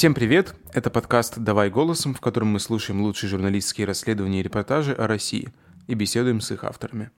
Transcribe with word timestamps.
Всем 0.00 0.14
привет! 0.14 0.54
Это 0.72 0.88
подкаст 0.88 1.38
«Давай 1.38 1.68
голосом», 1.68 2.14
в 2.14 2.22
котором 2.22 2.48
мы 2.48 2.58
слушаем 2.58 3.02
лучшие 3.02 3.28
журналистские 3.28 3.86
расследования 3.86 4.40
и 4.40 4.42
репортажи 4.42 4.94
о 4.94 5.06
России 5.06 5.52
и 5.88 5.94
беседуем 5.94 6.40
с 6.40 6.50
их 6.52 6.64
авторами. 6.64 7.10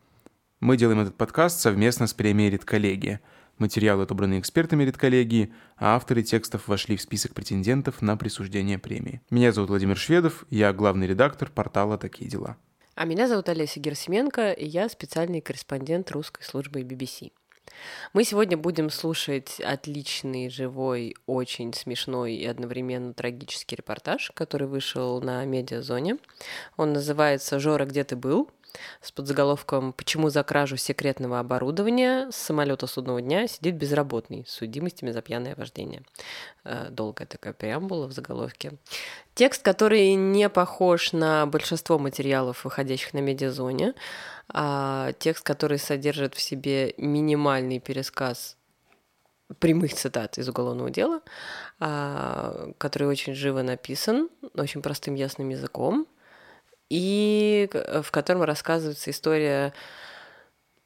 Мы 0.59 0.77
делаем 0.77 0.99
этот 0.99 1.17
подкаст 1.17 1.61
совместно 1.61 2.09
с 2.09 2.13
премией 2.13 2.51
«Редколлегия». 2.51 3.21
Материалы 3.59 4.03
отобраны 4.03 4.41
экспертами 4.41 4.83
редколлегии, 4.83 5.53
а 5.77 5.95
авторы 5.95 6.25
текстов 6.25 6.67
вошли 6.67 6.97
в 6.97 7.03
список 7.03 7.35
претендентов 7.35 8.03
на 8.03 8.17
присуждение 8.17 8.81
премии. 8.81 9.21
Меня 9.31 9.53
зовут 9.53 9.71
Владимир 9.71 9.97
Шведов, 9.97 10.45
я 10.51 10.73
главный 10.73 11.07
редактор 11.07 11.51
портала 11.51 11.99
«Такие 11.99 12.29
дела». 12.29 12.57
А 12.95 13.07
меня 13.07 13.27
зовут 13.27 13.49
Олеся 13.49 13.81
Герсименко, 13.81 14.53
и 14.53 14.67
я 14.67 14.87
специальный 14.91 15.41
корреспондент 15.41 16.11
русской 16.11 16.43
службы 16.43 16.83
BBC. 16.83 17.33
Мы 18.13 18.25
сегодня 18.25 18.59
будем 18.59 18.91
слушать 18.91 19.61
отличный, 19.61 20.51
живой, 20.51 21.15
очень 21.25 21.73
смешной 21.73 22.35
и 22.35 22.45
одновременно 22.45 23.15
трагический 23.15 23.77
репортаж, 23.77 24.31
который 24.35 24.69
вышел 24.69 25.23
на 25.23 25.43
медиазоне. 25.47 26.19
Он 26.77 26.93
называется 26.93 27.59
«Жора, 27.59 27.87
где 27.87 28.05
ты 28.05 28.15
был?», 28.15 28.51
с 29.01 29.13
подзаголовком 29.13 29.93
«Почему 29.93 30.31
за 30.31 30.43
кражу 30.43 30.77
секретного 30.77 31.39
оборудования 31.39 32.31
с 32.31 32.37
самолета 32.37 32.87
судного 32.87 33.21
дня 33.21 33.47
сидит 33.47 33.77
безработный 33.77 34.45
с 34.47 34.53
судимостями 34.53 35.11
за 35.11 35.23
пьяное 35.23 35.55
вождение». 35.55 36.03
Э, 36.65 36.89
долгая 36.91 37.27
такая 37.27 37.53
преамбула 37.53 38.07
в 38.07 38.13
заголовке. 38.13 38.73
Текст, 39.35 39.63
который 39.63 40.15
не 40.15 40.49
похож 40.49 41.13
на 41.13 41.47
большинство 41.47 41.99
материалов, 41.99 42.65
выходящих 42.65 43.15
на 43.15 43.19
медиазоне, 43.19 43.95
а 44.49 45.13
текст, 45.19 45.45
который 45.45 45.79
содержит 45.79 46.35
в 46.35 46.41
себе 46.41 46.95
минимальный 46.99 47.81
пересказ 47.81 48.57
прямых 49.59 49.95
цитат 49.95 50.39
из 50.39 50.49
уголовного 50.49 50.91
дела, 50.91 51.21
а, 51.79 52.73
который 52.79 53.09
очень 53.09 53.35
живо 53.35 53.63
написан, 53.63 54.29
очень 54.55 54.83
простым 54.83 55.15
ясным 55.15 55.49
языком, 55.49 56.07
и 56.93 57.71
в 57.73 58.11
котором 58.11 58.43
рассказывается 58.43 59.11
история 59.11 59.73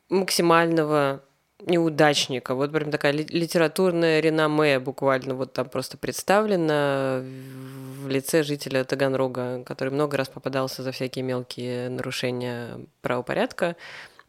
максимального 0.08 1.20
неудачника. 1.60 2.54
Вот 2.54 2.70
прям 2.70 2.92
такая 2.92 3.10
литературная 3.12 4.20
реноме 4.20 4.78
буквально 4.78 5.34
вот 5.34 5.52
там 5.52 5.68
просто 5.68 5.98
представлена 5.98 7.22
в 7.24 8.08
лице 8.08 8.44
жителя 8.44 8.84
Таганрога, 8.84 9.64
который 9.64 9.92
много 9.92 10.16
раз 10.16 10.28
попадался 10.28 10.84
за 10.84 10.92
всякие 10.92 11.24
мелкие 11.24 11.88
нарушения 11.88 12.78
правопорядка, 13.02 13.74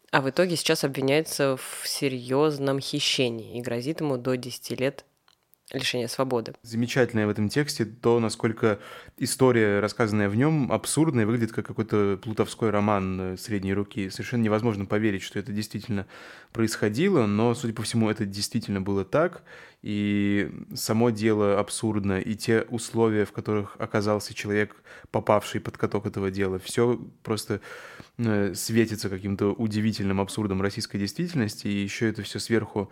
а 0.10 0.22
в 0.22 0.30
итоге 0.32 0.56
сейчас 0.56 0.84
обвиняется 0.84 1.58
в 1.58 1.88
серьезном 1.88 2.80
хищении 2.80 3.60
и 3.60 3.62
грозит 3.62 4.02
ему 4.02 4.18
до 4.18 4.36
10 4.36 4.80
лет 4.80 5.06
лишения 5.74 6.08
свободы. 6.08 6.54
Замечательное 6.62 7.28
в 7.28 7.30
этом 7.30 7.50
тексте 7.50 7.86
то, 7.86 8.20
насколько 8.20 8.80
история, 9.18 9.80
рассказанная 9.80 10.30
в 10.30 10.36
нем, 10.36 10.72
абсурдная, 10.72 11.26
выглядит 11.26 11.52
как 11.52 11.68
какой-то 11.68 12.18
плутовской 12.22 12.70
роман 12.70 13.34
э, 13.34 13.38
средней 13.38 13.74
руки. 13.74 14.10
Совершенно 14.10 14.44
невозможно 14.44 14.86
поверить, 14.86 15.24
что 15.24 15.40
это 15.40 15.52
действительно 15.52 16.08
происходило, 16.54 17.26
но, 17.26 17.54
судя 17.54 17.74
по 17.74 17.84
всему, 17.84 18.10
это 18.10 18.26
действительно 18.26 18.80
было 18.80 19.04
так, 19.04 19.44
и 19.82 20.50
само 20.74 21.10
дело 21.10 21.60
абсурдно, 21.60 22.20
и 22.20 22.36
те 22.36 22.62
условия, 22.70 23.26
в 23.26 23.32
которых 23.32 23.76
оказался 23.78 24.34
человек, 24.34 24.76
попавший 25.12 25.60
под 25.60 25.78
каток 25.78 26.06
этого 26.06 26.32
дела, 26.32 26.60
все 26.60 27.00
просто 27.24 27.60
э, 28.18 28.54
светится 28.56 29.10
каким-то 29.10 29.52
удивительным 29.52 30.22
абсурдом 30.22 30.62
российской 30.62 30.98
действительности, 30.98 31.68
и 31.68 31.84
еще 31.84 32.10
это 32.10 32.24
все 32.24 32.40
сверху 32.40 32.90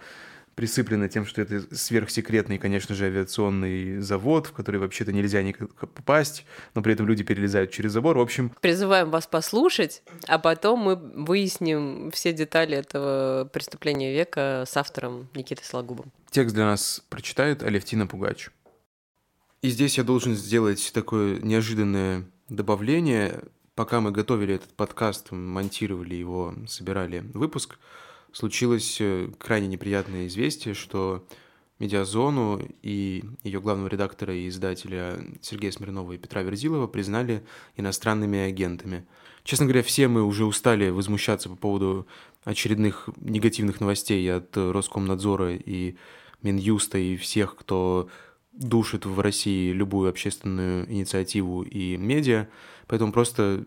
присыплено 0.56 1.08
тем, 1.10 1.26
что 1.26 1.42
это 1.42 1.76
сверхсекретный, 1.76 2.58
конечно 2.58 2.96
же, 2.96 3.06
авиационный 3.06 4.00
завод, 4.00 4.48
в 4.48 4.54
который 4.54 4.80
вообще-то 4.80 5.12
нельзя 5.12 5.44
никак 5.44 5.76
попасть, 5.76 6.46
но 6.74 6.82
при 6.82 6.94
этом 6.94 7.06
люди 7.08 7.24
перелезают 7.24 7.72
через 7.72 7.92
забор. 7.92 8.18
В 8.18 8.22
общем... 8.22 8.52
Призываем 8.62 9.12
вас 9.12 9.28
послушать, 9.28 10.02
а 10.28 10.40
потом 10.40 10.80
мы 10.80 10.96
выясним 10.96 12.10
все 12.12 12.34
детали 12.34 12.78
этого 12.78 13.50
преступления 13.52 14.14
века 14.14 14.64
с 14.68 14.76
автором 14.78 15.28
Никитой 15.36 15.66
Сологубом. 15.66 16.12
Текст 16.32 16.56
для 16.56 16.66
нас 16.66 17.04
прочитает 17.10 17.62
Алевтина 17.62 18.08
Пугач. 18.08 18.50
И 19.62 19.70
здесь 19.70 19.98
я 19.98 20.04
должен 20.04 20.36
сделать 20.36 20.92
такое 20.94 21.40
неожиданное 21.42 22.24
добавление. 22.50 23.42
Пока 23.74 24.00
мы 24.00 24.12
готовили 24.12 24.56
этот 24.56 24.74
подкаст, 24.74 25.32
монтировали 25.32 26.16
его, 26.16 26.54
собирали 26.66 27.20
выпуск– 27.34 27.78
случилось 28.36 28.98
э, 29.00 29.30
крайне 29.38 29.68
неприятное 29.68 30.28
известие, 30.28 30.74
что 30.74 31.26
Медиазону 31.80 32.62
и 32.82 33.24
ее 33.44 33.62
главного 33.62 33.88
редактора 33.88 34.36
и 34.36 34.50
издателя 34.50 35.18
Сергея 35.42 35.72
Смирнова 35.72 36.12
и 36.12 36.18
Петра 36.18 36.42
Верзилова 36.42 36.88
признали 36.88 37.46
иностранными 37.78 38.40
агентами. 38.40 39.06
Честно 39.44 39.66
говоря, 39.66 39.84
все 39.84 40.10
мы 40.10 40.24
уже 40.24 40.46
устали 40.46 40.90
возмущаться 40.90 41.48
по 41.50 41.56
поводу 41.56 42.08
очередных 42.44 43.08
негативных 43.18 43.80
новостей 43.80 44.30
от 44.34 44.56
Роскомнадзора 44.56 45.56
и 45.56 45.96
Минюста 46.42 46.98
и 46.98 47.16
всех, 47.16 47.56
кто 47.56 48.10
душит 48.52 49.06
в 49.06 49.18
России 49.20 49.72
любую 49.72 50.10
общественную 50.10 50.92
инициативу 50.92 51.64
и 51.64 51.96
медиа. 51.96 52.50
Поэтому 52.88 53.14
просто 53.14 53.66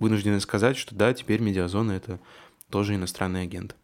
вынуждены 0.00 0.40
сказать, 0.40 0.76
что 0.76 0.96
да, 0.96 1.14
теперь 1.14 1.40
Медиазона— 1.40 1.92
это 1.92 2.18
тоже 2.70 2.94
иностранный 2.94 3.42
агент. 3.42 3.76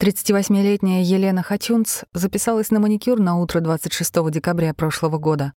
38-летняя 0.00 1.02
Елена 1.02 1.42
Хачунц 1.42 2.04
записалась 2.14 2.70
на 2.70 2.80
маникюр 2.80 3.20
на 3.20 3.36
утро 3.36 3.60
26 3.60 4.30
декабря 4.30 4.72
прошлого 4.72 5.18
года. 5.18 5.52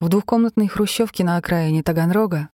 В 0.00 0.08
двухкомнатной 0.08 0.68
хрущевке 0.68 1.24
на 1.24 1.36
окраине 1.36 1.82
Таганрога 1.82 2.50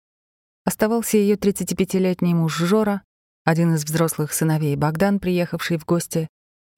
оставался 0.65 1.19
ее 1.19 1.35
35-летний 1.35 2.33
муж 2.33 2.57
Жора, 2.57 3.03
один 3.45 3.75
из 3.75 3.85
взрослых 3.85 4.33
сыновей 4.33 4.77
Богдан, 4.77 5.21
приехавший 5.21 5.77
в 5.77 5.85
гости, 5.85 6.29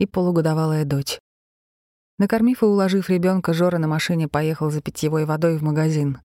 и 0.00 0.06
полугодовалая 0.06 0.84
дочь. 0.84 1.20
Накормив 2.18 2.62
и 2.62 2.66
уложив 2.66 3.10
ребенка, 3.10 3.52
Жора 3.52 3.78
на 3.78 3.86
машине 3.86 4.28
поехал 4.28 4.70
за 4.70 4.82
питьевой 4.82 5.24
водой 5.24 5.56
в 5.56 5.62
магазин. 5.62 6.18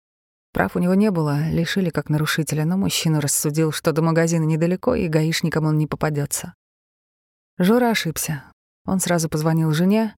Прав 0.53 0.77
у 0.77 0.79
него 0.79 0.95
не 0.95 1.11
было, 1.11 1.49
лишили 1.51 1.91
как 1.91 2.09
нарушителя, 2.09 2.65
но 2.65 2.77
мужчина 2.77 3.21
рассудил, 3.21 3.73
что 3.73 3.93
до 3.93 4.03
магазина 4.03 4.45
недалеко, 4.45 4.95
и 4.95 5.09
гаишникам 5.09 5.65
он 5.65 5.79
не 5.79 5.87
попадется. 5.87 6.55
Жора 7.59 7.91
ошибся. 7.91 8.45
Он 8.85 9.01
сразу 9.01 9.29
позвонил 9.29 9.73
жене. 9.73 10.17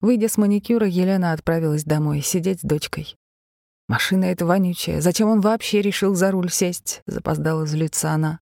Выйдя 0.00 0.28
с 0.28 0.36
маникюра, 0.36 0.86
Елена 0.86 1.32
отправилась 1.32 1.84
домой 1.84 2.20
сидеть 2.20 2.60
с 2.60 2.62
дочкой. 2.62 3.16
«Машина 3.88 4.24
эта 4.24 4.44
вонючая. 4.44 5.00
Зачем 5.00 5.28
он 5.28 5.40
вообще 5.40 5.80
решил 5.80 6.14
за 6.14 6.32
руль 6.32 6.50
сесть?»— 6.50 7.02
запоздала 7.06 7.66
злиться 7.66 8.10
она. 8.10 8.40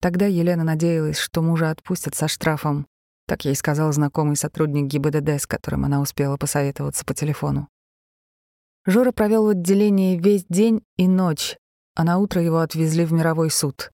Тогда 0.00 0.26
Елена 0.26 0.64
надеялась, 0.64 1.18
что 1.18 1.42
мужа 1.42 1.70
отпустят 1.70 2.14
со 2.14 2.28
штрафом. 2.28 2.86
Так 3.26 3.44
ей 3.44 3.54
сказал 3.54 3.92
знакомый 3.92 4.36
сотрудник 4.36 4.86
ГИБДД, 4.86 5.40
с 5.40 5.46
которым 5.46 5.84
она 5.84 6.00
успела 6.00 6.36
посоветоваться 6.36 7.04
по 7.04 7.14
телефону. 7.14 7.68
Жора 8.84 9.12
провел 9.12 9.46
в 9.46 9.50
отделении 9.50 10.18
весь 10.18 10.44
день 10.48 10.82
и 10.96 11.06
ночь, 11.06 11.56
а 11.94 12.04
на 12.04 12.18
утро 12.18 12.42
его 12.42 12.58
отвезли 12.58 13.04
в 13.04 13.12
мировой 13.12 13.50
суд. 13.50 13.90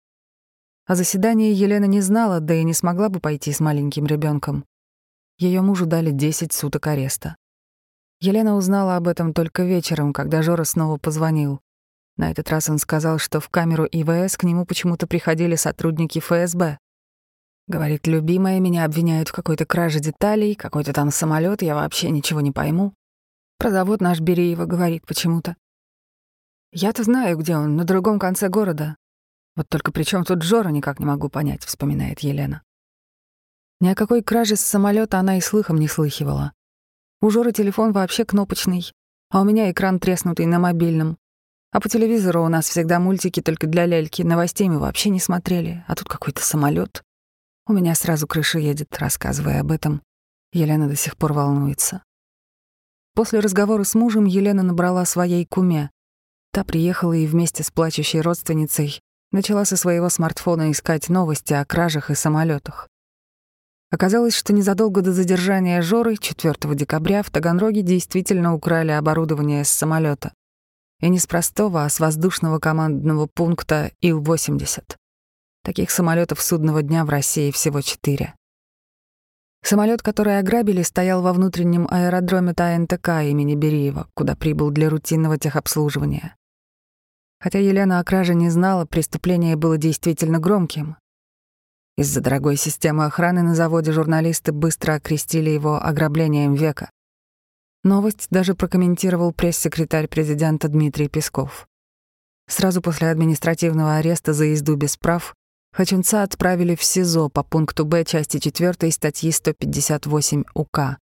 О 0.87 0.95
заседании 0.95 1.53
Елена 1.53 1.87
не 1.87 2.01
знала, 2.01 2.39
да 2.39 2.55
и 2.55 2.63
не 2.63 2.73
смогла 2.73 3.09
бы 3.09 3.19
пойти 3.19 3.53
с 3.53 3.59
маленьким 3.59 4.07
ребенком. 4.07 4.65
Ее 5.39 5.61
мужу 5.61 5.87
дали 5.87 6.13
10 6.13 6.53
суток 6.53 6.87
ареста. 6.87 7.37
Елена 8.21 8.55
узнала 8.55 8.97
об 8.97 9.09
этом 9.09 9.35
только 9.35 9.65
вечером, 9.65 10.13
когда 10.13 10.43
Жора 10.43 10.65
снова 10.65 10.97
позвонил. 10.97 11.61
На 12.17 12.31
этот 12.31 12.49
раз 12.49 12.71
он 12.71 12.79
сказал, 12.79 13.19
что 13.19 13.41
в 13.41 13.49
камеру 13.51 13.85
ИВС 13.85 14.37
к 14.39 14.45
нему 14.45 14.65
почему-то 14.65 15.07
приходили 15.07 15.57
сотрудники 15.57 16.21
ФСБ. 16.21 16.79
Говорит, 17.69 18.07
любимая 18.07 18.61
меня 18.61 18.85
обвиняют 18.85 19.29
в 19.29 19.33
какой-то 19.33 19.67
краже 19.67 19.99
деталей, 19.99 20.55
какой-то 20.55 20.93
там 20.93 21.11
самолет, 21.11 21.63
я 21.63 21.75
вообще 21.75 22.11
ничего 22.11 22.41
не 22.41 22.53
пойму. 22.53 22.95
Про 23.59 23.71
завод 23.71 24.01
наш 24.01 24.21
Береева 24.21 24.67
говорит 24.67 25.05
почему-то. 25.05 25.57
Я-то 26.71 27.03
знаю, 27.03 27.37
где 27.39 27.57
он, 27.57 27.75
на 27.75 27.85
другом 27.85 28.21
конце 28.21 28.49
города. 28.49 28.97
Вот 29.57 29.69
только 29.69 29.91
при 29.91 30.05
чем 30.05 30.25
тут 30.25 30.43
Жора, 30.43 30.69
никак 30.69 31.01
не 31.01 31.07
могу 31.07 31.29
понять, 31.29 31.65
вспоминает 31.65 32.21
Елена. 32.21 32.63
Ни 33.81 33.89
о 33.89 33.95
какой 33.95 34.23
краже 34.23 34.55
с 34.55 34.61
самолета 34.61 35.19
она 35.19 35.39
и 35.39 35.41
слыхом 35.41 35.79
не 35.79 35.89
слыхивала. 35.89 36.53
У 37.21 37.31
Жоры 37.31 37.53
телефон 37.53 37.93
вообще 37.93 38.25
кнопочный, 38.25 38.93
а 39.31 39.41
у 39.41 39.45
меня 39.45 39.73
экран 39.73 39.99
треснутый 39.99 40.47
на 40.47 40.61
мобильном. 40.61 41.19
А 41.73 41.81
по 41.81 41.89
телевизору 41.89 42.45
у 42.45 42.49
нас 42.49 42.69
всегда 42.69 43.01
мультики 43.01 43.41
только 43.41 43.67
для 43.67 43.87
ляльки, 43.87 44.23
новостей 44.23 44.69
мы 44.69 44.79
вообще 44.79 45.11
не 45.11 45.19
смотрели, 45.19 45.85
а 45.89 45.97
тут 45.97 46.09
какой-то 46.09 46.43
самолет. 46.43 47.03
У 47.69 47.73
меня 47.73 47.97
сразу 47.97 48.29
крыша 48.29 48.61
едет, 48.61 48.97
рассказывая 48.97 49.61
об 49.61 49.73
этом. 49.73 50.01
Елена 50.53 50.89
до 50.89 50.95
сих 50.95 51.17
пор 51.17 51.33
волнуется. 51.33 52.05
После 53.15 53.41
разговора 53.41 53.83
с 53.83 53.95
мужем 53.97 54.25
Елена 54.25 54.63
набрала 54.63 55.05
своей 55.05 55.45
куме. 55.45 55.91
Та 56.53 56.63
приехала 56.63 57.13
и 57.13 57.27
вместе 57.27 57.65
с 57.65 57.73
плачущей 57.73 58.21
родственницей 58.21 59.01
начала 59.33 59.65
со 59.65 59.77
своего 59.77 60.09
смартфона 60.11 60.71
искать 60.71 61.09
новости 61.09 61.55
о 61.55 61.65
кражах 61.65 62.11
и 62.11 62.15
самолетах. 62.15 62.89
Оказалось, 63.91 64.35
что 64.35 64.53
незадолго 64.53 65.03
до 65.03 65.13
задержания 65.13 65.83
Жоры 65.83 66.17
4 66.17 66.55
декабря 66.75 67.23
в 67.23 67.31
Таганроге 67.31 67.83
действительно 67.83 68.55
украли 68.55 68.93
оборудование 68.93 69.65
с 69.65 69.71
самолета. 69.71 70.33
И 71.01 71.09
не 71.09 71.19
с 71.19 71.27
простого, 71.27 71.85
а 71.85 71.89
с 71.89 71.99
воздушного 71.99 72.59
командного 72.59 73.27
пункта 73.27 73.91
Ил-80. 74.03 74.97
Таких 75.67 75.91
самолетов 75.91 76.41
судного 76.41 76.81
дня 76.81 77.05
в 77.05 77.09
России 77.09 77.51
всего 77.51 77.81
четыре. 77.81 78.37
Самолет, 79.65 80.01
который 80.01 80.39
ограбили, 80.39 80.83
стоял 80.83 81.23
во 81.23 81.33
внутреннем 81.33 81.89
аэродроме 81.91 82.55
ТАНТК 82.55 83.09
имени 83.25 83.57
Бериева, 83.57 84.09
куда 84.15 84.37
прибыл 84.37 84.71
для 84.71 84.89
рутинного 84.89 85.39
техобслуживания. 85.39 86.37
Хотя 87.41 87.59
Елена 87.59 87.99
о 87.99 88.05
краже 88.05 88.37
не 88.37 88.49
знала, 88.49 88.87
преступление 88.87 89.57
было 89.57 89.77
действительно 89.77 90.39
громким. 90.39 90.99
Из-за 91.97 92.21
дорогой 92.21 92.55
системы 92.55 93.05
охраны 93.05 93.43
на 93.43 93.57
заводе 93.57 93.91
журналисты 93.91 94.53
быстро 94.53 94.93
окрестили 94.93 95.51
его 95.51 95.85
ограблением 95.85 96.55
века. 96.55 96.93
Новость 97.83 98.29
даже 98.31 98.55
прокомментировал 98.55 99.33
пресс-секретарь 99.33 100.07
президента 100.07 100.69
Дмитрий 100.69 101.09
Песков. 101.09 101.67
Сразу 102.49 102.81
после 102.81 103.11
административного 103.11 103.97
ареста 103.97 104.33
за 104.33 104.45
езду 104.45 104.77
без 104.77 104.97
прав 104.97 105.35
Хачунца 105.77 106.23
отправили 106.23 106.75
в 106.75 106.83
СИЗО 106.83 107.29
по 107.29 107.43
пункту 107.43 107.85
Б 107.85 108.03
части 108.07 108.39
4 108.39 108.91
статьи 108.91 109.31
158 109.31 110.45
УК 110.55 110.97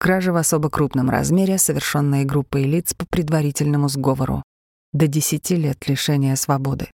«Кража 0.00 0.32
в 0.32 0.36
особо 0.36 0.70
крупном 0.70 1.08
размере, 1.08 1.56
совершенная 1.56 2.24
группой 2.24 2.64
лиц 2.64 2.94
по 2.94 3.06
предварительному 3.06 3.88
сговору» 3.88 4.42
до 4.92 5.06
10 5.06 5.50
лет 5.50 5.88
лишения 5.88 6.34
свободы. 6.34 6.90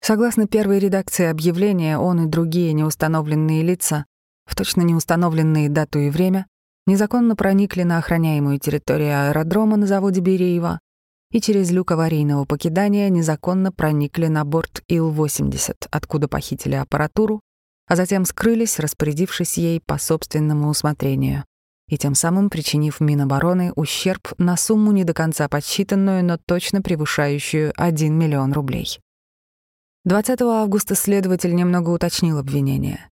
Согласно 0.00 0.48
первой 0.48 0.80
редакции 0.80 1.26
объявления, 1.26 1.98
он 1.98 2.24
и 2.24 2.28
другие 2.28 2.72
неустановленные 2.72 3.62
лица, 3.62 4.04
в 4.44 4.56
точно 4.56 4.82
неустановленные 4.82 5.68
дату 5.68 6.00
и 6.00 6.10
время, 6.10 6.46
незаконно 6.84 7.36
проникли 7.36 7.84
на 7.84 7.98
охраняемую 7.98 8.58
территорию 8.58 9.28
аэродрома 9.28 9.76
на 9.76 9.86
заводе 9.86 10.20
Береева 10.20 10.80
и 11.32 11.40
через 11.40 11.70
люк 11.72 11.90
аварийного 11.90 12.44
покидания 12.44 13.08
незаконно 13.08 13.72
проникли 13.72 14.28
на 14.28 14.44
борт 14.44 14.84
Ил-80, 14.88 15.88
откуда 15.90 16.28
похитили 16.28 16.76
аппаратуру, 16.76 17.40
а 17.88 17.96
затем 17.96 18.24
скрылись, 18.24 18.78
распорядившись 18.78 19.58
ей 19.58 19.80
по 19.80 19.98
собственному 19.98 20.68
усмотрению 20.68 21.44
и 21.92 21.98
тем 21.98 22.14
самым 22.14 22.48
причинив 22.48 23.00
Минобороны 23.00 23.72
ущерб 23.76 24.32
на 24.38 24.56
сумму 24.56 24.92
не 24.92 25.04
до 25.04 25.12
конца 25.12 25.46
подсчитанную, 25.46 26.24
но 26.24 26.38
точно 26.38 26.80
превышающую 26.80 27.70
1 27.76 28.14
миллион 28.14 28.54
рублей. 28.54 28.98
20 30.04 30.40
августа 30.40 30.94
следователь 30.94 31.54
немного 31.54 31.90
уточнил 31.90 32.38
обвинение. 32.38 33.10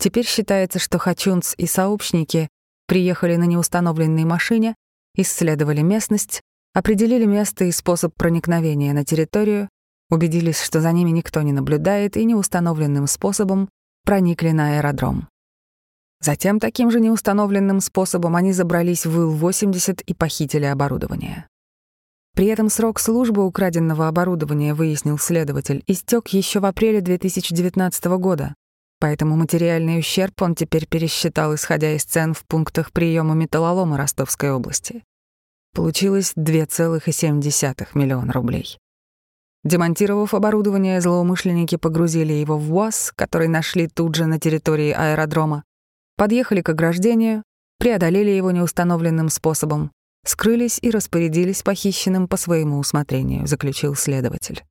Теперь 0.00 0.26
считается, 0.26 0.80
что 0.80 0.98
Хачунц 0.98 1.54
и 1.58 1.66
сообщники 1.66 2.48
приехали 2.88 3.36
на 3.36 3.44
неустановленной 3.44 4.24
машине, 4.24 4.74
исследовали 5.14 5.82
местность, 5.82 6.42
определили 6.74 7.24
место 7.24 7.64
и 7.64 7.72
способ 7.72 8.14
проникновения 8.14 8.92
на 8.92 9.04
территорию, 9.04 9.68
убедились, 10.10 10.60
что 10.62 10.80
за 10.80 10.92
ними 10.92 11.10
никто 11.10 11.42
не 11.42 11.52
наблюдает 11.52 12.16
и 12.16 12.24
неустановленным 12.24 13.06
способом 13.06 13.68
проникли 14.04 14.50
на 14.50 14.76
аэродром. 14.76 15.28
Затем 16.20 16.58
таким 16.58 16.90
же 16.90 16.98
неустановленным 16.98 17.80
способом 17.80 18.34
они 18.34 18.52
забрались 18.52 19.06
в 19.06 19.16
Ил-80 19.16 20.02
и 20.04 20.14
похитили 20.14 20.64
оборудование. 20.64 21.46
При 22.34 22.46
этом 22.46 22.68
срок 22.68 23.00
службы 23.00 23.44
украденного 23.44 24.08
оборудования, 24.08 24.74
выяснил 24.74 25.18
следователь, 25.18 25.82
истек 25.86 26.28
еще 26.28 26.60
в 26.60 26.66
апреле 26.66 27.00
2019 27.00 28.04
года, 28.18 28.54
поэтому 29.00 29.36
материальный 29.36 29.98
ущерб 29.98 30.40
он 30.42 30.54
теперь 30.54 30.86
пересчитал, 30.86 31.54
исходя 31.54 31.92
из 31.92 32.04
цен 32.04 32.34
в 32.34 32.44
пунктах 32.46 32.92
приема 32.92 33.34
металлолома 33.34 33.96
Ростовской 33.96 34.52
области. 34.52 35.02
Получилось 35.74 36.32
2,7 36.36 37.86
миллиона 37.94 38.32
рублей. 38.32 38.78
Демонтировав 39.64 40.34
оборудование, 40.34 41.00
злоумышленники 41.00 41.76
погрузили 41.76 42.32
его 42.32 42.58
в 42.58 42.74
УАЗ, 42.74 43.12
который 43.14 43.48
нашли 43.48 43.88
тут 43.88 44.14
же 44.14 44.26
на 44.26 44.38
территории 44.38 44.92
аэродрома, 44.92 45.64
подъехали 46.16 46.62
к 46.62 46.68
ограждению, 46.68 47.42
преодолели 47.78 48.30
его 48.30 48.50
неустановленным 48.50 49.28
способом, 49.28 49.92
скрылись 50.24 50.78
и 50.80 50.90
распорядились 50.90 51.62
похищенным 51.62 52.28
по 52.28 52.36
своему 52.36 52.78
усмотрению, 52.78 53.46
заключил 53.46 53.94
следователь. 53.94 54.64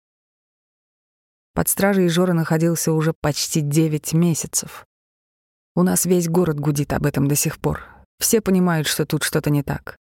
Под 1.53 1.69
стражей 1.69 2.07
Жора 2.09 2.33
находился 2.33 2.93
уже 2.93 3.13
почти 3.19 3.61
9 3.61 4.13
месяцев. 4.13 4.85
У 5.75 5.83
нас 5.83 6.05
весь 6.05 6.27
город 6.27 6.59
гудит 6.59 6.93
об 6.93 7.05
этом 7.05 7.27
до 7.27 7.35
сих 7.35 7.59
пор. 7.59 7.83
Все 8.19 8.41
понимают, 8.41 8.87
что 8.87 9.05
тут 9.05 9.23
что-то 9.23 9.49
не 9.49 9.63
так. 9.63 9.95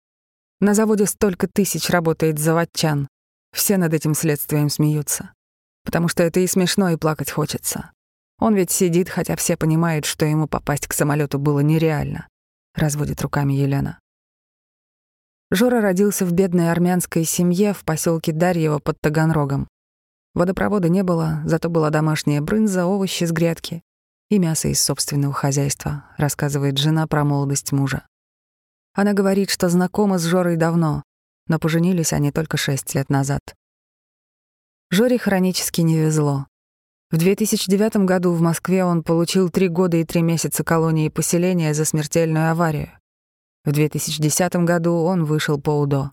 На 0.60 0.74
заводе 0.74 1.06
столько 1.06 1.48
тысяч 1.48 1.90
работает 1.90 2.38
заводчан. 2.38 3.08
Все 3.52 3.76
над 3.76 3.92
этим 3.92 4.14
следствием 4.14 4.70
смеются. 4.70 5.32
Потому 5.84 6.08
что 6.08 6.22
это 6.22 6.40
и 6.40 6.46
смешно, 6.46 6.90
и 6.90 6.96
плакать 6.96 7.30
хочется. 7.30 7.90
Он 8.38 8.54
ведь 8.54 8.70
сидит, 8.70 9.08
хотя 9.08 9.36
все 9.36 9.56
понимают, 9.56 10.04
что 10.04 10.24
ему 10.24 10.46
попасть 10.46 10.86
к 10.86 10.92
самолету 10.92 11.38
было 11.38 11.60
нереально. 11.60 12.28
Разводит 12.74 13.22
руками 13.22 13.54
Елена. 13.54 13.98
Жора 15.50 15.80
родился 15.80 16.26
в 16.26 16.32
бедной 16.32 16.70
армянской 16.70 17.24
семье 17.24 17.72
в 17.72 17.84
поселке 17.84 18.32
Дарьево 18.32 18.78
под 18.78 19.00
Таганрогом. 19.00 19.68
Водопровода 20.34 20.88
не 20.88 21.02
было, 21.02 21.40
зато 21.44 21.70
была 21.70 21.90
домашняя 21.90 22.40
брынза, 22.40 22.84
овощи 22.84 23.24
с 23.24 23.32
грядки 23.32 23.82
и 24.28 24.38
мясо 24.38 24.68
из 24.68 24.82
собственного 24.82 25.32
хозяйства, 25.32 26.04
рассказывает 26.18 26.78
жена 26.78 27.06
про 27.06 27.24
молодость 27.24 27.72
мужа. 27.72 28.06
Она 28.96 29.12
говорит, 29.12 29.50
что 29.50 29.68
знакома 29.68 30.16
с 30.16 30.24
Жорой 30.24 30.56
давно, 30.56 31.02
но 31.48 31.58
поженились 31.58 32.14
они 32.14 32.32
только 32.32 32.56
шесть 32.56 32.94
лет 32.94 33.10
назад. 33.10 33.42
Жоре 34.90 35.18
хронически 35.18 35.82
не 35.82 35.98
везло. 35.98 36.46
В 37.10 37.18
2009 37.18 38.06
году 38.06 38.32
в 38.32 38.40
Москве 38.40 38.86
он 38.86 39.02
получил 39.02 39.50
три 39.50 39.68
года 39.68 39.98
и 39.98 40.04
три 40.04 40.22
месяца 40.22 40.64
колонии 40.64 41.10
поселения 41.10 41.74
за 41.74 41.84
смертельную 41.84 42.50
аварию. 42.50 42.98
В 43.66 43.72
2010 43.72 44.56
году 44.64 44.94
он 44.94 45.26
вышел 45.26 45.60
по 45.60 45.78
УДО. 45.78 46.12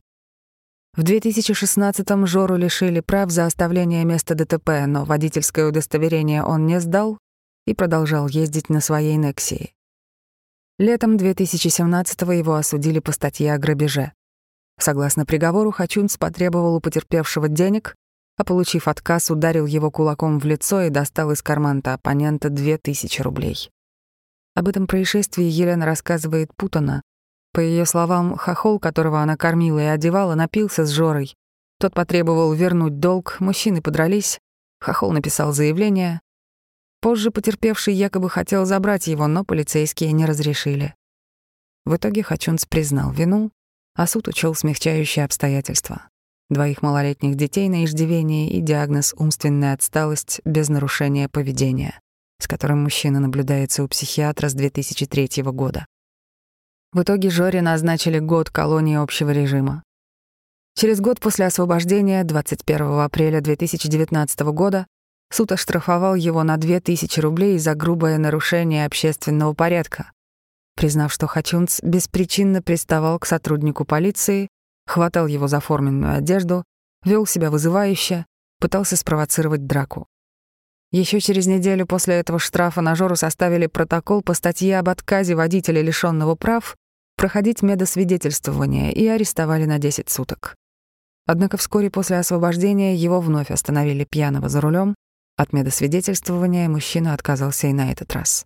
В 0.93 1.03
2016-м 1.03 2.27
Жору 2.27 2.57
лишили 2.57 2.99
прав 2.99 3.31
за 3.31 3.45
оставление 3.45 4.03
места 4.03 4.35
ДТП, 4.35 4.85
но 4.87 5.05
водительское 5.05 5.67
удостоверение 5.67 6.43
он 6.43 6.65
не 6.65 6.81
сдал 6.81 7.17
и 7.65 7.73
продолжал 7.73 8.27
ездить 8.27 8.67
на 8.67 8.81
своей 8.81 9.15
Нексии. 9.15 9.73
Летом 10.79 11.17
2017-го 11.17 12.31
его 12.31 12.55
осудили 12.55 12.99
по 12.99 13.11
статье 13.11 13.53
о 13.53 13.57
грабеже. 13.57 14.13
Согласно 14.79 15.25
приговору, 15.25 15.71
Хачунц 15.71 16.17
потребовал 16.17 16.75
у 16.75 16.79
потерпевшего 16.79 17.47
денег, 17.47 17.95
а 18.37 18.43
получив 18.43 18.87
отказ, 18.87 19.29
ударил 19.29 19.65
его 19.65 19.91
кулаком 19.91 20.39
в 20.39 20.45
лицо 20.45 20.81
и 20.81 20.89
достал 20.89 21.31
из 21.31 21.41
кармана 21.41 21.81
оппонента 21.85 22.49
2000 22.49 23.21
рублей. 23.21 23.69
Об 24.55 24.67
этом 24.67 24.87
происшествии 24.87 25.45
Елена 25.45 25.85
рассказывает 25.85 26.55
путано, 26.55 27.03
по 27.53 27.59
ее 27.59 27.85
словам, 27.85 28.35
хохол, 28.35 28.79
которого 28.79 29.21
она 29.21 29.37
кормила 29.37 29.77
и 29.77 29.83
одевала, 29.83 30.33
напился 30.33 30.85
с 30.85 30.89
Жорой. 30.89 31.35
Тот 31.79 31.93
потребовал 31.93 32.51
вернуть 32.53 32.99
долг, 32.99 33.37
мужчины 33.39 33.79
подрались, 33.79 34.39
хохол 34.79 35.11
написал 35.11 35.53
заявление. 35.53 36.19
Позже 37.03 37.31
потерпевший 37.31 37.93
якобы 37.93 38.29
хотел 38.29 38.63
забрать 38.63 39.07
его, 39.07 39.27
но 39.27 39.43
полицейские 39.43 40.13
не 40.13 40.25
разрешили. 40.25 40.95
В 41.83 41.97
итоге 41.97 42.23
Хачунц 42.23 42.63
признал 42.63 43.11
вину, 43.11 43.51
а 43.93 44.07
суд 44.07 44.29
учел 44.29 44.55
смягчающие 44.55 45.25
обстоятельства. 45.25 46.07
Двоих 46.49 46.81
малолетних 46.81 47.35
детей 47.35 47.67
на 47.67 47.83
иждивении 47.83 48.49
и 48.49 48.61
диагноз 48.61 49.13
«умственная 49.17 49.73
отсталость 49.73 50.39
без 50.45 50.69
нарушения 50.69 51.27
поведения», 51.27 51.99
с 52.39 52.47
которым 52.47 52.83
мужчина 52.83 53.19
наблюдается 53.19 53.83
у 53.83 53.89
психиатра 53.89 54.47
с 54.47 54.53
2003 54.53 55.43
года. 55.51 55.85
В 56.93 57.01
итоге 57.01 57.29
Жоре 57.29 57.61
назначили 57.61 58.19
год 58.19 58.49
колонии 58.49 58.95
общего 58.95 59.31
режима. 59.31 59.83
Через 60.75 61.01
год 61.01 61.19
после 61.19 61.47
освобождения, 61.47 62.23
21 62.23 62.99
апреля 63.01 63.41
2019 63.41 64.39
года, 64.53 64.87
суд 65.33 65.51
оштрафовал 65.51 66.15
его 66.15 66.43
на 66.43 66.57
2000 66.57 67.19
рублей 67.19 67.57
за 67.57 67.73
грубое 67.73 68.17
нарушение 68.17 68.85
общественного 68.85 69.53
порядка, 69.53 70.11
признав, 70.75 71.11
что 71.11 71.27
Хачунц 71.27 71.81
беспричинно 71.81 72.61
приставал 72.61 73.19
к 73.19 73.25
сотруднику 73.25 73.85
полиции, 73.85 74.47
хватал 74.85 75.27
его 75.27 75.47
за 75.47 75.59
форменную 75.59 76.17
одежду, 76.17 76.63
вел 77.03 77.25
себя 77.25 77.49
вызывающе, 77.49 78.25
пытался 78.59 78.95
спровоцировать 78.95 79.65
драку. 79.65 80.07
Еще 80.91 81.19
через 81.19 81.47
неделю 81.47 81.87
после 81.87 82.15
этого 82.15 82.37
штрафа 82.37 82.81
на 82.81 82.93
Жору 82.93 83.15
составили 83.15 83.65
протокол 83.65 84.21
по 84.21 84.35
статье 84.35 84.77
об 84.77 84.89
отказе 84.89 85.33
водителя, 85.33 85.81
лишенного 85.81 86.35
прав, 86.35 86.75
проходить 87.17 87.63
медосвидетельствование 87.63 88.93
и 88.93 89.07
арестовали 89.07 89.65
на 89.65 89.79
10 89.79 90.09
суток. 90.09 90.55
Однако 91.25 91.57
вскоре 91.57 91.89
после 91.89 92.19
освобождения 92.19 92.95
его 92.95 93.19
вновь 93.21 93.49
остановили 93.49 94.03
пьяного 94.03 94.49
за 94.49 94.61
рулем. 94.61 94.93
От 95.35 95.53
медосвидетельствования 95.53 96.69
мужчина 96.69 97.13
отказался 97.13 97.67
и 97.67 97.73
на 97.73 97.91
этот 97.91 98.13
раз. 98.13 98.45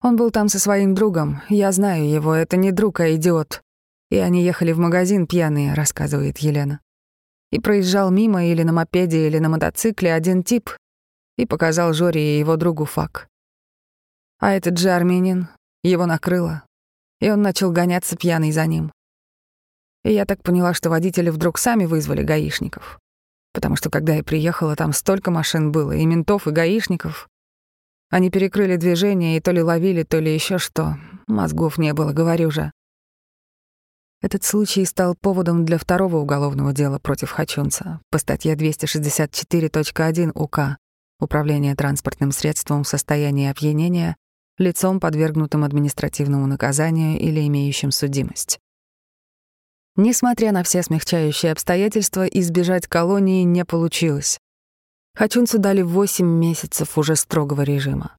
Он 0.00 0.16
был 0.16 0.30
там 0.30 0.48
со 0.48 0.58
своим 0.58 0.94
другом. 0.94 1.42
Я 1.48 1.72
знаю 1.72 2.08
его, 2.08 2.34
это 2.34 2.56
не 2.56 2.72
друг, 2.72 3.00
а 3.00 3.14
идиот. 3.14 3.62
И 4.10 4.16
они 4.16 4.44
ехали 4.44 4.72
в 4.72 4.78
магазин 4.78 5.26
пьяные, 5.26 5.74
рассказывает 5.74 6.38
Елена. 6.38 6.80
И 7.50 7.60
проезжал 7.60 8.10
мимо 8.10 8.44
или 8.44 8.62
на 8.62 8.72
мопеде, 8.72 9.26
или 9.26 9.38
на 9.38 9.48
мотоцикле 9.48 10.14
один 10.14 10.42
тип 10.42 10.70
и 11.36 11.46
показал 11.46 11.92
Жоре 11.92 12.36
и 12.36 12.38
его 12.38 12.56
другу 12.56 12.84
фак. 12.84 13.28
А 14.38 14.52
этот 14.52 14.78
же 14.78 14.90
армянин, 14.90 15.48
его 15.82 16.06
накрыло, 16.06 16.64
и 17.20 17.30
он 17.30 17.42
начал 17.42 17.72
гоняться 17.72 18.16
пьяный 18.16 18.52
за 18.52 18.66
ним. 18.66 18.92
И 20.04 20.12
я 20.12 20.24
так 20.24 20.42
поняла, 20.42 20.74
что 20.74 20.90
водители 20.90 21.30
вдруг 21.30 21.58
сами 21.58 21.84
вызвали 21.84 22.22
гаишников. 22.22 22.98
Потому 23.52 23.76
что 23.76 23.90
когда 23.90 24.14
я 24.14 24.22
приехала, 24.22 24.76
там 24.76 24.92
столько 24.92 25.30
машин 25.30 25.72
было, 25.72 25.92
и 25.92 26.04
ментов, 26.06 26.46
и 26.46 26.50
гаишников. 26.50 27.28
Они 28.10 28.30
перекрыли 28.30 28.76
движение 28.76 29.36
и 29.36 29.40
то 29.40 29.52
ли 29.52 29.62
ловили, 29.62 30.02
то 30.02 30.18
ли 30.18 30.32
еще 30.32 30.58
что. 30.58 30.96
Мозгов 31.26 31.78
не 31.78 31.92
было, 31.94 32.12
говорю 32.12 32.50
же. 32.50 32.72
Этот 34.20 34.44
случай 34.44 34.84
стал 34.84 35.16
поводом 35.16 35.64
для 35.64 35.78
второго 35.78 36.18
уголовного 36.18 36.72
дела 36.72 36.98
против 36.98 37.30
Хачунца 37.30 38.00
по 38.10 38.18
статье 38.18 38.54
264.1 38.54 40.30
УК 40.34 40.76
«Управление 41.18 41.74
транспортным 41.74 42.30
средством 42.30 42.84
в 42.84 42.88
состоянии 42.88 43.50
опьянения 43.50 44.16
лицом, 44.58 45.00
подвергнутым 45.00 45.64
административному 45.64 46.46
наказанию 46.46 47.18
или 47.18 47.46
имеющим 47.46 47.90
судимость. 47.90 48.60
Несмотря 49.96 50.52
на 50.52 50.62
все 50.62 50.82
смягчающие 50.82 51.52
обстоятельства, 51.52 52.26
избежать 52.26 52.86
колонии 52.86 53.42
не 53.42 53.64
получилось. 53.64 54.38
Хачунцу 55.14 55.58
дали 55.58 55.82
8 55.82 56.26
месяцев 56.26 56.96
уже 56.96 57.16
строгого 57.16 57.62
режима. 57.62 58.16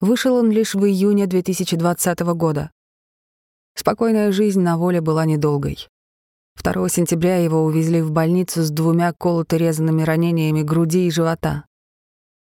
Вышел 0.00 0.36
он 0.36 0.50
лишь 0.50 0.74
в 0.74 0.84
июне 0.84 1.26
2020 1.26 2.20
года. 2.34 2.70
Спокойная 3.74 4.32
жизнь 4.32 4.60
на 4.60 4.78
воле 4.78 5.00
была 5.00 5.24
недолгой. 5.26 5.88
2 6.62 6.88
сентября 6.88 7.36
его 7.36 7.64
увезли 7.64 8.00
в 8.00 8.10
больницу 8.10 8.62
с 8.62 8.70
двумя 8.70 9.12
колото-резанными 9.12 10.02
ранениями 10.02 10.62
груди 10.62 11.06
и 11.06 11.10
живота. 11.10 11.66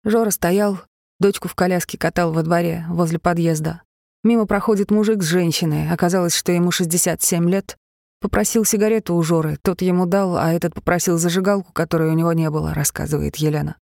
Жора 0.04 0.30
стоял, 0.30 0.80
Дочку 1.20 1.48
в 1.48 1.54
коляске 1.54 1.98
катал 1.98 2.32
во 2.32 2.42
дворе, 2.42 2.86
возле 2.88 3.18
подъезда. 3.18 3.82
Мимо 4.24 4.46
проходит 4.46 4.90
мужик 4.90 5.22
с 5.22 5.26
женщиной, 5.26 5.90
оказалось, 5.90 6.34
что 6.34 6.50
ему 6.50 6.70
67 6.70 7.50
лет. 7.50 7.76
Попросил 8.20 8.64
сигарету 8.64 9.14
у 9.14 9.22
Жоры, 9.22 9.58
тот 9.62 9.82
ему 9.82 10.06
дал, 10.06 10.36
а 10.36 10.52
этот 10.52 10.74
попросил 10.74 11.18
зажигалку, 11.18 11.72
которой 11.72 12.10
у 12.10 12.14
него 12.14 12.32
не 12.32 12.50
было, 12.50 12.74
рассказывает 12.74 13.36
Елена. 13.36 13.76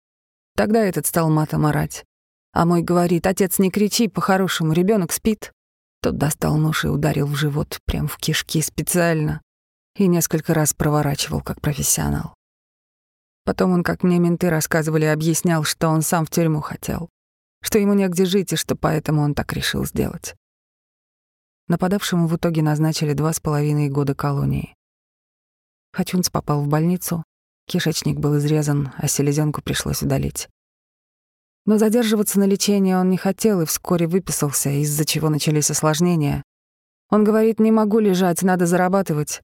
Тогда 0.57 0.85
этот 0.85 1.07
стал 1.07 1.31
матом 1.31 1.66
орать. 1.66 2.05
А 2.52 2.64
мой 2.64 2.83
говорит, 2.83 3.26
отец, 3.26 3.59
не 3.59 3.71
кричи, 3.71 4.09
по-хорошему, 4.09 4.73
ребенок 4.73 5.12
спит. 5.12 5.52
Тот 6.02 6.16
достал 6.19 6.57
нож 6.57 6.85
и 6.85 6.88
ударил 6.88 7.26
в 7.26 7.35
живот, 7.35 7.78
прям 7.87 8.09
в 8.09 8.16
кишки 8.19 8.61
специально. 8.62 9.40
И 9.97 10.07
несколько 10.07 10.55
раз 10.55 10.75
проворачивал, 10.75 11.40
как 11.40 11.61
профессионал. 11.61 12.35
Потом 13.45 13.73
он, 13.73 13.83
как 13.83 14.02
мне 14.02 14.19
менты 14.19 14.50
рассказывали, 14.50 15.05
объяснял, 15.05 15.64
что 15.64 15.88
он 15.88 16.02
сам 16.02 16.26
в 16.26 16.31
тюрьму 16.31 16.61
хотел 16.61 17.09
что 17.66 17.81
ему 17.81 17.95
негде 17.95 18.25
жить 18.25 18.52
и 18.52 18.57
что 18.57 18.76
поэтому 18.76 19.23
он 19.23 19.35
так 19.35 19.52
решил 19.52 19.85
сделать. 19.85 20.37
Нападавшему 21.68 22.28
в 22.28 22.37
итоге 22.37 22.62
назначили 22.62 23.12
два 23.12 23.32
с 23.32 23.40
половиной 23.40 23.88
года 23.88 24.14
колонии. 24.14 24.75
Хачунц 25.92 26.30
попал 26.30 26.62
в 26.62 26.68
больницу, 26.68 27.25
кишечник 27.66 28.18
был 28.18 28.38
изрезан, 28.38 28.92
а 28.96 29.08
селезенку 29.08 29.62
пришлось 29.62 30.02
удалить. 30.02 30.49
Но 31.64 31.78
задерживаться 31.78 32.38
на 32.38 32.44
лечении 32.44 32.94
он 32.94 33.11
не 33.11 33.16
хотел 33.16 33.61
и 33.61 33.66
вскоре 33.66 34.06
выписался, 34.06 34.70
из-за 34.70 35.04
чего 35.04 35.28
начались 35.28 35.70
осложнения. 35.70 36.44
Он 37.11 37.25
говорит, 37.25 37.58
не 37.58 37.73
могу 37.73 37.99
лежать, 37.99 38.42
надо 38.42 38.66
зарабатывать. 38.66 39.42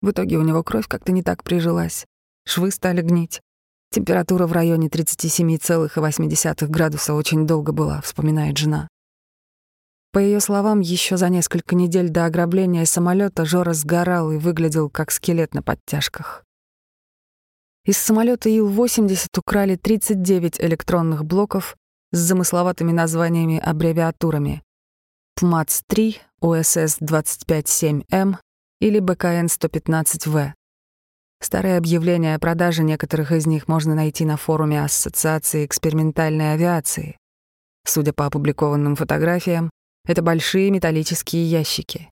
В 0.00 0.10
итоге 0.12 0.38
у 0.38 0.42
него 0.42 0.62
кровь 0.62 0.88
как-то 0.88 1.12
не 1.12 1.22
так 1.22 1.44
прижилась. 1.44 2.06
Швы 2.46 2.70
стали 2.70 3.02
гнить. 3.02 3.42
Температура 3.90 4.46
в 4.46 4.52
районе 4.52 4.88
37,8 4.88 6.66
градуса 6.68 7.12
очень 7.12 7.46
долго 7.46 7.72
была, 7.72 8.00
вспоминает 8.00 8.56
жена. 8.56 8.88
По 10.12 10.18
ее 10.18 10.40
словам, 10.40 10.80
еще 10.80 11.16
за 11.16 11.28
несколько 11.28 11.76
недель 11.76 12.08
до 12.08 12.26
ограбления 12.26 12.84
самолета 12.84 13.44
Жора 13.44 13.74
сгорал 13.74 14.32
и 14.32 14.38
выглядел 14.38 14.90
как 14.90 15.12
скелет 15.12 15.54
на 15.54 15.62
подтяжках. 15.62 16.44
Из 17.84 17.96
самолета 17.96 18.48
Ил-80 18.48 19.38
украли 19.38 19.76
39 19.76 20.60
электронных 20.60 21.24
блоков 21.24 21.76
с 22.12 22.18
замысловатыми 22.18 22.92
названиями-аббревиатурами 22.92 24.62
ПМАЦ-3, 25.40 26.16
ОСС-25-7М 26.42 28.36
или 28.80 28.98
БКН-115В. 28.98 30.52
Старые 31.40 31.78
объявления 31.78 32.34
о 32.34 32.38
продаже 32.38 32.82
некоторых 32.82 33.32
из 33.32 33.46
них 33.46 33.68
можно 33.68 33.94
найти 33.94 34.24
на 34.26 34.36
форуме 34.36 34.84
Ассоциации 34.84 35.64
экспериментальной 35.64 36.52
авиации. 36.52 37.16
Судя 37.86 38.12
по 38.12 38.26
опубликованным 38.26 38.96
фотографиям, 38.96 39.70
это 40.04 40.22
большие 40.22 40.70
металлические 40.70 41.44
ящики. 41.44 42.10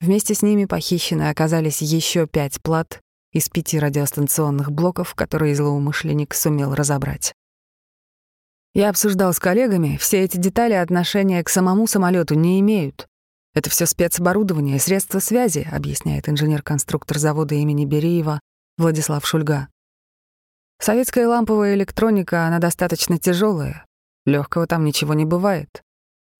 Вместе 0.00 0.34
с 0.34 0.42
ними 0.42 0.66
похищены 0.66 1.30
оказались 1.30 1.82
еще 1.82 2.26
пять 2.26 2.60
плат 2.62 3.00
из 3.32 3.48
пяти 3.48 3.78
радиостанционных 3.78 4.70
блоков, 4.70 5.14
которые 5.14 5.54
злоумышленник 5.54 6.34
сумел 6.34 6.74
разобрать. 6.74 7.34
Я 8.74 8.90
обсуждал 8.90 9.32
с 9.32 9.38
коллегами, 9.38 9.96
все 9.96 10.20
эти 10.20 10.36
детали 10.36 10.74
отношения 10.74 11.42
к 11.42 11.48
самому 11.48 11.86
самолету 11.86 12.34
не 12.34 12.60
имеют. 12.60 13.06
Это 13.54 13.70
все 13.70 13.86
спецоборудование, 13.86 14.78
средства 14.78 15.18
связи, 15.18 15.66
объясняет 15.72 16.28
инженер-конструктор 16.28 17.18
завода 17.18 17.54
имени 17.54 17.86
Бериева 17.86 18.38
Владислав 18.76 19.26
Шульга. 19.26 19.68
Советская 20.78 21.26
ламповая 21.26 21.74
электроника, 21.74 22.46
она 22.46 22.58
достаточно 22.58 23.18
тяжелая. 23.18 23.86
Легкого 24.26 24.66
там 24.66 24.84
ничего 24.84 25.14
не 25.14 25.24
бывает. 25.24 25.82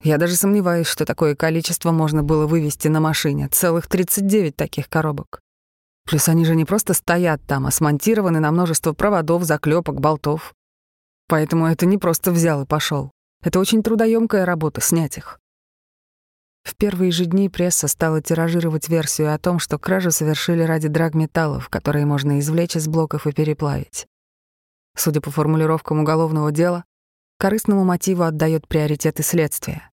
Я 0.03 0.19
даже 0.19 0.37
сомневаюсь, 0.37 0.87
что 0.87 1.05
такое 1.05 1.35
количество 1.35 1.91
можно 1.91 2.23
было 2.23 2.47
вывести 2.47 2.89
на 2.89 3.01
машине. 3.01 3.49
Целых 3.49 3.87
39 3.87 4.55
таких 4.55 4.89
коробок. 4.89 5.41
Плюс 6.07 6.29
они 6.29 6.45
же 6.45 6.55
не 6.55 6.65
просто 6.65 6.95
стоят 6.95 7.43
там, 7.47 7.67
а 7.67 7.71
смонтированы 7.71 8.39
на 8.39 8.53
множество 8.53 8.93
проводов, 8.93 9.43
заклепок, 9.43 10.01
болтов. 10.01 10.55
Поэтому 11.29 11.67
это 11.67 11.87
не 11.87 11.99
просто 11.99 12.31
взял 12.31 12.63
и 12.63 12.67
пошел. 12.67 13.11
Это 13.43 13.59
очень 13.59 13.83
трудоемкая 13.83 14.45
работа 14.45 14.81
снять 14.81 15.19
их. 15.19 15.41
В 16.63 16.75
первые 16.77 17.13
же 17.13 17.27
дни 17.27 17.49
пресса 17.49 17.87
стала 17.87 18.21
тиражировать 18.21 18.89
версию 18.89 19.33
о 19.33 19.39
том, 19.39 19.59
что 19.59 19.79
кражу 19.79 20.11
совершили 20.11 20.63
ради 20.63 20.89
драгметаллов, 20.89 21.69
которые 21.69 22.07
можно 22.07 22.41
извлечь 22.41 22.77
из 22.77 22.89
блоков 22.89 23.27
и 23.27 23.33
переплавить. 23.33 24.07
Судя 24.97 25.21
по 25.21 25.31
формулировкам 25.31 26.01
уголовного 26.01 26.51
дела, 26.51 26.85
корыстному 27.39 27.85
мотиву 27.85 28.23
отдает 28.23 28.67
приоритеты 28.69 29.23
следствия. 29.23 29.91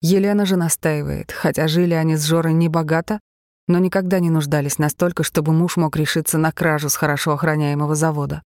Елена 0.00 0.44
же 0.46 0.56
настаивает, 0.56 1.32
хотя 1.32 1.66
жили 1.66 1.94
они 1.94 2.16
с 2.16 2.24
Жорой 2.24 2.52
небогато, 2.52 3.20
но 3.66 3.78
никогда 3.78 4.18
не 4.20 4.30
нуждались 4.30 4.78
настолько, 4.78 5.22
чтобы 5.22 5.52
муж 5.52 5.76
мог 5.76 5.96
решиться 5.96 6.36
на 6.38 6.52
кражу 6.52 6.90
с 6.90 6.96
хорошо 6.96 7.32
охраняемого 7.32 7.94
завода. 7.94 8.42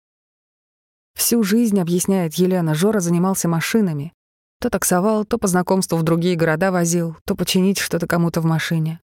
Всю 1.14 1.42
жизнь, 1.42 1.80
объясняет 1.80 2.34
Елена, 2.34 2.74
Жора 2.74 3.00
занимался 3.00 3.48
машинами, 3.48 4.12
то 4.60 4.68
таксовал, 4.68 5.24
то 5.24 5.38
по 5.38 5.48
знакомству 5.48 5.96
в 5.96 6.02
другие 6.02 6.36
города 6.36 6.70
возил, 6.70 7.16
то 7.24 7.34
починить 7.34 7.78
что-то 7.78 8.06
кому-то 8.06 8.40
в 8.40 8.44
машине. 8.44 9.00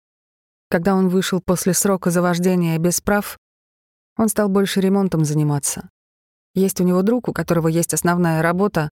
Когда 0.69 0.95
он 0.95 1.09
вышел 1.09 1.41
после 1.41 1.73
срока 1.73 2.11
за 2.11 2.21
вождение 2.21 2.77
без 2.77 3.01
прав, 3.01 3.37
он 4.17 4.29
стал 4.29 4.49
больше 4.49 4.81
ремонтом 4.81 5.25
заниматься. 5.25 5.89
Есть 6.55 6.81
у 6.81 6.83
него 6.83 7.01
друг, 7.03 7.27
у 7.27 7.33
которого 7.33 7.67
есть 7.67 7.93
основная 7.93 8.41
работа, 8.41 8.89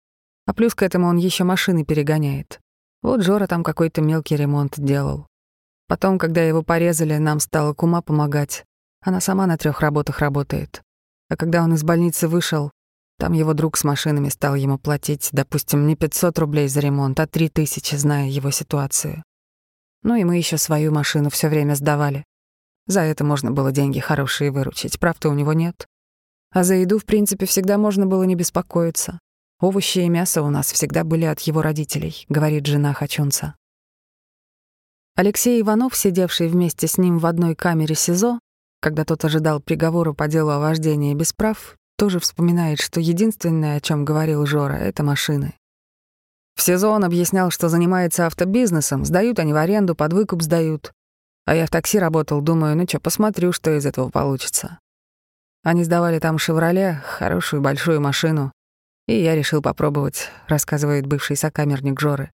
а 0.46 0.54
плюс 0.54 0.74
к 0.74 0.82
этому 0.82 1.08
он 1.08 1.16
еще 1.16 1.44
машины 1.44 1.84
перегоняет. 1.84 2.60
Вот 3.02 3.22
Жора 3.22 3.46
там 3.46 3.62
какой-то 3.62 4.00
мелкий 4.00 4.36
ремонт 4.36 4.74
делал. 4.78 5.26
Потом, 5.88 6.18
когда 6.18 6.42
его 6.42 6.62
порезали, 6.62 7.16
нам 7.16 7.40
стала 7.40 7.74
кума 7.74 8.02
помогать. 8.02 8.64
Она 9.02 9.20
сама 9.20 9.46
на 9.46 9.56
трех 9.56 9.80
работах 9.80 10.20
работает. 10.20 10.82
А 11.28 11.36
когда 11.36 11.62
он 11.62 11.74
из 11.74 11.84
больницы 11.84 12.28
вышел, 12.28 12.70
там 13.18 13.32
его 13.32 13.54
друг 13.54 13.76
с 13.76 13.84
машинами 13.84 14.28
стал 14.28 14.56
ему 14.56 14.78
платить, 14.78 15.28
допустим, 15.32 15.86
не 15.86 15.96
500 15.96 16.38
рублей 16.38 16.68
за 16.68 16.80
ремонт, 16.80 17.18
а 17.18 17.26
3000, 17.26 17.94
зная 17.94 18.28
его 18.28 18.50
ситуацию. 18.50 19.22
Ну 20.02 20.14
и 20.16 20.24
мы 20.24 20.36
еще 20.36 20.58
свою 20.58 20.92
машину 20.92 21.30
все 21.30 21.48
время 21.48 21.74
сдавали. 21.74 22.24
За 22.86 23.00
это 23.00 23.24
можно 23.24 23.50
было 23.50 23.72
деньги 23.72 23.98
хорошие 23.98 24.50
выручить, 24.50 25.00
прав-то 25.00 25.30
у 25.30 25.34
него 25.34 25.52
нет. 25.52 25.86
А 26.52 26.62
за 26.62 26.74
еду, 26.74 26.98
в 26.98 27.04
принципе, 27.04 27.46
всегда 27.46 27.78
можно 27.78 28.06
было 28.06 28.22
не 28.22 28.34
беспокоиться. 28.34 29.18
Овощи 29.58 30.00
и 30.00 30.08
мясо 30.10 30.42
у 30.42 30.50
нас 30.50 30.70
всегда 30.70 31.02
были 31.02 31.24
от 31.24 31.40
его 31.40 31.62
родителей, 31.62 32.26
говорит 32.28 32.66
жена 32.66 32.92
Хачунца. 32.92 33.54
Алексей 35.14 35.62
Иванов, 35.62 35.96
сидевший 35.96 36.48
вместе 36.48 36.86
с 36.86 36.98
ним 36.98 37.18
в 37.18 37.24
одной 37.24 37.54
камере 37.54 37.94
СИЗО, 37.94 38.38
когда 38.80 39.06
тот 39.06 39.24
ожидал 39.24 39.60
приговора 39.60 40.12
по 40.12 40.28
делу 40.28 40.50
о 40.50 40.58
вождении 40.58 41.14
без 41.14 41.32
прав, 41.32 41.76
тоже 41.96 42.20
вспоминает, 42.20 42.80
что 42.82 43.00
единственное, 43.00 43.78
о 43.78 43.80
чем 43.80 44.04
говорил 44.04 44.44
Жора,— 44.44 44.74
это 44.74 45.02
машины. 45.02 45.54
В 46.54 46.60
СИЗО 46.60 46.90
он 46.90 47.04
объяснял, 47.04 47.50
что 47.50 47.70
занимается 47.70 48.26
автобизнесом, 48.26 49.06
сдают 49.06 49.38
они 49.38 49.54
в 49.54 49.56
аренду, 49.56 49.94
под 49.94 50.12
выкуп 50.12 50.42
сдают. 50.42 50.92
А 51.46 51.54
я 51.54 51.64
в 51.64 51.70
такси 51.70 51.98
работал, 51.98 52.42
думаю, 52.42 52.76
ну 52.76 52.86
что, 52.86 53.00
посмотрю, 53.00 53.52
что 53.52 53.74
из 53.74 53.86
этого 53.86 54.10
получится. 54.10 54.80
Они 55.62 55.82
сдавали 55.82 56.18
там 56.18 56.36
«Шевроле», 56.36 57.02
хорошую 57.06 57.62
большую 57.62 58.02
машину, 58.02 58.52
и 59.06 59.20
я 59.20 59.34
решил 59.34 59.62
попробовать, 59.62 60.30
рассказывает 60.48 61.06
бывший 61.06 61.36
сокамерник 61.36 62.00
Жоры. 62.00 62.30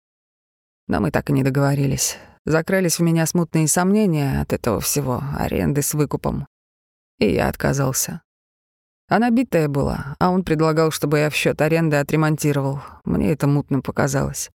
Но 0.87 0.99
мы 0.99 1.11
так 1.11 1.29
и 1.29 1.33
не 1.33 1.43
договорились. 1.43 2.17
Закрылись 2.45 2.97
в 2.97 3.03
меня 3.03 3.25
смутные 3.25 3.67
сомнения 3.67 4.41
от 4.41 4.51
этого 4.51 4.79
всего, 4.79 5.23
аренды 5.37 5.81
с 5.81 5.93
выкупом. 5.93 6.47
И 7.19 7.31
я 7.31 7.49
отказался. 7.49 8.21
Она 9.07 9.29
битая 9.29 9.67
была, 9.67 10.15
а 10.19 10.31
он 10.31 10.43
предлагал, 10.43 10.89
чтобы 10.91 11.19
я 11.19 11.29
в 11.29 11.35
счет 11.35 11.61
аренды 11.61 11.97
отремонтировал. 11.97 12.79
Мне 13.03 13.31
это 13.33 13.45
мутно 13.45 13.81
показалось. 13.81 14.49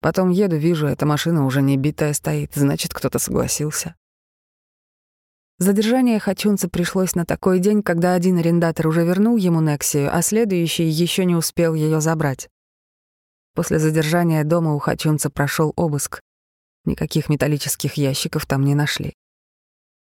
Потом 0.00 0.30
еду, 0.30 0.56
вижу, 0.56 0.86
эта 0.86 1.06
машина 1.06 1.44
уже 1.46 1.62
не 1.62 1.76
битая 1.76 2.12
стоит, 2.12 2.54
значит, 2.54 2.92
кто-то 2.92 3.18
согласился. 3.18 3.94
Задержание 5.60 6.20
Хачунца 6.20 6.68
пришлось 6.68 7.16
на 7.16 7.26
такой 7.26 7.58
день, 7.58 7.82
когда 7.82 8.14
один 8.14 8.38
арендатор 8.38 8.86
уже 8.86 9.04
вернул 9.04 9.36
ему 9.36 9.60
Нексию, 9.60 10.08
а 10.14 10.22
следующий 10.22 10.84
еще 10.84 11.24
не 11.24 11.34
успел 11.34 11.74
ее 11.74 12.00
забрать. 12.00 12.48
После 13.54 13.80
задержания 13.80 14.44
дома 14.44 14.74
у 14.74 14.78
Хачунца 14.78 15.30
прошел 15.30 15.72
обыск. 15.74 16.20
Никаких 16.84 17.28
металлических 17.28 17.94
ящиков 17.94 18.46
там 18.46 18.64
не 18.64 18.76
нашли. 18.76 19.14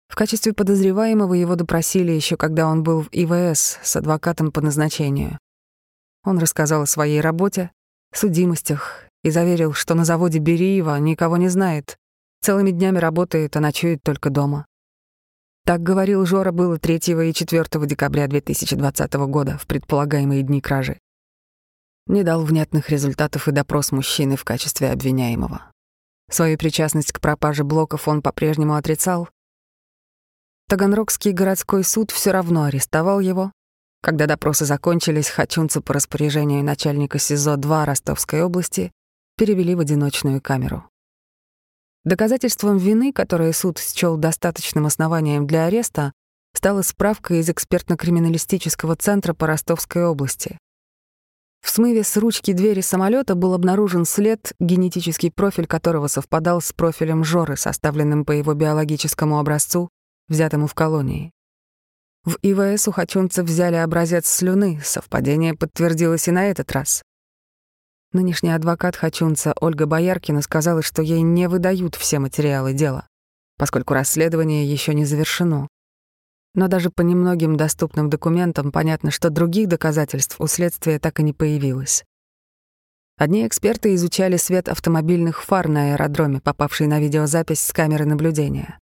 В 0.10 0.15
качестве 0.15 0.51
подозреваемого 0.51 1.36
его 1.36 1.55
допросили 1.55 2.12
еще 2.12 2.36
когда 2.36 2.67
он 2.67 2.84
был 2.84 3.03
в 3.03 3.10
ИВС 3.13 3.79
с 3.81 3.96
адвокатом 3.96 4.51
по 4.51 4.60
назначению. 4.60 5.39
Он 6.25 6.38
рассказал 6.38 6.81
о 6.81 6.86
своей 6.86 7.22
работе, 7.22 7.72
судимостях 8.13 9.05
и 9.24 9.29
заверил, 9.29 9.72
что 9.72 9.96
на 9.96 10.03
заводе 10.03 10.39
Бериева 10.39 11.00
никого 11.00 11.38
не 11.38 11.48
знает, 11.48 11.98
целыми 12.41 12.72
днями 12.72 12.98
работает, 12.98 13.55
а 13.55 13.62
ночует 13.62 14.03
только 14.03 14.29
дома. 14.29 14.65
Так 15.66 15.84
говорил 15.84 16.25
Жора 16.25 16.51
было 16.51 16.80
3 16.80 16.96
и 16.96 17.34
4 17.34 17.86
декабря 17.86 18.28
2020 18.28 19.13
года 19.28 19.58
в 19.58 19.68
предполагаемые 19.68 20.42
дни 20.42 20.62
кражи. 20.62 21.00
Не 22.08 22.24
дал 22.24 22.44
внятных 22.44 22.89
результатов 22.89 23.48
и 23.48 23.51
допрос 23.51 23.92
мужчины 23.92 24.36
в 24.36 24.44
качестве 24.44 24.89
обвиняемого. 24.89 25.72
Свою 26.30 26.58
причастность 26.58 27.12
к 27.12 27.20
пропаже 27.20 27.63
блоков 27.63 28.08
он 28.08 28.22
по-прежнему 28.22 28.75
отрицал. 28.75 29.30
Таганрогский 30.68 31.32
городской 31.32 31.84
суд 31.84 32.12
все 32.12 32.32
равно 32.32 32.63
арестовал 32.63 33.20
его. 33.20 33.51
Когда 34.01 34.28
допросы 34.28 34.66
закончились, 34.66 35.30
Хачунца 35.30 35.82
по 35.82 35.94
распоряжению 35.94 36.63
начальника 36.63 37.18
СИЗО-2 37.18 37.86
Ростовской 37.86 38.42
области 38.44 38.92
перевели 39.36 39.75
в 39.75 39.80
одиночную 39.80 40.42
камеру. 40.42 40.89
Доказательством 42.06 42.77
вины, 42.77 43.12
которое 43.12 43.51
суд 43.51 43.77
счел 43.77 44.18
достаточным 44.18 44.86
основанием 44.86 45.46
для 45.46 45.65
ареста, 45.65 46.13
стала 46.53 46.82
справка 46.82 47.36
из 47.36 47.50
экспертно-криминалистического 47.50 48.96
центра 48.96 49.34
по 49.34 49.48
Ростовской 49.48 50.06
области. 50.06 50.58
В 51.62 51.70
смыве 51.70 52.03
с 52.03 52.15
ручки 52.15 52.53
двери 52.53 52.82
самолета 52.82 53.36
был 53.36 53.53
обнаружен 53.53 54.06
след, 54.06 54.53
генетический 54.60 55.29
профиль 55.29 55.68
которого 55.68 56.08
совпадал 56.08 56.62
с 56.62 56.72
профилем 56.72 57.24
Жоры, 57.24 57.58
составленным 57.58 58.24
по 58.24 58.32
его 58.32 58.53
биологическому 58.53 59.39
образцу, 59.39 59.89
взятому 60.29 60.68
в 60.68 60.74
колонии. 60.74 61.32
В 62.24 62.38
ИВС 62.41 62.88
у 62.88 62.91
хачунцев 62.91 63.45
взяли 63.45 63.76
образец 63.76 64.28
слюны, 64.28 64.80
совпадение 64.84 65.54
подтвердилось 65.54 66.28
и 66.28 66.32
на 66.32 66.50
этот 66.50 66.71
раз. 66.71 67.02
Нынешний 68.12 68.50
адвокат 68.50 68.95
Хачунца 68.95 69.54
Ольга 69.62 69.86
Бояркина 69.86 70.41
сказала, 70.41 70.82
что 70.82 71.04
ей 71.04 71.22
не 71.22 71.48
выдают 71.48 71.93
все 71.93 72.17
материалы 72.17 72.74
дела, 72.74 73.08
поскольку 73.56 73.93
расследование 73.93 74.65
еще 74.65 74.95
не 74.95 75.06
завершено. 75.06 75.67
Но 76.56 76.67
даже 76.67 76.89
по 76.89 77.02
немногим 77.02 77.56
доступным 77.56 78.10
документам 78.10 78.72
понятно, 78.72 79.12
что 79.12 79.30
других 79.30 79.67
доказательств 79.67 80.41
у 80.41 80.48
следствия 80.48 80.98
так 80.98 81.19
и 81.19 81.24
не 81.24 81.34
появилось. 81.34 82.04
Одни 83.15 83.45
эксперты 83.45 83.93
изучали 83.93 84.38
свет 84.38 84.69
автомобильных 84.69 85.43
фар 85.43 85.67
на 85.67 85.91
аэродроме, 85.91 86.41
попавший 86.41 86.88
на 86.88 87.00
видеозапись 87.00 87.62
с 87.62 87.72
камеры 87.72 88.06
наблюдения. 88.06 88.80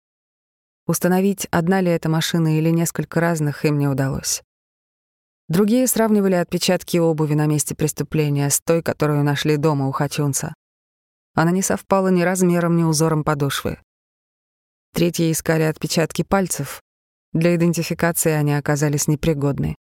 Установить, 0.85 1.47
одна 1.49 1.79
ли 1.79 1.91
это 1.91 2.09
машина 2.09 2.57
или 2.57 2.71
несколько 2.71 3.21
разных, 3.21 3.63
им 3.63 3.77
не 3.77 3.87
удалось. 3.87 4.43
Другие 5.49 5.87
сравнивали 5.87 6.35
отпечатки 6.35 6.97
обуви 6.97 7.33
на 7.33 7.45
месте 7.45 7.75
преступления 7.75 8.49
с 8.49 8.61
той, 8.61 8.81
которую 8.81 9.23
нашли 9.23 9.57
дома 9.57 9.87
у 9.87 9.91
Хачунца. 9.91 10.53
Она 11.33 11.51
не 11.51 11.61
совпала 11.61 12.07
ни 12.09 12.21
размером, 12.21 12.77
ни 12.77 12.83
узором 12.83 13.23
подошвы. 13.23 13.79
Третьи 14.93 15.31
искали 15.31 15.63
отпечатки 15.63 16.23
пальцев, 16.23 16.81
для 17.33 17.55
идентификации 17.55 18.31
они 18.31 18.53
оказались 18.53 19.07
непригодны. 19.07 19.75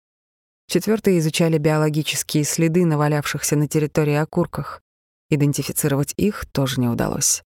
Четвертые 0.68 1.20
изучали 1.20 1.58
биологические 1.58 2.46
следы, 2.46 2.86
навалявшихся 2.86 3.58
на 3.58 3.68
территории 3.68 4.14
окурках. 4.14 4.82
Идентифицировать 5.30 6.14
их 6.16 6.46
тоже 6.46 6.80
не 6.80 6.88
удалось. 6.88 7.44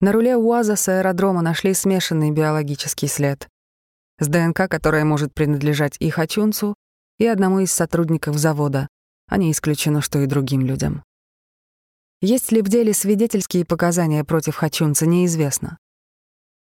На 0.00 0.12
руле 0.12 0.36
УАЗа 0.36 0.76
с 0.76 0.88
аэродрома 0.88 1.42
нашли 1.42 1.74
смешанный 1.74 2.30
биологический 2.30 3.08
след. 3.08 3.48
С 4.22 4.28
ДНК, 4.28 4.68
которая 4.68 5.04
может 5.04 5.34
принадлежать 5.34 5.96
и 5.98 6.08
Хачунцу, 6.08 6.76
и 7.18 7.26
одному 7.26 7.58
из 7.58 7.72
сотрудников 7.72 8.38
завода, 8.38 8.86
а 9.26 9.36
не 9.36 9.50
исключено, 9.50 10.00
что 10.00 10.20
и 10.20 10.26
другим 10.26 10.60
людям. 10.60 11.02
Есть 12.20 12.52
ли 12.52 12.62
в 12.62 12.68
деле 12.68 12.94
свидетельские 12.94 13.64
показания 13.64 14.22
против 14.22 14.54
Хачунца, 14.54 15.06
неизвестно. 15.06 15.76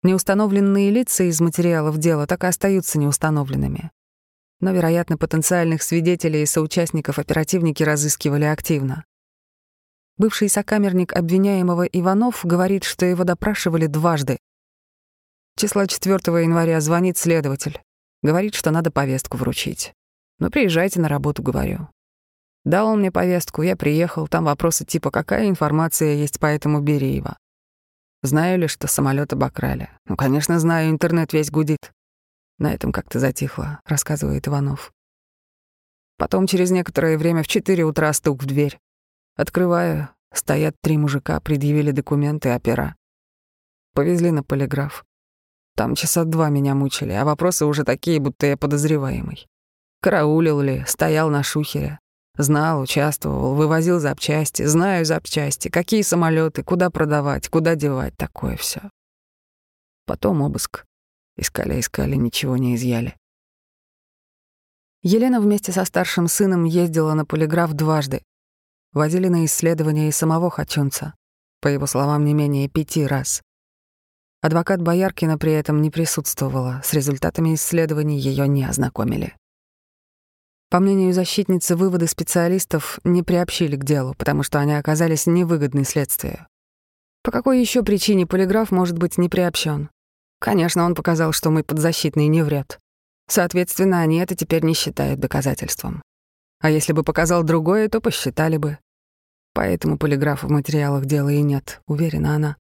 Неустановленные 0.03 0.91
лица 0.91 1.25
из 1.25 1.39
материалов 1.43 1.99
дела 1.99 2.27
так 2.27 2.45
и 2.45 2.47
остаются 2.47 2.99
неустановленными. 2.99 3.91
Но, 4.61 4.73
вероятно, 4.73 5.19
потенциальных 5.19 5.83
свидетелей 5.83 6.45
и 6.45 6.47
соучастников 6.47 7.19
оперативники 7.19 7.83
разыскивали 7.83 8.45
активно. 8.45 9.05
Бывший 10.17 10.49
сокамерник 10.49 11.13
обвиняемого 11.13 11.83
Иванов 11.85 12.41
говорит, 12.43 12.85
что 12.85 13.05
его 13.05 13.25
допрашивали 13.25 13.85
дважды. 13.87 14.39
Числа 15.61 15.87
4 15.87 16.17
января 16.43 16.81
звонит 16.81 17.19
следователь. 17.19 17.83
Говорит, 18.23 18.55
что 18.55 18.71
надо 18.71 18.91
повестку 18.91 19.37
вручить. 19.37 19.93
«Ну, 20.39 20.49
приезжайте 20.51 21.01
на 21.01 21.09
работу»,— 21.09 21.43
говорю. 21.45 21.91
Дал 22.65 22.89
он 22.89 23.01
мне 23.01 23.13
повестку, 23.13 23.61
я 23.61 23.77
приехал, 23.77 24.27
там 24.27 24.47
вопросы 24.47 24.87
типа 24.87 25.11
«Какая 25.11 25.51
информация 25.51 26.15
есть 26.15 26.41
по 26.41 26.47
этому 26.47 26.81
Береева?» 26.81 27.37
Знаю 28.23 28.61
ли, 28.61 28.69
что 28.69 28.87
самолет 28.87 29.35
обокрали? 29.35 29.91
Ну, 30.07 30.17
конечно, 30.17 30.59
знаю, 30.59 30.89
интернет 30.89 31.35
весь 31.35 31.51
гудит. 31.51 31.93
На 32.57 32.73
этом 32.73 32.91
как-то 32.91 33.19
затихло, 33.19 33.83
рассказывает 33.85 34.49
Иванов. 34.49 34.95
Потом 36.17 36.47
через 36.47 36.71
некоторое 36.71 37.19
время 37.19 37.43
в 37.43 37.49
четыре 37.49 37.85
утра 37.85 38.11
стук 38.15 38.43
в 38.43 38.47
дверь. 38.47 38.79
Открываю, 39.37 40.09
стоят 40.33 40.75
три 40.81 40.97
мужика, 40.97 41.39
предъявили 41.39 41.91
документы, 41.91 42.51
опера. 42.51 42.97
Повезли 43.93 44.31
на 44.31 44.43
полиграф. 44.43 45.05
Там 45.77 45.95
часа 45.95 46.25
два 46.25 46.49
меня 46.49 46.75
мучили, 46.75 47.13
а 47.13 47.25
вопросы 47.25 47.65
уже 47.65 47.85
такие, 47.85 48.21
будто 48.21 48.47
я 48.47 48.57
подозреваемый. 48.57 49.47
Караулил 50.03 50.61
ли, 50.61 50.85
стоял 50.87 51.31
на 51.31 51.43
шухере. 51.43 51.99
Знал, 52.37 52.81
участвовал, 52.81 53.55
вывозил 53.55 53.99
запчасти, 53.99 54.65
знаю 54.65 55.05
запчасти, 55.05 55.69
какие 55.69 56.03
самолеты, 56.03 56.63
куда 56.63 56.89
продавать, 56.89 57.49
куда 57.49 57.75
девать, 57.75 58.17
такое 58.17 58.57
все. 58.57 58.81
Потом 60.07 60.41
обыск. 60.41 60.85
Искали, 61.37 61.81
искали, 61.81 62.17
ничего 62.17 62.57
не 62.57 62.77
изъяли. 62.77 63.17
Елена 65.03 65.41
вместе 65.41 65.73
со 65.73 65.85
старшим 65.85 66.29
сыном 66.29 66.65
ездила 66.65 67.15
на 67.15 67.25
полиграф 67.25 67.73
дважды. 67.73 68.23
Возили 68.93 69.29
на 69.29 69.45
исследования 69.45 70.09
и 70.09 70.13
самого 70.13 70.51
Хачунца, 70.51 71.15
по 71.61 71.69
его 71.69 71.87
словам, 71.87 72.25
не 72.25 72.35
менее 72.35 72.69
пяти 72.69 73.07
раз. 73.07 73.43
Адвокат 74.43 74.81
Бояркина 74.81 75.37
при 75.37 75.53
этом 75.53 75.83
не 75.83 75.91
присутствовала, 75.91 76.81
с 76.83 76.95
результатами 76.95 77.55
исследований 77.55 78.19
ее 78.19 78.49
не 78.49 78.65
ознакомили. 78.65 79.37
По 80.71 80.81
мнению 80.81 81.13
защитницы, 81.13 81.77
выводы 81.77 82.07
специалистов 82.07 83.01
не 83.05 83.23
приобщили 83.23 83.77
к 83.77 83.85
делу, 83.85 84.15
потому 84.17 84.43
что 84.43 84.59
они 84.59 84.75
оказались 84.75 85.27
невыгодны 85.27 85.85
следствию. 85.85 86.47
По 87.23 87.31
какой 87.31 87.61
еще 87.61 87.83
причине 87.83 88.27
полиграф 88.27 88.71
может 88.71 88.97
быть 88.97 89.19
не 89.19 89.29
приобщен? 89.29 89.91
Конечно, 90.39 90.85
он 90.85 90.95
показал, 90.95 91.33
что 91.33 91.51
мы 91.51 91.63
подзащитный 91.63 92.29
не 92.29 92.43
врет. 92.43 92.79
Соответственно, 93.29 94.01
они 94.01 94.19
это 94.19 94.35
теперь 94.35 94.65
не 94.65 94.73
считают 94.73 95.21
доказательством. 95.21 96.03
А 96.61 96.71
если 96.71 96.95
бы 96.95 97.05
показал 97.05 97.43
другое, 97.43 97.89
то 97.89 98.01
посчитали 98.01 98.57
бы. 98.57 98.79
Поэтому 99.53 99.99
полиграфа 99.99 100.47
в 100.47 100.51
материалах 100.51 101.05
дела 101.05 101.29
и 101.29 101.43
нет, 101.43 101.83
уверена 101.87 102.37
она. 102.37 102.57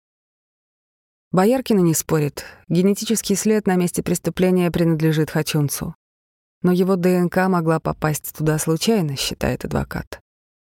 Бояркина 1.32 1.78
не 1.78 1.94
спорит. 1.94 2.44
Генетический 2.68 3.36
след 3.36 3.68
на 3.68 3.76
месте 3.76 4.02
преступления 4.02 4.68
принадлежит 4.72 5.30
Хачунцу. 5.30 5.94
Но 6.62 6.72
его 6.72 6.96
ДНК 6.96 7.46
могла 7.46 7.78
попасть 7.78 8.36
туда 8.36 8.58
случайно, 8.58 9.16
считает 9.16 9.64
адвокат. 9.64 10.20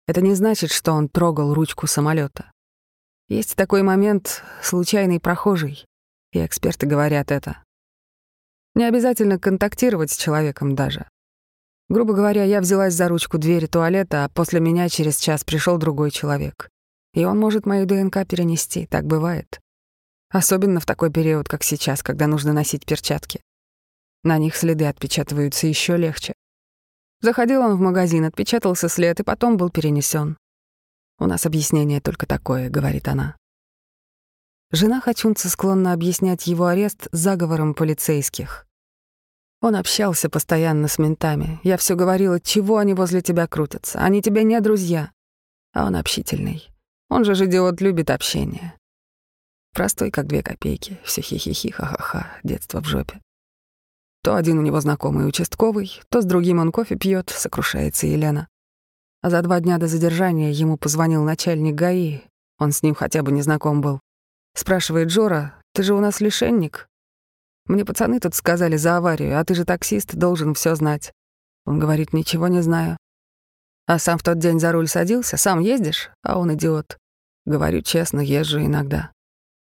Это 0.08 0.22
не 0.22 0.36
значит, 0.36 0.72
что 0.72 0.92
он 0.92 1.10
трогал 1.10 1.56
ручку 1.56 1.88
самолета. 1.88 2.52
Есть 3.30 3.56
такой 3.56 3.82
момент— 3.82 4.44
случайный 4.62 5.20
прохожий, 5.20 5.86
и 6.34 6.46
эксперты 6.46 6.86
говорят 6.86 7.32
это. 7.32 7.64
Не 8.76 8.84
обязательно 8.84 9.40
контактировать 9.40 10.12
с 10.12 10.18
человеком 10.18 10.76
даже. 10.76 11.10
Грубо 11.90 12.14
говоря, 12.14 12.44
я 12.44 12.62
взялась 12.62 12.94
за 12.94 13.08
ручку 13.08 13.40
двери 13.40 13.66
туалета, 13.66 14.26
а 14.26 14.30
после 14.30 14.60
меня 14.60 14.88
через 14.88 15.18
час 15.18 15.44
пришел 15.44 15.80
другой 15.80 16.12
человек. 16.12 16.70
И 17.16 17.26
он 17.26 17.40
может 17.40 17.66
мою 17.66 17.88
ДНК 17.88 18.28
перенести, 18.28 18.86
так 18.86 19.06
бывает. 19.06 19.60
Особенно 20.34 20.80
в 20.80 20.86
такой 20.88 21.12
период, 21.12 21.48
как 21.48 21.64
сейчас, 21.64 22.02
когда 22.02 22.26
нужно 22.26 22.54
носить 22.54 22.88
перчатки. 22.88 23.40
На 24.24 24.40
них 24.40 24.56
следы 24.56 24.86
отпечатываются 24.86 25.68
еще 25.68 25.96
легче. 25.96 26.34
Заходил 27.22 27.62
он 27.62 27.76
в 27.76 27.80
магазин, 27.80 28.26
отпечатался 28.26 28.90
след 28.90 29.20
и 29.20 29.24
потом 29.24 29.58
был 29.58 29.70
перенесен. 29.70 30.38
«У 31.20 31.28
нас 31.28 31.46
объяснение 31.46 32.02
только 32.02 32.26
такое»,— 32.26 32.70
говорит 32.72 33.08
она. 33.08 33.38
Жена 34.72 35.02
Хачунца 35.02 35.50
склонна 35.50 35.94
объяснять 35.94 36.48
его 36.48 36.66
арест 36.66 37.08
заговором 37.12 37.76
полицейских. 37.76 38.66
Он 39.62 39.76
общался 39.76 40.32
постоянно 40.32 40.88
с 40.88 40.98
ментами. 40.98 41.60
Я 41.64 41.78
все 41.78 41.96
говорила, 41.96 42.40
чего 42.40 42.80
они 42.80 42.96
возле 42.96 43.22
тебя 43.22 43.46
крутятся. 43.46 44.00
Они 44.00 44.24
тебе 44.24 44.44
не 44.44 44.60
друзья. 44.62 45.12
А 45.74 45.86
он 45.86 45.96
общительный. 45.96 46.68
Он 47.08 47.24
же 47.24 47.34
идиот 47.34 47.82
любит 47.82 48.10
общение. 48.10 48.74
Простой, 49.74 50.12
как 50.12 50.28
две 50.28 50.44
копейки. 50.44 51.00
Все 51.04 51.22
хи-хи-хи, 51.22 51.72
ха-ха-ха, 51.72 52.28
детство 52.44 52.82
в 52.82 52.86
жопе. 52.86 53.20
То 54.22 54.36
один 54.36 54.60
у 54.60 54.62
него 54.62 54.80
знакомый 54.80 55.28
участковый, 55.28 56.00
то 56.10 56.22
с 56.22 56.26
другим 56.26 56.60
он 56.60 56.72
кофе 56.72 56.96
пьет, 56.96 57.30
сокрушается 57.30 58.06
Елена. 58.06 58.48
А 59.22 59.30
за 59.30 59.42
два 59.42 59.60
дня 59.60 59.80
до 59.80 59.88
задержания 59.88 60.52
ему 60.52 60.78
позвонил 60.78 61.24
начальник 61.24 61.76
ГАИ. 61.76 62.22
Он 62.60 62.72
с 62.72 62.84
ним 62.84 62.94
хотя 62.94 63.24
бы 63.24 63.32
не 63.32 63.42
знаком 63.42 63.82
был. 63.82 64.00
Спрашивает 64.56 65.10
Жора, 65.10 65.56
ты 65.74 65.82
же 65.82 65.96
у 65.96 66.00
нас 66.00 66.22
лишенник? 66.22 66.88
Мне 67.66 67.84
пацаны 67.84 68.20
тут 68.20 68.36
сказали 68.36 68.78
за 68.78 68.98
аварию, 68.98 69.40
а 69.40 69.44
ты 69.44 69.56
же 69.56 69.66
таксист, 69.66 70.14
должен 70.14 70.54
все 70.54 70.76
знать. 70.76 71.12
Он 71.66 71.80
говорит, 71.80 72.14
ничего 72.14 72.48
не 72.48 72.62
знаю. 72.62 72.98
А 73.88 73.98
сам 73.98 74.18
в 74.18 74.24
тот 74.24 74.38
день 74.38 74.60
за 74.60 74.72
руль 74.72 74.88
садился, 74.88 75.38
сам 75.38 75.60
ездишь? 75.60 76.12
А 76.22 76.38
он 76.38 76.54
идиот. 76.54 76.98
Говорю 77.46 77.82
честно, 77.82 78.20
езжу 78.20 78.60
иногда. 78.60 79.13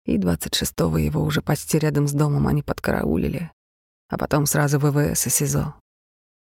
И 0.10 0.18
26-го 0.18 0.98
его 0.98 1.22
уже 1.22 1.44
почти 1.44 1.78
рядом 1.78 2.08
с 2.08 2.14
домом 2.14 2.48
они 2.48 2.64
подкараулили. 2.64 3.52
А 4.10 4.18
потом 4.18 4.48
сразу 4.48 4.80
ВВС 4.80 5.28
и 5.28 5.30
СИЗО. 5.30 5.76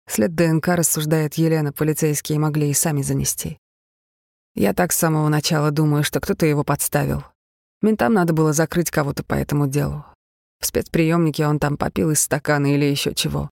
След 0.09 0.33
ДНК, 0.33 0.69
рассуждает 0.69 1.35
Елена, 1.35 1.71
полицейские 1.71 2.39
могли 2.39 2.71
и 2.71 2.73
сами 2.73 3.03
занести. 3.03 3.59
Я 4.55 4.73
так 4.73 4.91
с 4.91 4.97
самого 4.97 5.29
начала 5.29 5.69
думаю, 5.69 6.03
что 6.03 6.19
кто-то 6.19 6.47
его 6.47 6.63
подставил. 6.63 7.23
Ментам 7.83 8.13
надо 8.13 8.33
было 8.33 8.51
закрыть 8.51 8.89
кого-то 8.89 9.23
по 9.23 9.35
этому 9.35 9.67
делу. 9.67 10.05
В 10.59 10.65
спецприемнике 10.65 11.45
он 11.45 11.59
там 11.59 11.77
попил 11.77 12.09
из 12.09 12.21
стакана 12.21 12.73
или 12.73 12.85
еще 12.85 13.13
чего. 13.13 13.51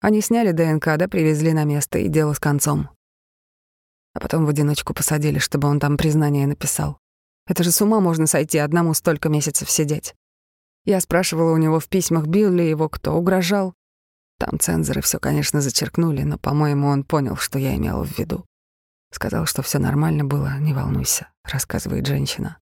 Они 0.00 0.20
сняли 0.20 0.50
ДНК, 0.50 0.96
да 0.96 1.06
привезли 1.06 1.52
на 1.52 1.62
место, 1.62 2.00
и 2.00 2.08
дело 2.08 2.32
с 2.32 2.40
концом. 2.40 2.88
А 4.14 4.18
потом 4.18 4.46
в 4.46 4.48
одиночку 4.48 4.94
посадили, 4.94 5.38
чтобы 5.38 5.68
он 5.68 5.78
там 5.78 5.96
признание 5.96 6.48
написал. 6.48 6.98
Это 7.46 7.62
же 7.62 7.70
с 7.70 7.82
ума 7.82 8.00
можно 8.00 8.26
сойти, 8.26 8.58
одному 8.58 8.94
столько 8.94 9.28
месяцев 9.28 9.70
сидеть. 9.70 10.14
Я 10.84 11.00
спрашивала 11.00 11.52
у 11.52 11.56
него 11.56 11.80
в 11.80 11.88
письмах, 11.88 12.26
бил 12.26 12.52
ли 12.52 12.68
его 12.68 12.88
кто, 12.88 13.14
угрожал. 13.14 13.74
Там 14.38 14.58
цензоры 14.58 15.00
все, 15.00 15.18
конечно, 15.18 15.60
зачеркнули, 15.60 16.22
но, 16.22 16.38
по-моему, 16.38 16.88
он 16.88 17.04
понял, 17.04 17.36
что 17.36 17.58
я 17.58 17.74
имела 17.76 18.04
в 18.04 18.18
виду. 18.18 18.44
Сказал, 19.10 19.46
что 19.46 19.62
все 19.62 19.78
нормально 19.78 20.24
было, 20.24 20.58
не 20.58 20.74
волнуйся, 20.74 21.28
рассказывает 21.44 22.06
женщина. 22.06 22.58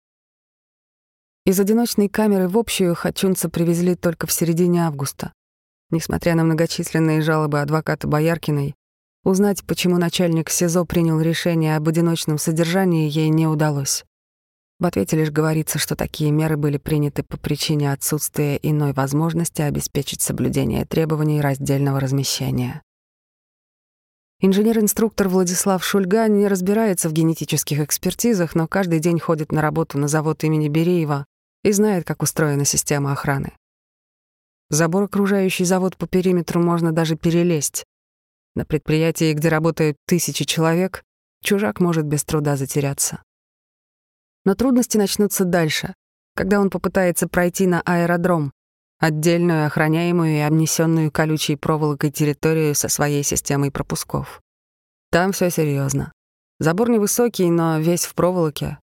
Из 1.45 1.59
одиночной 1.59 2.09
камеры 2.09 2.47
в 2.47 2.57
общую 2.57 2.95
Хачунца 2.95 3.49
привезли 3.49 3.95
только 3.95 4.27
в 4.27 4.31
середине 4.31 4.85
августа. 4.85 5.33
Несмотря 5.89 6.35
на 6.35 6.43
многочисленные 6.43 7.21
жалобы 7.21 7.61
адвоката 7.61 8.07
Бояркиной, 8.07 8.75
узнать, 9.23 9.63
почему 9.65 9.97
начальник 9.97 10.49
СИЗО 10.49 10.85
принял 10.85 11.21
решение 11.21 11.77
об 11.77 11.87
одиночном 11.87 12.37
содержании, 12.37 13.09
ей 13.09 13.29
не 13.29 13.47
удалось. 13.47 14.03
В 14.79 14.85
ответе 14.85 15.17
лишь 15.17 15.31
говорится, 15.31 15.79
что 15.79 15.95
такие 15.95 16.29
меры 16.31 16.55
были 16.55 16.77
приняты 16.77 17.23
по 17.23 17.37
причине 17.37 17.91
отсутствия 17.91 18.59
иной 18.61 18.93
возможности 18.93 19.63
обеспечить 19.63 20.21
соблюдение 20.21 20.85
требований 20.85 21.41
раздельного 21.41 21.99
размещения. 21.99 22.83
Инженер-инструктор 24.39 25.29
Владислав 25.29 25.83
Шульга 25.83 26.27
не 26.27 26.47
разбирается 26.47 27.09
в 27.09 27.13
генетических 27.13 27.79
экспертизах, 27.79 28.53
но 28.53 28.67
каждый 28.67 28.99
день 28.99 29.19
ходит 29.19 29.51
на 29.51 29.63
работу 29.63 29.97
на 29.97 30.07
завод 30.07 30.43
имени 30.43 30.69
Береева 30.69 31.25
и 31.63 31.71
знает, 31.71 32.05
как 32.05 32.21
устроена 32.21 32.63
система 32.63 33.13
охраны. 33.13 33.53
Забор, 34.69 35.03
окружающий 35.03 35.65
завод 35.65 35.97
по 35.97 36.05
периметру, 36.05 36.61
можно 36.61 36.91
даже 36.91 37.15
перелезть. 37.15 37.83
На 38.55 38.63
предприятии, 38.63 39.33
где 39.33 39.49
работают 39.49 39.97
тысячи 40.05 40.45
человек, 40.45 41.03
чужак 41.41 41.79
может 41.79 42.05
без 42.05 42.23
труда 42.23 42.57
затеряться. 42.57 43.23
Но 44.47 44.55
трудности 44.55 44.95
начнутся 44.95 45.43
дальше, 45.43 45.93
когда 46.33 46.61
он 46.61 46.69
попытается 46.69 47.27
пройти 47.27 47.67
на 47.67 47.81
аэродром, 47.81 48.53
отдельную 48.97 49.65
охраняемую 49.67 50.37
и 50.37 50.39
обнесенную 50.39 51.11
колючей 51.11 51.57
проволокой 51.57 52.11
территорию 52.11 52.73
со 52.73 52.87
своей 52.87 53.23
системой 53.23 53.71
пропусков. 53.71 54.39
Там 55.11 55.33
все 55.33 55.49
серьезно. 55.49 56.13
Забор 56.61 56.89
невысокий, 56.89 57.49
но 57.49 57.79
весь 57.79 58.05
в 58.05 58.15
проволоке. 58.15 58.79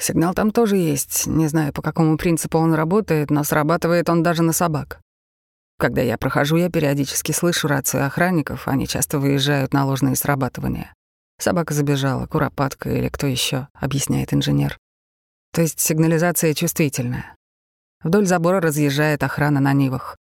Сигнал 0.00 0.34
там 0.34 0.52
тоже 0.52 0.76
есть. 0.76 1.26
Не 1.26 1.48
знаю, 1.48 1.72
по 1.72 1.82
какому 1.82 2.16
принципу 2.16 2.58
он 2.58 2.72
работает, 2.72 3.28
но 3.28 3.42
срабатывает 3.42 4.08
он 4.08 4.22
даже 4.22 4.44
на 4.44 4.52
собак. 4.52 5.00
Когда 5.80 6.00
я 6.00 6.16
прохожу, 6.16 6.58
я 6.58 6.70
периодически 6.70 7.32
слышу 7.32 7.66
рацию 7.66 8.06
охранников, 8.06 8.68
они 8.68 8.86
часто 8.86 9.18
выезжают 9.18 9.74
на 9.74 9.84
ложные 9.84 10.14
срабатывания. 10.14 10.94
Собака 11.40 11.74
забежала, 11.74 12.28
куропатка 12.28 12.88
или 12.88 13.08
кто 13.08 13.26
еще, 13.26 13.66
объясняет 13.74 14.32
инженер. 14.32 14.78
То 15.52 15.60
есть 15.60 15.80
сигнализация 15.80 16.54
чувствительная. 16.54 17.36
Вдоль 18.02 18.26
забора 18.26 18.60
разъезжает 18.60 19.22
охрана 19.22 19.60
на 19.60 19.74
Нивах. 19.74 20.16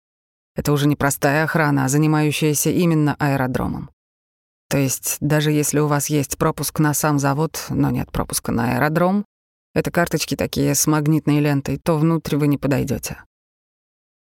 Это 0.55 0.71
уже 0.71 0.87
не 0.87 0.95
простая 0.95 1.43
охрана, 1.43 1.83
а 1.83 1.89
занимающаяся 1.89 2.69
именно 2.69 3.15
аэродромом. 3.19 3.89
То 4.69 4.77
есть 4.77 5.17
даже 5.19 5.51
если 5.51 5.79
у 5.79 5.87
вас 5.87 6.07
есть 6.07 6.37
пропуск 6.37 6.79
на 6.79 6.93
сам 6.93 7.19
завод, 7.19 7.65
но 7.69 7.89
нет 7.89 8.09
пропуска 8.11 8.53
на 8.53 8.75
аэродром, 8.75 9.25
это 9.73 9.91
карточки 9.91 10.35
такие 10.35 10.73
с 10.73 10.87
магнитной 10.87 11.39
лентой, 11.39 11.77
то 11.77 11.97
внутрь 11.97 12.37
вы 12.37 12.47
не 12.47 12.57
подойдете. 12.57 13.21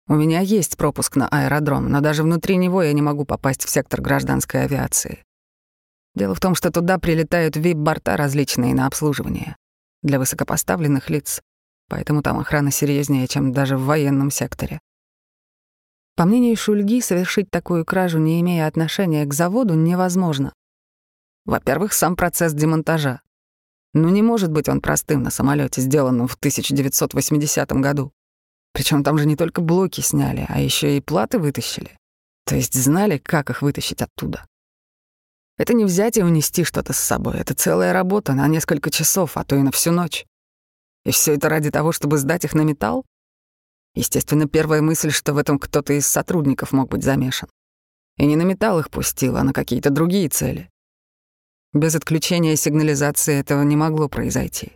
У 0.07 0.15
меня 0.15 0.39
есть 0.39 0.75
пропуск 0.75 1.15
на 1.15 1.27
аэродром, 1.27 1.87
но 1.87 2.01
даже 2.01 2.23
внутри 2.23 2.57
него 2.57 2.81
я 2.81 2.93
не 2.93 3.03
могу 3.03 3.25
попасть 3.25 3.63
в 3.63 3.69
сектор 3.69 4.01
гражданской 4.01 4.63
авиации. 4.63 5.23
Дело 6.15 6.33
в 6.33 6.39
том, 6.39 6.55
что 6.55 6.71
туда 6.71 6.97
прилетают 6.97 7.55
вип-борта 7.55 8.17
различные 8.17 8.73
на 8.73 8.87
обслуживание 8.87 9.55
для 10.03 10.19
высокопоставленных 10.19 11.09
лиц, 11.09 11.41
поэтому 11.87 12.21
там 12.21 12.39
охрана 12.39 12.71
серьезнее, 12.71 13.27
чем 13.27 13.51
даже 13.51 13.77
в 13.77 13.85
военном 13.85 14.31
секторе. 14.31 14.79
По 16.15 16.25
мнению 16.25 16.57
Шульги, 16.57 17.01
совершить 17.01 17.49
такую 17.49 17.85
кражу, 17.85 18.19
не 18.19 18.41
имея 18.41 18.67
отношения 18.67 19.25
к 19.25 19.33
заводу, 19.33 19.75
невозможно. 19.75 20.53
Во-первых, 21.45 21.93
сам 21.93 22.15
процесс 22.15 22.53
демонтажа. 22.53 23.21
Ну 23.93 24.09
не 24.09 24.21
может 24.21 24.51
быть 24.51 24.69
он 24.69 24.81
простым 24.81 25.23
на 25.23 25.31
самолете, 25.31 25.81
сделанном 25.81 26.27
в 26.27 26.35
1980 26.35 27.71
году. 27.73 28.11
Причем 28.73 29.03
там 29.03 29.17
же 29.17 29.25
не 29.25 29.35
только 29.35 29.61
блоки 29.61 30.01
сняли, 30.01 30.45
а 30.47 30.59
еще 30.59 30.97
и 30.97 31.01
платы 31.01 31.39
вытащили. 31.39 31.97
То 32.45 32.55
есть 32.55 32.73
знали, 32.73 33.17
как 33.17 33.49
их 33.49 33.61
вытащить 33.61 34.01
оттуда. 34.01 34.45
Это 35.59 35.73
не 35.73 35.83
взять 35.83 36.17
и 36.17 36.23
унести 36.23 36.63
что-то 36.63 36.93
с 36.93 36.97
собой. 36.97 37.37
Это 37.37 37.53
целая 37.53 37.91
работа 37.91 38.33
на 38.33 38.47
несколько 38.47 38.89
часов, 38.89 39.35
а 39.35 39.43
то 39.43 39.57
и 39.57 39.61
на 39.61 39.71
всю 39.71 39.91
ночь. 39.91 40.25
И 41.03 41.11
все 41.11 41.35
это 41.35 41.49
ради 41.49 41.69
того, 41.69 41.91
чтобы 41.91 42.17
сдать 42.17 42.45
их 42.45 42.53
на 42.53 42.61
металл? 42.61 43.05
Естественно, 43.93 44.47
первая 44.47 44.81
мысль, 44.81 45.11
что 45.11 45.33
в 45.33 45.37
этом 45.37 45.59
кто-то 45.59 45.91
из 45.91 46.07
сотрудников 46.07 46.71
мог 46.71 46.89
быть 46.89 47.03
замешан. 47.03 47.49
И 48.17 48.25
не 48.25 48.37
на 48.37 48.43
металл 48.43 48.79
их 48.79 48.89
пустил, 48.89 49.35
а 49.35 49.43
на 49.43 49.51
какие-то 49.51 49.89
другие 49.89 50.29
цели. 50.29 50.69
Без 51.73 51.93
отключения 51.93 52.55
сигнализации 52.55 53.37
этого 53.37 53.63
не 53.63 53.75
могло 53.75 54.07
произойти. 54.07 54.71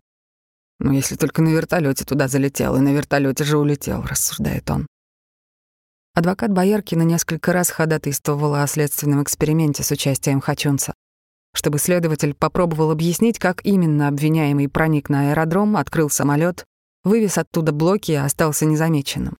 Но 0.79 0.91
если 0.91 1.15
только 1.15 1.41
на 1.41 1.47
вертолете 1.47 2.03
туда 2.03 2.27
залетел, 2.27 2.75
и 2.75 2.81
на 2.81 2.89
вертолете 2.89 3.45
же 3.45 3.57
улетел, 3.57 4.01
рассуждает 4.03 4.69
он. 4.69 4.85
Адвокат 6.15 6.51
Бояркина 6.51 7.01
несколько 7.01 7.53
раз 7.53 7.69
ходатайствовала 7.69 8.63
о 8.63 8.67
следственном 8.67 9.23
эксперименте 9.23 9.83
с 9.83 9.91
участием 9.91 10.41
Хачунца, 10.41 10.93
чтобы 11.55 11.79
следователь 11.79 12.33
попробовал 12.33 12.91
объяснить, 12.91 13.39
как 13.39 13.65
именно 13.65 14.07
обвиняемый 14.07 14.69
проник 14.69 15.09
на 15.09 15.29
аэродром, 15.29 15.75
открыл 15.75 16.09
самолет 16.09 16.65
вывез 17.03 17.37
оттуда 17.37 17.71
блоки 17.71 18.11
и 18.11 18.15
остался 18.15 18.65
незамеченным. 18.65 19.37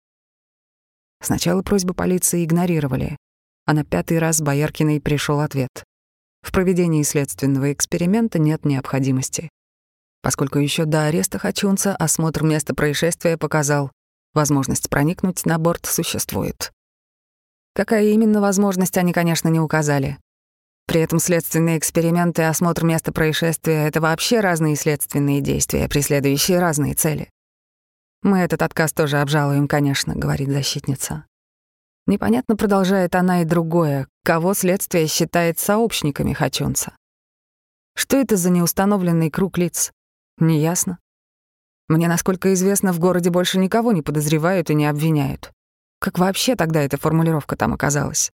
Сначала 1.22 1.62
просьбы 1.62 1.94
полиции 1.94 2.44
игнорировали, 2.44 3.18
а 3.66 3.74
на 3.74 3.86
пятый 3.86 4.20
раз 4.20 4.42
Бояркиной 4.42 5.00
пришел 5.00 5.40
ответ. 5.40 5.84
В 6.42 6.52
проведении 6.52 7.04
следственного 7.04 7.72
эксперимента 7.72 8.38
нет 8.38 8.66
необходимости, 8.66 9.50
поскольку 10.22 10.60
еще 10.60 10.84
до 10.86 11.06
ареста 11.06 11.40
Хачунца 11.40 11.96
осмотр 11.96 12.44
места 12.44 12.76
происшествия 12.76 13.38
показал, 13.38 13.92
возможность 14.34 14.90
проникнуть 14.90 15.46
на 15.46 15.58
борт 15.58 15.86
существует. 15.86 16.72
Какая 17.74 18.06
именно 18.06 18.42
возможность, 18.42 18.98
они, 18.98 19.14
конечно, 19.14 19.50
не 19.50 19.60
указали. 19.60 20.20
При 20.86 21.02
этом 21.02 21.20
следственные 21.20 21.78
эксперименты 21.78 22.42
и 22.42 22.46
осмотр 22.46 22.84
места 22.84 23.12
происшествия— 23.12 23.88
это 23.88 24.02
вообще 24.02 24.42
разные 24.42 24.76
следственные 24.76 25.42
действия, 25.42 25.88
преследующие 25.88 26.60
разные 26.60 26.94
цели. 26.94 27.30
«Мы 28.22 28.40
этот 28.40 28.62
отказ 28.62 28.94
тоже 28.94 29.20
обжалуем, 29.20 29.68
конечно»,— 29.68 30.14
говорит 30.16 30.50
защитница. 30.50 31.26
Непонятно, 32.06 32.58
продолжает 32.58 33.16
она 33.16 33.42
и 33.42 33.46
другое, 33.46 34.08
кого 34.24 34.54
следствие 34.54 35.08
считает 35.08 35.58
сообщниками 35.58 36.34
Хачунца. 36.34 36.96
Что 37.96 38.18
это 38.18 38.36
за 38.36 38.50
неустановленный 38.50 39.30
круг 39.30 39.58
лиц? 39.58 39.92
Неясно. 40.38 41.00
Мне, 41.88 42.08
насколько 42.08 42.54
известно, 42.54 42.94
в 42.94 43.00
городе 43.00 43.30
больше 43.30 43.58
никого 43.60 43.92
не 43.92 44.02
подозревают 44.02 44.70
и 44.70 44.74
не 44.74 44.86
обвиняют. 44.86 45.52
Как 46.00 46.20
вообще 46.20 46.56
тогда 46.56 46.82
эта 46.82 46.98
формулировка 46.98 47.56
там 47.56 47.74
оказалась? 47.74 48.32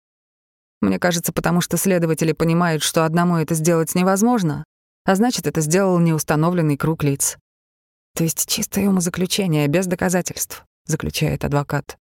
Мне 0.80 0.98
кажется, 0.98 1.32
потому 1.32 1.60
что 1.60 1.76
следователи 1.76 2.32
понимают, 2.32 2.82
что 2.82 3.04
одному 3.04 3.36
это 3.36 3.54
сделать 3.54 3.94
невозможно, 3.94 4.64
а 5.04 5.14
значит, 5.14 5.46
это 5.46 5.60
сделал 5.60 5.98
неустановленный 5.98 6.76
круг 6.76 7.02
лиц. 7.02 7.36
То 8.14 8.24
есть 8.24 8.46
чистое 8.46 8.88
умозаключение, 8.88 9.66
без 9.66 9.86
доказательств, 9.86 10.64
заключает 10.86 11.44
адвокат. 11.44 11.96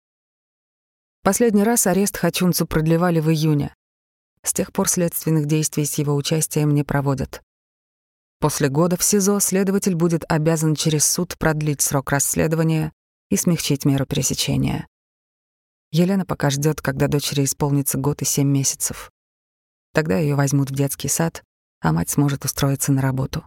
Последний 1.23 1.65
раз 1.65 1.87
арест 1.87 2.17
Хачунцу 2.17 2.67
продлевали 2.67 3.21
в 3.21 3.31
июне. 3.31 3.75
С 4.43 4.53
тех 4.53 4.73
пор 4.73 4.89
следственных 4.89 5.47
действий 5.47 5.85
с 5.85 5.95
его 5.95 6.15
участием 6.15 6.71
не 6.71 6.85
проводят. 6.85 7.43
После 8.39 8.69
года 8.69 8.97
в 8.97 9.03
СИЗО 9.03 9.41
следователь 9.41 9.95
будет 9.95 10.25
обязан 10.29 10.75
через 10.75 11.07
суд 11.07 11.39
продлить 11.39 11.81
срок 11.81 12.11
расследования 12.11 12.93
и 13.31 13.37
смягчить 13.37 13.85
меру 13.85 14.07
пресечения. 14.07 14.87
Елена 15.91 16.27
пока 16.27 16.51
ждет, 16.51 16.83
когда 16.83 17.09
дочери 17.09 17.45
исполнится 17.45 17.97
год 17.97 18.21
и 18.23 18.25
семь 18.25 18.49
месяцев. 18.49 19.11
Тогда 19.93 20.19
ее 20.19 20.35
возьмут 20.35 20.71
в 20.71 20.75
детский 20.75 21.09
сад, 21.09 21.43
а 21.81 21.93
мать 21.93 22.11
сможет 22.11 22.45
устроиться 22.45 22.93
на 22.93 23.01
работу. 23.01 23.45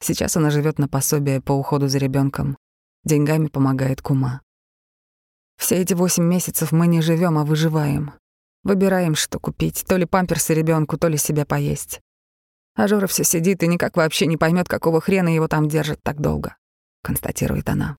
Сейчас 0.00 0.36
она 0.36 0.50
живет 0.50 0.78
на 0.78 0.88
пособие 0.88 1.42
по 1.42 1.52
уходу 1.52 1.88
за 1.88 1.98
ребенком, 1.98 2.56
деньгами 3.04 3.48
помогает 3.48 4.00
кума. 4.00 4.40
Все 5.58 5.76
эти 5.76 5.94
восемь 5.94 6.24
месяцев 6.24 6.72
мы 6.72 6.86
не 6.86 7.02
живем, 7.02 7.38
а 7.38 7.44
выживаем. 7.44 8.12
Выбираем, 8.64 9.14
что 9.14 9.38
купить, 9.38 9.84
то 9.86 9.96
ли 9.96 10.06
памперсы 10.06 10.54
ребенку, 10.54 10.96
то 10.96 11.08
ли 11.08 11.18
себе 11.18 11.44
поесть. 11.44 12.00
А 12.74 12.88
Жора 12.88 13.06
все 13.06 13.22
сидит 13.22 13.62
и 13.62 13.66
никак 13.66 13.96
вообще 13.96 14.26
не 14.26 14.36
поймет, 14.36 14.68
какого 14.68 15.00
хрена 15.00 15.28
его 15.28 15.46
там 15.46 15.68
держат 15.68 16.02
так 16.02 16.20
долго, 16.20 16.56
констатирует 17.02 17.68
она. 17.68 17.96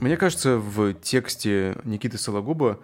Мне 0.00 0.16
кажется, 0.16 0.58
в 0.58 0.94
тексте 0.94 1.76
Никиты 1.84 2.18
Сологуба 2.18 2.80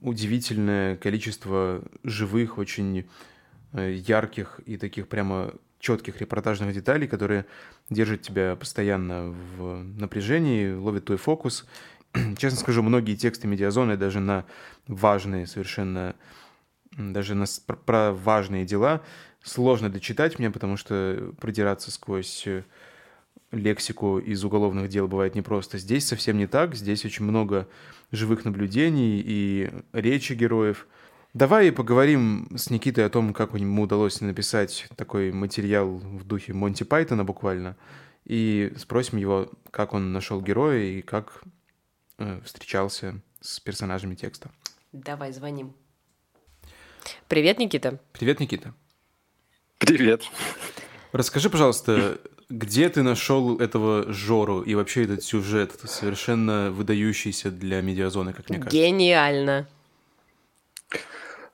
удивительное 0.00 0.96
количество 0.96 1.82
живых, 2.04 2.58
очень 2.58 3.06
э, 3.72 3.92
ярких 3.92 4.60
и 4.66 4.76
таких 4.76 5.08
прямо 5.08 5.54
четких 5.78 6.20
репортажных 6.20 6.72
деталей, 6.74 7.08
которые 7.08 7.46
держат 7.90 8.22
тебя 8.22 8.56
постоянно 8.56 9.34
в 9.56 9.82
напряжении, 9.82 10.72
ловят 10.72 11.06
твой 11.06 11.18
фокус. 11.18 11.66
Честно 12.36 12.58
скажу, 12.58 12.82
многие 12.82 13.16
тексты 13.16 13.46
медиазоны 13.46 13.96
даже 13.96 14.20
на 14.20 14.44
важные 14.86 15.46
совершенно, 15.46 16.14
даже 16.96 17.34
на, 17.34 17.46
про 17.86 18.12
важные 18.12 18.64
дела 18.64 19.02
сложно 19.42 19.90
дочитать 19.90 20.38
мне, 20.38 20.50
потому 20.50 20.76
что 20.76 21.32
продираться 21.40 21.90
сквозь 21.90 22.44
э, 22.46 22.62
лексику 23.50 24.18
из 24.18 24.44
уголовных 24.44 24.88
дел 24.88 25.08
бывает 25.08 25.34
непросто. 25.34 25.78
Здесь 25.78 26.06
совсем 26.06 26.38
не 26.38 26.46
так, 26.46 26.74
здесь 26.74 27.04
очень 27.04 27.24
много 27.24 27.68
живых 28.10 28.44
наблюдений 28.44 29.22
и 29.24 29.70
речи 29.92 30.34
героев– 30.34 30.86
Давай 31.34 31.72
поговорим 31.72 32.46
с 32.54 32.68
Никитой 32.68 33.06
о 33.06 33.08
том, 33.08 33.32
как 33.32 33.54
ему 33.54 33.84
удалось 33.84 34.20
написать 34.20 34.86
такой 34.96 35.32
материал 35.32 35.88
в 35.88 36.24
духе 36.24 36.52
Монти 36.52 36.82
Пайтона 36.82 37.24
буквально, 37.24 37.78
и 38.26 38.70
спросим 38.76 39.16
его, 39.16 39.50
как 39.70 39.94
он 39.94 40.12
нашел 40.12 40.42
героя 40.42 40.82
и 40.82 41.00
как 41.00 41.42
встречался 42.44 43.20
с 43.40 43.60
персонажами 43.60 44.14
текста. 44.14 44.50
Давай 44.92 45.32
звоним. 45.32 45.74
Привет, 47.28 47.58
Никита. 47.58 47.98
Привет, 48.12 48.40
Никита. 48.40 48.74
Привет. 49.78 50.22
Расскажи, 51.12 51.50
пожалуйста, 51.50 52.18
где 52.48 52.88
ты 52.88 53.02
нашел 53.02 53.58
этого 53.58 54.12
Жору 54.12 54.62
и 54.62 54.74
вообще 54.74 55.04
этот 55.04 55.24
сюжет, 55.24 55.78
совершенно 55.84 56.70
выдающийся 56.70 57.50
для 57.50 57.80
медиазоны, 57.80 58.32
как 58.32 58.48
мне 58.48 58.58
кажется? 58.58 58.76
Гениально. 58.76 59.68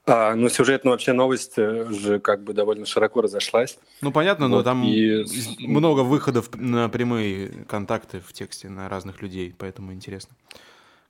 А, 0.08 0.34
ну, 0.34 0.48
сюжетная 0.48 0.92
вообще 0.92 1.12
новость 1.12 1.52
э, 1.58 1.86
же 1.90 2.18
как 2.18 2.42
бы 2.42 2.54
довольно 2.54 2.86
широко 2.86 3.20
разошлась. 3.20 3.78
Ну, 4.00 4.10
понятно, 4.10 4.48
вот, 4.48 4.56
но 4.56 4.62
там 4.62 4.82
и... 4.82 5.24
много 5.66 6.00
выходов 6.00 6.48
на 6.54 6.88
прямые 6.88 7.66
контакты 7.68 8.20
в 8.26 8.32
тексте 8.32 8.70
на 8.70 8.88
разных 8.88 9.20
людей, 9.20 9.54
поэтому 9.56 9.92
интересно, 9.92 10.34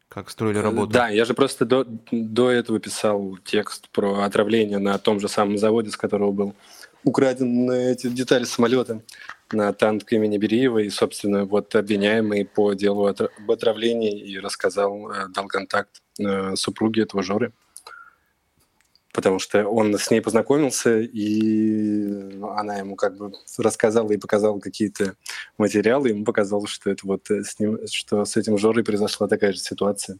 как 0.08 0.30
строили 0.30 0.58
работу. 0.58 0.90
Да, 0.90 1.08
я 1.08 1.24
же 1.24 1.34
просто 1.34 1.64
до, 1.64 1.86
до 2.10 2.50
этого 2.50 2.80
писал 2.80 3.38
текст 3.44 3.88
про 3.90 4.24
отравление 4.24 4.78
на 4.78 4.98
том 4.98 5.20
же 5.20 5.28
самом 5.28 5.58
заводе, 5.58 5.90
с 5.90 5.96
которого 5.96 6.32
был 6.32 6.54
украден 7.04 7.70
эти 7.70 8.08
детали 8.08 8.44
самолета 8.44 9.02
на 9.52 9.72
танк 9.72 10.12
имени 10.12 10.38
Бериева, 10.38 10.78
и, 10.78 10.90
собственно, 10.90 11.44
вот 11.44 11.72
обвиняемый 11.76 12.44
по 12.44 12.72
делу 12.74 13.06
об 13.06 13.50
отравлении 13.50 14.20
и 14.20 14.40
рассказал, 14.40 15.08
э, 15.12 15.28
дал 15.28 15.46
контакт 15.46 16.02
э, 16.18 16.56
супруге 16.56 17.02
этого 17.02 17.22
Жоры 17.22 17.52
потому 19.18 19.40
что 19.40 19.66
он 19.66 19.98
с 19.98 20.12
ней 20.12 20.20
познакомился, 20.20 21.00
и 21.00 22.06
ну, 22.06 22.50
она 22.50 22.76
ему 22.76 22.94
как 22.94 23.16
бы 23.16 23.32
рассказала 23.58 24.12
и 24.12 24.16
показала 24.16 24.60
какие-то 24.60 25.16
материалы, 25.58 26.10
ему 26.10 26.24
показалось, 26.24 26.70
что 26.70 26.88
это 26.88 27.04
вот 27.04 27.28
э, 27.28 27.42
с 27.42 27.58
ним, 27.58 27.80
что 27.90 28.24
с 28.24 28.36
этим 28.36 28.56
Жорой 28.58 28.84
произошла 28.84 29.26
такая 29.26 29.52
же 29.52 29.58
ситуация. 29.58 30.18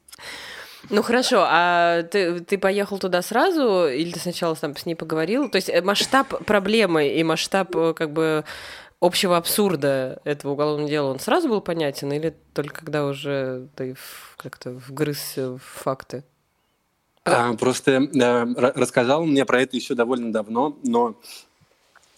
Ну 0.91 1.03
хорошо, 1.03 1.45
а 1.47 2.03
ты, 2.03 2.41
ты 2.41 2.59
поехал 2.59 2.99
туда 2.99 3.23
сразу, 3.23 3.87
или 3.87 4.11
ты 4.11 4.19
сначала 4.19 4.57
там 4.57 4.77
с 4.77 4.85
ней 4.85 4.97
поговорил? 4.97 5.49
То 5.49 5.59
есть 5.59 5.69
э, 5.69 5.81
масштаб 5.81 6.45
проблемы 6.45 7.07
и 7.07 7.23
масштаб 7.23 7.77
э, 7.77 7.95
как 7.95 8.13
бы 8.13 8.45
общего 8.99 9.37
абсурда 9.37 10.21
этого 10.25 10.55
уголовного 10.55 10.91
дела, 10.91 11.11
он 11.13 11.21
сразу 11.21 11.49
был 11.49 11.61
понятен, 11.61 12.13
или 12.13 12.35
только 12.53 12.81
когда 12.81 13.07
уже 13.07 13.69
ты 13.77 13.95
как-то 14.37 14.73
вгрызся 14.73 15.53
в 15.53 15.63
факты? 15.63 16.25
А, 17.25 17.55
просто 17.55 17.93
э, 17.93 18.45
рассказал 18.75 19.25
мне 19.25 19.45
про 19.45 19.63
это 19.63 19.77
еще 19.77 19.95
довольно 19.95 20.33
давно, 20.33 20.79
но 20.83 21.21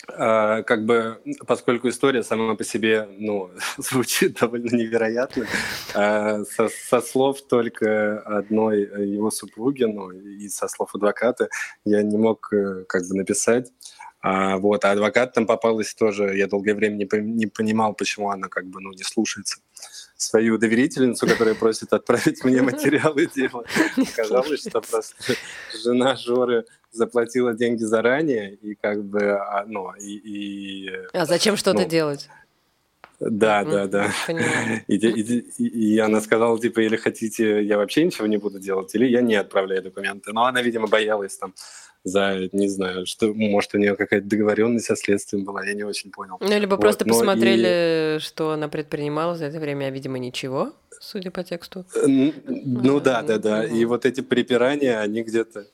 э, 0.09 0.63
как 0.63 0.85
бы, 0.85 1.21
поскольку 1.47 1.89
история 1.89 2.23
сама 2.23 2.55
по 2.55 2.65
себе, 2.65 3.09
ну, 3.19 3.51
звучит 3.79 4.39
довольно 4.41 4.75
невероятно, 4.75 5.47
э, 5.95 6.45
со, 6.45 6.69
со 6.69 7.01
слов 7.01 7.43
только 7.43 8.21
одной 8.21 8.83
его 9.09 9.31
супруги, 9.31 9.85
ну, 9.85 10.11
и 10.11 10.49
со 10.49 10.69
слов 10.69 10.95
адвоката, 10.95 11.49
я 11.85 12.03
не 12.03 12.17
мог 12.17 12.53
э, 12.53 12.85
как 12.89 13.03
бы 13.09 13.17
написать. 13.17 13.73
А, 14.23 14.59
вот, 14.59 14.85
а 14.85 14.91
адвокат 14.91 15.33
там 15.33 15.47
попалась 15.47 15.95
тоже, 15.95 16.37
я 16.37 16.47
долгое 16.47 16.75
время 16.75 16.97
не, 16.97 17.09
не 17.21 17.47
понимал, 17.47 17.95
почему 17.95 18.31
она 18.31 18.49
как 18.49 18.67
бы, 18.67 18.81
ну, 18.81 18.91
не 18.93 19.03
слушается 19.03 19.61
свою 20.21 20.59
доверительницу, 20.59 21.27
которая 21.27 21.55
просит 21.55 21.93
отправить 21.93 22.45
мне 22.45 22.61
материалы 22.71 23.27
дела. 23.27 23.65
Оказалось, 23.97 24.61
что 24.61 24.81
просто 24.81 25.35
жена 25.83 26.15
Жоры 26.17 26.67
заплатила 26.93 27.55
деньги 27.55 27.85
заранее, 27.85 28.55
и 28.55 28.75
как 28.75 29.03
бы, 29.03 29.33
а, 29.33 29.65
ну, 29.67 29.93
и... 29.95 30.17
и 30.17 30.91
а 31.13 31.25
зачем 31.25 31.57
что-то 31.57 31.83
ну, 31.83 31.89
делать? 31.89 32.29
Да, 33.19 33.65
да, 33.65 33.87
да. 33.87 34.11
И, 34.89 34.97
и, 34.97 35.39
и, 35.59 35.95
и 35.95 35.99
она 35.99 36.21
сказала, 36.21 36.59
типа, 36.59 36.81
или 36.81 36.97
хотите, 36.97 37.63
я 37.63 37.77
вообще 37.77 38.05
ничего 38.05 38.27
не 38.27 38.39
буду 38.39 38.59
делать, 38.59 38.95
или 38.95 39.07
я 39.07 39.23
не 39.23 39.37
отправляю 39.37 39.83
документы. 39.83 40.33
Но 40.33 40.45
она, 40.45 40.63
видимо, 40.63 40.87
боялась 40.87 41.37
там 41.37 41.55
за, 42.05 42.49
не 42.53 42.69
знаю, 42.69 43.07
что, 43.07 43.33
может, 43.35 43.75
у 43.75 43.79
нее 43.79 43.97
какая-то 43.97 44.27
договоренность 44.27 44.87
со 44.87 44.97
следствием 44.97 45.45
была, 45.45 45.65
я 45.65 45.75
не 45.75 45.85
очень 45.85 46.11
понял. 46.11 46.39
Ну, 46.41 46.59
либо 46.59 46.73
вот, 46.73 46.81
просто 46.81 47.05
посмотрели, 47.05 48.17
и... 48.17 48.21
что 48.21 48.53
она 48.53 48.69
предпринимала 48.69 49.37
за 49.37 49.47
это 49.47 49.61
время, 49.61 49.87
а, 49.87 49.91
видимо, 49.91 50.19
ничего, 50.19 50.73
судя 51.01 51.31
по 51.31 51.45
тексту. 51.45 51.85
Ну, 52.07 52.33
ну 52.47 53.01
да, 53.01 53.23
да, 53.23 53.39
да. 53.39 53.65
И 53.65 53.85
вот 53.85 54.07
эти 54.07 54.23
припирания, 54.23 55.01
они 55.01 55.23
где-то 55.23 55.67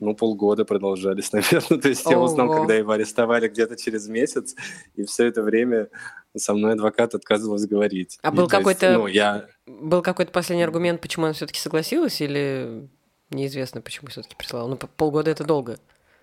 ну, 0.00 0.14
полгода 0.14 0.64
продолжались, 0.64 1.32
наверное. 1.32 1.80
То 1.80 1.88
есть 1.88 2.04
я 2.06 2.18
узнал, 2.18 2.50
когда 2.50 2.74
его 2.74 2.92
арестовали 2.92 3.48
где-то 3.48 3.76
через 3.76 4.08
месяц, 4.08 4.54
и 4.96 5.04
все 5.04 5.26
это 5.26 5.42
время 5.42 5.88
со 6.36 6.54
мной 6.54 6.72
адвокат 6.72 7.14
отказывался 7.14 7.68
говорить. 7.68 8.18
А 8.22 8.30
был 8.30 8.48
какой-то 8.48 8.92
ну, 8.98 9.06
я... 9.06 9.46
был 9.66 10.02
какой-то 10.02 10.32
последний 10.32 10.64
аргумент, 10.64 11.00
почему 11.00 11.26
она 11.26 11.34
все-таки 11.34 11.58
согласилась, 11.58 12.20
или 12.20 12.88
неизвестно, 13.30 13.80
почему 13.80 14.08
все-таки 14.10 14.36
прислала? 14.36 14.68
Ну, 14.68 14.76
полгода 14.76 15.30
это 15.30 15.44
долго. 15.44 15.78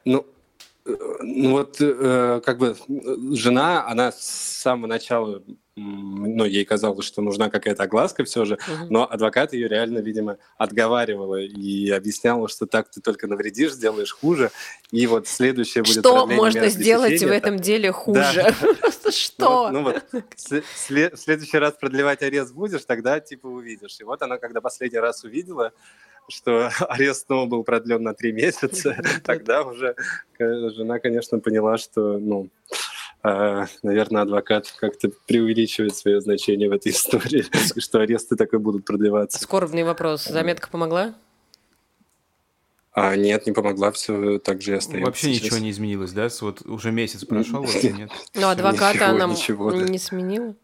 Ну, 0.06 0.26
э, 0.86 0.96
ну 1.22 1.52
вот, 1.52 1.78
э, 1.80 2.42
как 2.46 2.58
бы 2.58 2.76
жена, 3.34 3.88
она 3.88 4.12
с 4.12 4.22
самого 4.22 4.88
начала 4.88 5.42
ну, 5.78 6.44
ей 6.46 6.66
казалось, 6.66 7.06
что 7.06 7.22
нужна 7.22 7.50
какая-то 7.50 7.84
огласка 7.84 8.24
все 8.24 8.46
же, 8.46 8.56
uh-huh. 8.56 8.88
но 8.90 9.10
адвокат 9.10 9.54
ее 9.54 9.68
реально, 9.68 10.00
видимо, 10.00 10.38
отговаривала 10.58 11.40
и 11.40 11.90
объясняла, 11.92 12.50
что 12.50 12.66
так 12.66 12.90
ты 12.90 13.00
только 13.00 13.28
навредишь, 13.28 13.74
сделаешь 13.74 14.12
хуже, 14.12 14.52
и 14.92 15.06
вот 15.06 15.28
следующее 15.28 15.84
будет 15.84 16.00
Что 16.00 16.26
можно 16.26 16.68
сделать 16.70 17.22
в 17.22 17.28
этом 17.28 17.60
деле 17.60 17.92
хуже? 17.92 18.54
Что? 19.10 19.70
Ну 19.70 19.84
вот, 19.84 20.04
в 20.12 21.18
следующий 21.18 21.58
раз 21.58 21.76
продлевать 21.80 22.24
арест 22.24 22.54
будешь, 22.54 22.84
тогда 22.84 23.20
типа 23.20 23.48
увидишь. 23.48 23.98
И 24.00 24.04
вот 24.04 24.22
она, 24.22 24.38
когда 24.38 24.62
последний 24.62 25.00
раз 25.00 25.24
увидела, 25.24 25.72
что 26.28 26.70
арест 26.90 27.26
снова 27.28 27.46
был 27.46 27.64
продлен 27.64 28.04
на 28.04 28.14
три 28.14 28.32
месяца, 28.32 28.98
тогда 29.24 29.64
уже 29.64 29.96
жена, 30.40 31.00
конечно, 31.00 31.40
поняла, 31.40 31.78
что, 31.78 32.18
ну, 32.20 32.50
наверное, 33.24 34.22
адвокат 34.22 34.74
как-то 34.80 35.10
преувеличивает 35.28 35.96
свое 35.96 36.22
значение 36.22 36.70
в 36.70 36.72
этой 36.72 36.92
истории, 36.92 37.46
что 37.80 38.00
аресты 38.00 38.36
так 38.36 38.54
и 38.54 38.58
будут 38.58 38.86
продлеваться. 38.86 39.40
Скорбный 39.40 39.84
вопрос. 39.84 40.26
Заметка 40.26 40.70
помогла? 40.70 41.16
А, 43.00 43.16
нет, 43.16 43.46
не 43.46 43.52
помогла, 43.52 43.92
все 43.92 44.40
так 44.40 44.62
же 44.62 44.72
и 44.72 44.76
остается. 44.76 45.06
Вообще 45.06 45.34
сейчас. 45.34 45.44
ничего 45.44 45.60
не 45.60 45.70
изменилось, 45.70 46.14
да? 46.14 46.30
Вот 46.42 46.66
уже 46.66 46.92
месяц 46.92 47.24
прошел, 47.26 47.62
вообще 47.62 47.92
нет. 47.92 48.10
Ну, 48.34 48.48
адвоката 48.48 49.10
она 49.10 49.28
не 49.28 50.00
сменила? 50.00 50.56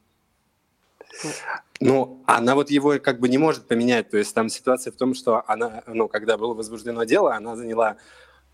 Ну, 1.79 2.23
она 2.25 2.55
вот 2.55 2.71
его 2.71 2.97
как 2.99 3.19
бы 3.19 3.29
не 3.29 3.37
может 3.37 3.67
поменять. 3.67 4.09
То 4.09 4.17
есть 4.17 4.33
там 4.33 4.49
ситуация 4.49 4.91
в 4.91 4.95
том, 4.95 5.13
что 5.13 5.43
она, 5.47 5.83
ну, 5.85 6.07
когда 6.07 6.37
было 6.37 6.53
возбуждено 6.53 7.03
дело, 7.03 7.35
она 7.35 7.55
заняла 7.55 7.97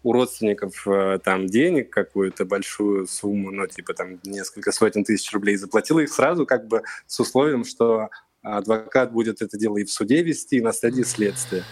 у 0.04 0.14
родственников 0.14 0.88
э, 0.88 1.20
там 1.24 1.48
денег 1.48 1.90
какую-то 1.90 2.46
большую 2.46 3.08
сумму, 3.08 3.52
ну, 3.52 3.68
типа 3.68 3.94
там 3.94 4.20
несколько 4.24 4.72
сотен 4.72 5.04
тысяч 5.04 5.32
рублей, 5.34 5.58
заплатила 5.58 6.00
их 6.00 6.12
сразу 6.12 6.46
как 6.46 6.68
бы 6.68 6.84
с 7.06 7.20
условием, 7.20 7.66
что 7.66 8.10
адвокат 8.42 9.12
будет 9.12 9.42
это 9.42 9.58
дело 9.58 9.78
и 9.78 9.84
в 9.84 9.92
суде 9.92 10.24
вести, 10.24 10.58
и 10.58 10.62
на 10.62 10.72
стадии 10.72 11.04
следствия. 11.04 11.64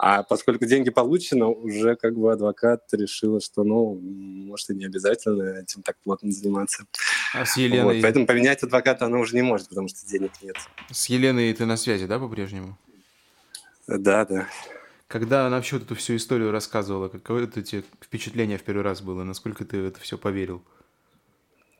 А 0.00 0.22
поскольку 0.22 0.64
деньги 0.64 0.90
получены, 0.90 1.46
уже 1.46 1.96
как 1.96 2.16
бы 2.16 2.32
адвокат 2.32 2.82
решила, 2.92 3.40
что, 3.40 3.64
ну, 3.64 3.98
может, 4.00 4.70
и 4.70 4.74
не 4.74 4.84
обязательно 4.84 5.58
этим 5.58 5.82
так 5.82 5.96
плотно 6.04 6.30
заниматься. 6.30 6.84
А 7.34 7.44
с 7.44 7.56
Еленой... 7.56 7.94
Вот, 7.94 8.02
поэтому 8.02 8.24
поменять 8.24 8.62
адвоката 8.62 9.06
она 9.06 9.18
уже 9.18 9.34
не 9.34 9.42
может, 9.42 9.68
потому 9.68 9.88
что 9.88 10.06
денег 10.06 10.30
нет. 10.40 10.56
С 10.92 11.06
Еленой 11.06 11.52
ты 11.52 11.66
на 11.66 11.76
связи, 11.76 12.06
да, 12.06 12.20
по-прежнему? 12.20 12.78
Да, 13.88 14.24
да. 14.24 14.46
Когда 15.08 15.46
она 15.46 15.56
вообще 15.56 15.78
эту 15.78 15.94
всю 15.94 16.16
историю 16.16 16.52
рассказывала, 16.52 17.08
какое 17.08 17.44
это 17.44 17.62
тебе 17.62 17.82
впечатление 18.02 18.58
в 18.58 18.62
первый 18.62 18.82
раз 18.82 19.00
было? 19.00 19.24
Насколько 19.24 19.64
ты 19.64 19.80
в 19.80 19.86
это 19.86 20.00
все 20.00 20.18
поверил? 20.18 20.62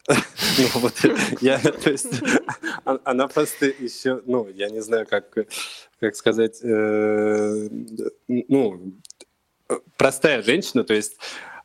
Ну 0.58 0.80
вот 0.80 0.94
я, 1.40 1.58
то 1.58 1.90
есть, 1.90 2.08
а, 2.84 2.98
она 3.04 3.28
просто 3.28 3.66
еще, 3.66 4.22
ну, 4.26 4.48
я 4.48 4.70
не 4.70 4.80
знаю, 4.80 5.06
как, 5.06 5.36
как 6.00 6.16
сказать, 6.16 6.60
э, 6.62 7.68
ну, 8.26 8.94
простая 9.96 10.42
женщина, 10.42 10.82
то 10.82 10.94
есть 10.94 11.16
э, 11.16 11.57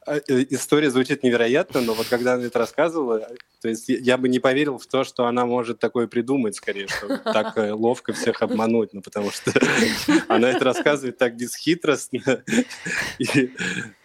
история 0.49 0.89
звучит 0.89 1.23
невероятно, 1.23 1.81
но 1.81 1.93
вот 1.93 2.07
когда 2.07 2.33
она 2.33 2.45
это 2.45 2.59
рассказывала, 2.59 3.27
то 3.61 3.69
есть 3.69 3.87
я 3.87 4.17
бы 4.17 4.27
не 4.27 4.39
поверил 4.39 4.77
в 4.77 4.85
то, 4.85 5.03
что 5.03 5.25
она 5.25 5.45
может 5.45 5.79
такое 5.79 6.07
придумать, 6.07 6.55
скорее, 6.55 6.87
что 6.87 7.17
так 7.17 7.57
э, 7.57 7.71
ловко 7.71 8.13
всех 8.13 8.41
обмануть, 8.41 8.93
ну 8.93 9.01
потому 9.01 9.31
что 9.31 9.51
она 10.27 10.49
это 10.51 10.65
рассказывает 10.65 11.17
так 11.17 11.35
бесхитростно. 11.35 12.19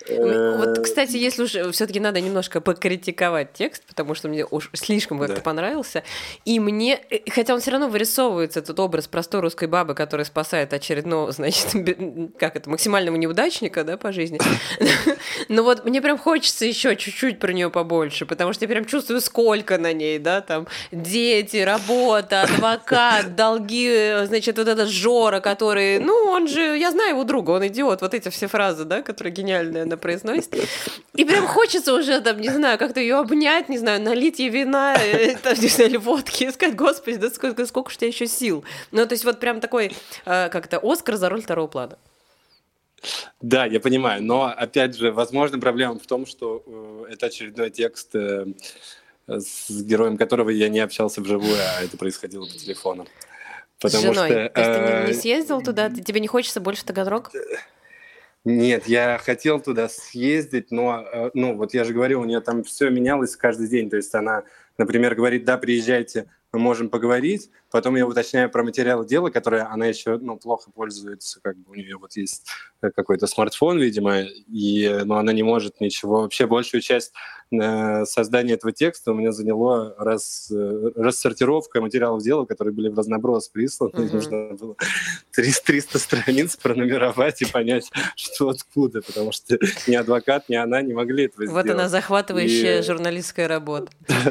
Вот, 0.09 0.79
кстати, 0.79 1.17
если 1.17 1.43
уж 1.43 1.51
все-таки 1.73 2.01
надо 2.01 2.21
немножко 2.21 2.61
покритиковать 2.61 3.53
текст, 3.53 3.83
потому 3.87 4.15
что 4.15 4.29
мне 4.29 4.45
уж 4.45 4.71
слишком 4.73 5.19
как-то 5.19 5.41
понравился, 5.41 6.03
и 6.45 6.61
мне, 6.61 7.01
э, 7.11 7.19
хотя 7.31 7.55
он 7.55 7.61
все 7.61 7.73
равно 7.73 7.89
вырисовывается 7.89 8.61
этот 8.61 8.79
образ 8.81 9.07
простой 9.07 9.41
русской 9.41 9.69
бабы, 9.69 9.95
которая 9.95 10.25
спасает 10.25 10.73
очередного, 10.73 11.33
значит, 11.39 11.73
как 12.39 12.57
это, 12.57 12.71
максимального 12.71 13.17
неудачника, 13.17 13.85
да, 13.85 13.97
по 13.97 14.13
жизни. 14.13 14.39
Но 15.49 15.63
вот 15.63 15.85
мне 15.85 16.01
прям 16.01 16.19
хочется 16.19 16.65
еще 16.65 16.97
чуть-чуть 16.97 17.39
про 17.39 17.53
нее 17.53 17.71
побольше, 17.71 18.27
потому 18.27 18.53
что 18.53 18.65
я 18.65 18.69
прям 18.69 18.85
чувствую, 18.85 19.21
сколько 19.21 19.79
на 19.79 19.93
ней, 19.93 20.19
да, 20.19 20.41
там 20.41 20.67
дети, 20.91 21.59
работа, 21.59 22.43
адвокат, 22.43 23.35
долги, 23.37 24.25
значит, 24.25 24.59
вот 24.59 24.69
этот 24.69 24.89
Жора, 24.89 25.41
который, 25.41 25.99
ну, 25.99 26.15
он 26.29 26.49
же, 26.49 26.79
я 26.79 26.91
знаю 26.91 27.11
его 27.11 27.25
друга, 27.25 27.51
он 27.51 27.67
идиот, 27.67 28.01
вот 28.01 28.15
эти 28.15 28.29
все 28.31 28.47
фразы, 28.47 28.85
да, 28.85 29.03
которые 29.03 29.33
гениальные 29.33 29.83
она 29.83 29.98
произносит. 29.99 30.55
И 31.15 31.25
прям 31.25 31.47
хочется 31.47 31.95
уже, 31.95 32.21
там, 32.21 32.41
не 32.41 32.49
знаю, 32.49 32.79
как-то 32.79 33.01
ее 33.01 33.17
обнять, 33.17 33.69
не 33.69 33.79
знаю, 33.79 34.01
налить 34.01 34.39
ей 34.39 34.49
вина, 34.49 34.97
э, 34.97 35.37
там, 35.37 35.55
не 35.59 35.69
знаю, 35.69 35.91
или 35.91 35.97
водки, 35.97 36.45
и 36.45 36.51
сказать, 36.51 36.77
господи, 36.77 37.17
да 37.17 37.31
сколько, 37.31 37.67
сколько 37.67 37.89
у 37.89 37.93
тебя 37.93 38.09
еще 38.09 38.27
сил. 38.27 38.65
Ну, 38.93 39.07
то 39.07 39.13
есть 39.13 39.25
вот 39.25 39.41
прям 39.41 39.61
такой, 39.61 39.93
э, 40.25 40.49
как-то 40.49 40.81
Оскар 40.83 41.17
за 41.17 41.29
роль 41.29 41.43
второго 41.43 41.67
плана. 41.67 41.99
Да, 43.41 43.67
я 43.67 43.81
понимаю, 43.81 44.23
но 44.23 44.45
опять 44.45 44.97
же, 44.97 45.13
возможно, 45.13 45.59
проблема 45.59 45.99
в 45.99 46.07
том, 46.07 46.27
что 46.27 46.63
э, 46.67 47.13
это 47.13 47.27
очередной 47.27 47.71
текст, 47.71 48.15
э, 48.15 48.47
с 49.29 49.71
героем 49.83 50.17
которого 50.17 50.51
я 50.51 50.69
не 50.69 50.81
общался 50.81 51.21
вживую, 51.21 51.57
а 51.57 51.83
это 51.83 51.97
происходило 51.97 52.45
по 52.45 52.53
телефону. 52.53 53.07
Потому 53.81 54.03
с 54.03 54.07
женой. 54.07 54.29
Что, 54.29 54.49
То 54.49 54.61
есть 54.61 54.73
ты 54.73 55.03
не, 55.03 55.07
не 55.09 55.21
съездил 55.21 55.63
туда? 55.63 55.91
Тебе 55.91 56.21
не 56.21 56.27
хочется 56.27 56.61
больше 56.61 56.85
Таганрог? 56.85 57.31
Нет, 58.45 58.87
я 58.87 59.19
хотел 59.19 59.61
туда 59.61 59.89
съездить, 59.89 60.71
но, 60.71 61.31
ну, 61.35 61.57
вот 61.57 61.75
я 61.75 61.85
же 61.85 61.93
говорил, 61.93 62.21
у 62.21 62.25
нее 62.25 62.41
там 62.41 62.63
все 62.63 62.89
менялось 62.89 63.37
каждый 63.37 63.69
день. 63.69 63.91
То 63.91 63.97
есть 63.97 64.15
она, 64.15 64.45
например, 64.79 65.15
говорит, 65.15 65.45
да, 65.45 65.59
приезжайте, 65.59 66.31
мы 66.53 66.59
можем 66.59 66.89
поговорить. 66.89 67.51
Потом 67.71 67.97
я 67.97 68.07
уточняю 68.07 68.51
про 68.51 68.63
материалы 68.63 69.07
дела, 69.07 69.29
которые 69.29 69.63
она 69.65 69.87
еще 69.87 70.17
ну, 70.19 70.39
плохо 70.39 70.71
пользуется, 70.71 71.39
как 71.43 71.57
бы 71.59 71.73
у 71.73 71.75
нее 71.75 71.99
вот 71.99 72.17
есть 72.17 72.47
э, 72.81 72.91
какой-то 72.91 73.27
смартфон, 73.27 73.79
видимо, 73.79 74.23
и, 74.23 75.03
но 75.05 75.19
она 75.19 75.33
не 75.33 75.43
может 75.43 75.81
ничего. 75.81 76.23
Вообще 76.23 76.47
большую 76.47 76.81
часть 76.81 77.13
э, 77.53 78.07
создания 78.07 78.55
этого 78.55 78.73
текста 78.73 79.13
у 79.13 79.15
меня 79.15 79.33
заняло 79.33 79.95
раз, 79.99 80.51
э, 80.51 80.91
рассортировка 80.97 81.83
материалов 81.83 82.23
дела, 82.23 82.47
которые 82.47 82.73
были 82.73 82.89
в 82.89 82.97
разноброс 82.97 83.51
присланы. 83.51 83.93
Uh-huh. 83.93 84.15
Нужно 84.15 84.57
было 84.57 84.77
300, 85.33 85.67
300 85.67 85.99
страниц 85.99 86.57
пронумеровать 86.57 87.43
и 87.43 87.45
понять, 87.45 87.91
что 88.17 88.49
откуда, 88.49 89.03
потому 89.03 89.31
что 89.33 89.59
ни 89.87 89.95
адвокат, 89.95 90.49
ни 90.49 90.57
она 90.57 90.81
не 90.81 90.95
могли 90.95 91.25
этого 91.27 91.45
сделать. 91.45 91.67
Вот 91.67 91.73
она 91.73 91.91
захватывающая 91.91 92.83
журналистская 92.83 93.47
работа. 93.47 93.93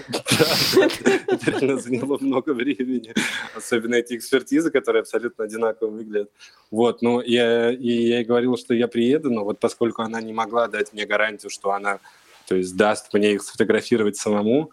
Да, 1.27 1.51
это 1.51 1.77
заняло 1.77 2.17
много 2.19 2.53
времени 2.53 3.13
особенно 3.55 3.95
эти 3.95 4.15
экспертизы, 4.15 4.71
которые 4.71 5.01
абсолютно 5.01 5.45
одинаково 5.45 5.89
выглядят. 5.89 6.31
Вот, 6.71 7.01
ну, 7.01 7.21
я, 7.21 7.71
и 7.71 7.87
я 7.87 8.17
ей 8.17 8.25
говорил, 8.25 8.57
что 8.57 8.73
я 8.73 8.87
приеду, 8.87 9.31
но 9.31 9.43
вот 9.43 9.59
поскольку 9.59 10.01
она 10.01 10.21
не 10.21 10.33
могла 10.33 10.67
дать 10.67 10.93
мне 10.93 11.05
гарантию, 11.05 11.49
что 11.49 11.71
она, 11.71 11.99
то 12.47 12.55
есть, 12.55 12.75
даст 12.75 13.13
мне 13.13 13.33
их 13.33 13.43
сфотографировать 13.43 14.17
самому, 14.17 14.71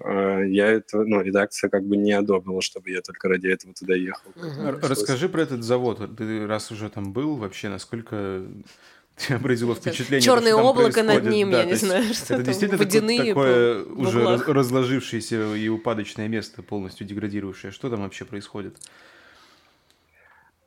э, 0.00 0.44
я 0.48 0.68
это, 0.68 1.04
ну, 1.04 1.20
редакция 1.20 1.70
как 1.70 1.84
бы 1.84 1.96
не 1.96 2.12
одобрила, 2.12 2.62
чтобы 2.62 2.90
я 2.90 3.00
только 3.02 3.28
ради 3.28 3.48
этого 3.48 3.74
туда 3.74 3.94
ехал. 3.94 4.30
Расскажи 4.82 5.28
про 5.28 5.42
этот 5.42 5.62
завод. 5.64 6.00
Ты 6.16 6.46
раз 6.46 6.70
уже 6.70 6.88
там 6.90 7.12
был, 7.12 7.36
вообще 7.36 7.68
насколько 7.68 8.42
произвело 9.42 9.74
впечатление. 9.74 10.22
Черное 10.22 10.54
облако 10.54 11.02
над 11.02 11.24
ним, 11.24 11.50
да, 11.50 11.60
я 11.60 11.64
не 11.64 11.74
знаю, 11.74 12.14
что 12.14 12.34
Это 12.34 12.42
действительно 12.44 12.78
водяные 12.78 13.28
такое 13.28 13.84
уже 13.84 14.36
разложившееся 14.36 15.54
и 15.54 15.68
упадочное 15.68 16.28
место, 16.28 16.62
полностью 16.62 17.06
деградировавшее. 17.06 17.70
Что 17.72 17.90
там 17.90 18.02
вообще 18.02 18.24
происходит? 18.24 18.76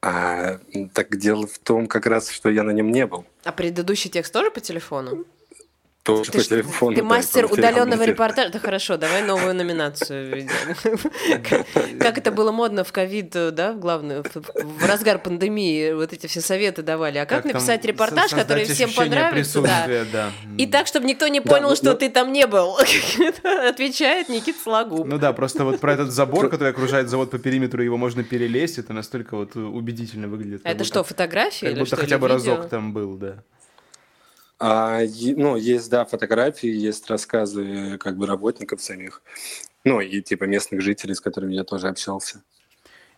А, 0.01 0.59
так 0.93 1.17
дело 1.17 1.47
в 1.47 1.57
том 1.57 1.87
как 1.87 2.05
раз, 2.05 2.29
что 2.29 2.49
я 2.49 2.61
на 2.63 2.71
нем 2.71 2.91
не 2.91 3.07
был. 3.07 3.25
А 3.43 3.51
предыдущий 3.51 4.09
текст 4.09 4.31
тоже 4.31 4.51
по 4.51 4.59
телефону? 4.59 5.25
Тоже 6.05 6.29
ты, 6.29 6.37
по 6.37 6.43
телефону. 6.43 6.95
Ты 6.95 7.01
мастер 7.01 7.45
удаленного 7.51 8.03
репортажа. 8.03 8.51
Да 8.51 8.59
хорошо, 8.59 8.95
давай 8.95 9.23
новую 9.23 9.55
номинацию 9.55 10.35
ведем. 10.35 10.99
Как 11.99 12.19
это 12.19 12.31
было 12.31 12.51
модно 12.51 12.83
в 12.83 12.91
ковид, 12.91 13.31
да, 13.31 13.73
главное, 13.73 14.23
в 14.23 14.85
разгар 14.85 15.17
пандемии 15.17 15.93
вот 15.93 16.13
эти 16.13 16.27
все 16.27 16.41
советы 16.41 16.83
давали. 16.83 17.17
А 17.17 17.25
как 17.25 17.43
написать 17.43 17.83
репортаж, 17.85 18.31
который 18.31 18.65
всем 18.65 18.91
понравится? 18.93 19.63
Да. 19.63 20.31
И 20.59 20.67
так, 20.67 20.85
чтобы 20.85 21.07
никто 21.07 21.27
не 21.27 21.41
понял, 21.41 21.75
что 21.75 21.95
ты 21.95 22.11
там 22.11 22.31
не 22.31 22.45
был. 22.45 22.77
Отвечает 23.67 24.29
Никит 24.29 24.57
Слагуб. 24.61 25.07
Ну 25.07 25.17
да, 25.17 25.33
просто 25.33 25.65
вот 25.65 25.79
про 25.79 25.93
этот 25.93 26.11
забор, 26.11 26.49
который 26.49 26.69
окружает 26.69 27.09
завод 27.09 27.31
по 27.31 27.39
периметру, 27.39 27.81
его 27.81 27.97
можно 27.97 28.23
перелезть, 28.23 28.77
это 28.77 28.93
настолько 28.93 29.35
вот 29.35 29.55
убедительно 29.55 30.27
выглядит. 30.27 30.61
Это 30.63 30.83
что, 30.83 31.03
фотографии 31.03 31.65
Как 31.65 31.79
будто 31.79 31.95
хотя 31.95 32.19
бы 32.19 32.27
разок 32.27 32.69
там 32.69 32.93
был, 32.93 33.15
да. 33.15 33.43
А, 34.57 35.01
ну, 35.35 35.57
есть, 35.57 35.89
да, 35.89 36.05
фотографии, 36.05 36.69
есть 36.69 37.09
рассказы 37.09 37.97
как 37.97 38.17
бы 38.17 38.25
работников 38.25 38.81
самих, 38.81 39.21
ну, 39.83 39.99
и 39.99 40.21
типа 40.21 40.45
местных 40.45 40.81
жителей, 40.81 41.13
с 41.13 41.21
которыми 41.21 41.53
я 41.53 41.63
тоже 41.63 41.87
общался. 41.87 42.43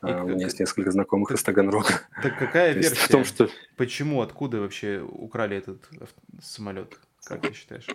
И 0.04 0.10
а, 0.10 0.24
у 0.24 0.28
меня 0.28 0.46
есть 0.46 0.60
несколько 0.60 0.92
знакомых 0.92 1.32
из 1.32 1.44
Таганрога. 1.44 2.02
Так 2.22 2.38
какая 2.38 2.74
версия? 2.74 2.96
В 2.96 3.08
том, 3.08 3.26
что... 3.26 3.50
Почему, 3.76 4.22
откуда 4.22 4.60
вообще 4.60 5.00
украли 5.00 5.58
этот 5.58 5.88
самолет? 6.42 7.00
Как 7.24 7.42
ты 7.42 7.54
считаешь? 7.54 7.88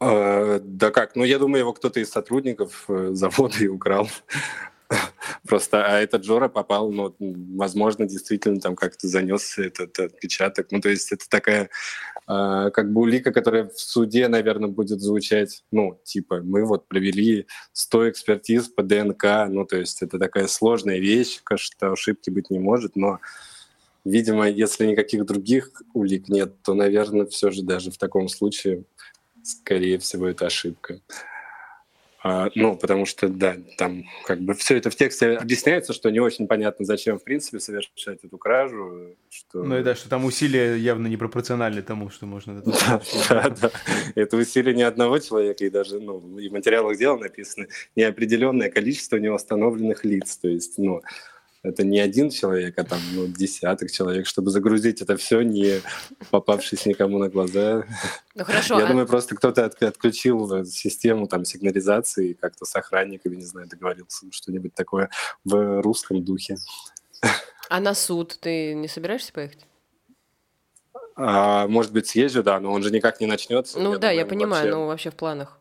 А, 0.00 0.60
да 0.62 0.90
как, 0.90 1.14
ну 1.14 1.24
я 1.24 1.38
думаю, 1.38 1.60
его 1.60 1.72
кто-то 1.72 2.00
из 2.00 2.10
сотрудников 2.10 2.84
э, 2.88 3.10
завода 3.12 3.58
и 3.58 3.68
украл. 3.68 4.08
Просто, 5.48 5.84
а 5.84 6.00
этот 6.00 6.22
Джора 6.22 6.48
попал, 6.48 6.90
ну, 6.90 7.14
возможно, 7.18 8.06
действительно 8.06 8.60
там 8.60 8.76
как-то 8.76 9.08
занесся 9.08 9.62
этот 9.62 9.98
отпечаток. 9.98 10.68
Ну, 10.70 10.80
то 10.80 10.88
есть 10.88 11.12
это 11.12 11.28
такая 11.28 11.70
э, 12.28 12.70
как 12.72 12.92
бы 12.92 13.02
улика, 13.02 13.32
которая 13.32 13.68
в 13.68 13.78
суде, 13.78 14.28
наверное, 14.28 14.68
будет 14.68 15.00
звучать, 15.00 15.64
ну, 15.70 16.00
типа, 16.04 16.40
мы 16.42 16.64
вот 16.64 16.88
провели 16.88 17.46
100 17.72 18.10
экспертиз 18.10 18.68
по 18.68 18.82
ДНК, 18.82 19.46
ну, 19.48 19.64
то 19.64 19.76
есть 19.76 20.02
это 20.02 20.18
такая 20.18 20.46
сложная 20.46 20.98
вещь, 20.98 21.40
что 21.56 21.92
ошибки 21.92 22.30
быть 22.30 22.50
не 22.50 22.58
может, 22.58 22.96
но 22.96 23.20
Видимо, 24.04 24.48
если 24.48 24.86
никаких 24.86 25.26
других 25.26 25.70
улик 25.92 26.28
нет, 26.28 26.62
то, 26.62 26.72
наверное, 26.72 27.26
все 27.26 27.50
же 27.50 27.62
даже 27.62 27.90
в 27.90 27.98
таком 27.98 28.28
случае, 28.28 28.84
скорее 29.42 29.98
всего, 29.98 30.26
это 30.26 30.46
ошибка. 30.46 31.00
А, 32.22 32.50
ну, 32.54 32.76
потому 32.76 33.06
что, 33.06 33.28
да, 33.28 33.56
там 33.78 34.04
как 34.26 34.40
бы 34.40 34.52
все 34.52 34.76
это 34.76 34.90
в 34.90 34.94
тексте 34.94 35.36
объясняется, 35.36 35.94
что 35.94 36.10
не 36.10 36.20
очень 36.20 36.46
понятно, 36.46 36.84
зачем, 36.84 37.18
в 37.18 37.24
принципе, 37.24 37.60
совершать 37.60 38.18
эту 38.22 38.36
кражу. 38.36 39.16
Что... 39.30 39.62
Ну 39.62 39.78
и 39.78 39.82
да, 39.82 39.94
что 39.94 40.10
там 40.10 40.26
усилия 40.26 40.76
явно 40.76 41.06
не 41.06 41.16
пропорциональны 41.16 41.80
тому, 41.80 42.10
что 42.10 42.26
можно... 42.26 42.62
Да, 42.66 43.00
да, 43.28 43.48
да. 43.48 43.70
Это 44.14 44.36
усилие 44.36 44.74
не 44.74 44.82
одного 44.82 45.18
человека, 45.18 45.64
и 45.64 45.70
даже, 45.70 45.98
ну, 45.98 46.38
и 46.38 46.48
в 46.50 46.52
материалах 46.52 46.98
дела 46.98 47.16
написано 47.16 47.68
неопределенное 47.96 48.70
количество 48.70 49.16
неустановленных 49.16 50.04
лиц. 50.04 50.36
То 50.36 50.48
есть, 50.48 50.76
ну, 50.76 51.02
это 51.62 51.84
не 51.84 52.00
один 52.00 52.30
человек, 52.30 52.78
а 52.78 52.84
там 52.84 52.98
ну, 53.12 53.26
десяток 53.26 53.90
человек, 53.90 54.26
чтобы 54.26 54.50
загрузить 54.50 55.02
это 55.02 55.16
все, 55.16 55.42
не 55.42 55.82
попавшись 56.30 56.86
никому 56.86 57.18
на 57.18 57.28
глаза. 57.28 57.84
Ну 58.34 58.44
хорошо. 58.44 58.78
Я 58.78 58.86
а... 58.86 58.88
думаю, 58.88 59.06
просто 59.06 59.34
кто-то 59.34 59.66
от, 59.66 59.82
отключил 59.82 60.64
систему 60.64 61.26
там 61.26 61.44
сигнализации, 61.44 62.32
как-то 62.32 62.64
с 62.64 62.74
охранниками, 62.76 63.36
не 63.36 63.44
знаю, 63.44 63.68
договорился, 63.68 64.26
что-нибудь 64.30 64.74
такое 64.74 65.10
в 65.44 65.82
русском 65.82 66.24
духе. 66.24 66.56
А 67.68 67.80
на 67.80 67.94
суд 67.94 68.38
ты 68.40 68.74
не 68.74 68.88
собираешься 68.88 69.32
поехать? 69.32 69.66
А, 71.16 71.68
может 71.68 71.92
быть, 71.92 72.06
съезжу, 72.06 72.42
да, 72.42 72.58
но 72.60 72.72
он 72.72 72.82
же 72.82 72.90
никак 72.90 73.20
не 73.20 73.26
начнется. 73.26 73.78
Ну 73.78 73.92
я 73.92 73.98
да, 73.98 74.08
думаю, 74.08 74.16
я 74.16 74.26
понимаю, 74.26 74.64
вообще... 74.64 74.70
но 74.70 74.86
вообще 74.86 75.10
в 75.10 75.14
планах. 75.14 75.59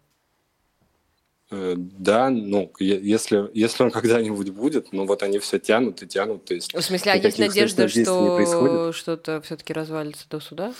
Э, 1.51 1.73
да, 1.77 2.29
ну, 2.29 2.71
если, 2.79 3.49
если 3.53 3.83
он 3.83 3.91
когда-нибудь 3.91 4.49
будет, 4.51 4.91
ну 4.91 5.05
вот 5.05 5.23
они 5.23 5.39
все 5.39 5.57
тянут 5.59 6.03
и 6.03 6.07
тянут. 6.07 6.45
То 6.45 6.53
есть 6.53 6.73
в 6.73 6.81
смысле, 6.81 7.13
а 7.13 7.15
есть 7.15 7.39
надежда, 7.39 7.87
что 7.87 8.91
что-то 8.93 9.41
все-таки 9.41 9.73
развалится 9.73 10.27
до 10.29 10.39
суда? 10.39 10.73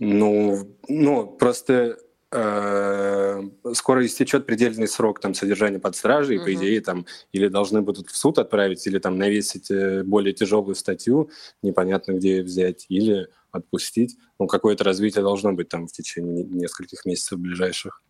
Ну, 0.00 0.76
ну 0.88 1.26
просто 1.26 1.98
э, 2.32 3.42
скоро 3.74 4.04
истечет 4.04 4.44
предельный 4.44 4.88
срок 4.88 5.20
там 5.20 5.34
содержания 5.34 5.78
под 5.78 5.94
стражей, 5.94 6.38
угу. 6.38 6.46
по 6.46 6.54
идее 6.54 6.80
там 6.80 7.06
или 7.30 7.46
должны 7.46 7.80
будут 7.80 8.10
в 8.10 8.16
суд 8.16 8.38
отправить, 8.38 8.84
или 8.88 8.98
там 8.98 9.18
навесить 9.18 9.70
э, 9.70 10.02
более 10.02 10.32
тяжелую 10.32 10.74
статью, 10.74 11.30
непонятно 11.62 12.12
где 12.12 12.42
взять, 12.42 12.86
или 12.88 13.28
отпустить. 13.52 14.16
Ну, 14.40 14.48
какое-то 14.48 14.82
развитие 14.82 15.22
должно 15.22 15.52
быть 15.52 15.68
там 15.68 15.86
в 15.86 15.92
течение 15.92 16.42
нескольких 16.42 17.04
месяцев 17.04 17.38
ближайших. 17.38 18.02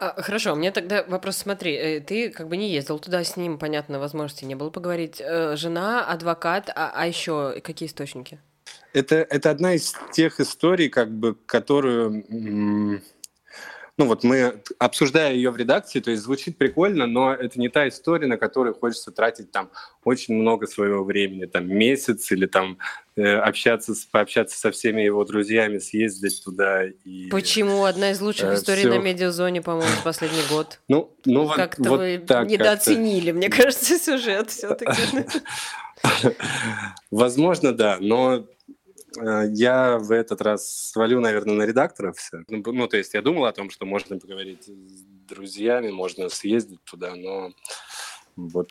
А, 0.00 0.22
хорошо, 0.22 0.54
мне 0.54 0.72
тогда 0.72 1.04
вопрос, 1.06 1.36
смотри, 1.36 1.74
э, 1.74 2.00
ты 2.00 2.30
как 2.30 2.48
бы 2.48 2.56
не 2.56 2.72
ездил 2.72 2.98
туда 2.98 3.22
с 3.22 3.36
ним, 3.36 3.58
понятно, 3.58 3.98
возможности 3.98 4.46
не 4.46 4.54
было 4.54 4.70
поговорить. 4.70 5.20
Э, 5.20 5.56
жена, 5.56 6.06
адвокат, 6.06 6.70
а, 6.74 6.90
а 6.94 7.06
еще 7.06 7.60
какие 7.62 7.86
источники? 7.86 8.40
Это, 8.94 9.16
это 9.16 9.50
одна 9.50 9.74
из 9.74 9.94
тех 10.10 10.40
историй, 10.40 10.88
как 10.88 11.10
бы, 11.10 11.34
которую 11.34 12.24
ну 14.00 14.06
вот 14.06 14.24
мы, 14.24 14.62
обсуждая 14.78 15.34
ее 15.34 15.50
в 15.50 15.58
редакции, 15.58 16.00
то 16.00 16.10
есть 16.10 16.22
звучит 16.22 16.56
прикольно, 16.56 17.06
но 17.06 17.34
это 17.34 17.60
не 17.60 17.68
та 17.68 17.86
история, 17.86 18.26
на 18.26 18.38
которую 18.38 18.74
хочется 18.74 19.10
тратить 19.10 19.52
там 19.52 19.68
очень 20.04 20.36
много 20.36 20.66
своего 20.66 21.04
времени, 21.04 21.44
там 21.44 21.68
месяц 21.68 22.32
или 22.32 22.46
там 22.46 22.78
э, 23.16 23.34
общаться, 23.36 23.92
пообщаться 24.10 24.58
со 24.58 24.70
всеми 24.70 25.02
его 25.02 25.22
друзьями, 25.26 25.76
съездить 25.80 26.42
туда 26.42 26.86
и... 26.86 27.28
Почему? 27.28 27.84
Одна 27.84 28.12
из 28.12 28.22
лучших 28.22 28.48
э, 28.48 28.54
историй 28.54 28.88
все. 28.88 28.88
на 28.88 29.02
медиазоне, 29.02 29.60
по-моему, 29.60 29.92
в 30.00 30.02
последний 30.02 30.48
год. 30.48 30.80
Ну, 30.88 31.14
ну 31.26 31.44
вот, 31.44 31.56
Как-то 31.56 31.90
вот 31.90 32.00
вы 32.00 32.24
так, 32.26 32.48
недооценили, 32.48 33.26
как 33.26 33.36
мне 33.36 33.50
кажется, 33.50 33.98
сюжет 33.98 34.48
все-таки. 34.48 35.02
Возможно, 37.10 37.72
да, 37.72 37.98
но 38.00 38.46
я 39.16 39.98
в 39.98 40.12
этот 40.12 40.40
раз 40.40 40.90
свалю, 40.90 41.20
наверное, 41.20 41.54
на 41.54 41.62
редактора 41.62 42.12
все. 42.12 42.44
Ну, 42.48 42.62
ну, 42.72 42.88
то 42.88 42.96
есть 42.96 43.14
я 43.14 43.22
думал 43.22 43.44
о 43.46 43.52
том, 43.52 43.70
что 43.70 43.86
можно 43.86 44.18
поговорить 44.18 44.64
с 44.64 45.04
друзьями, 45.28 45.90
можно 45.90 46.28
съездить 46.28 46.82
туда, 46.84 47.14
но 47.14 47.52
вот 48.36 48.70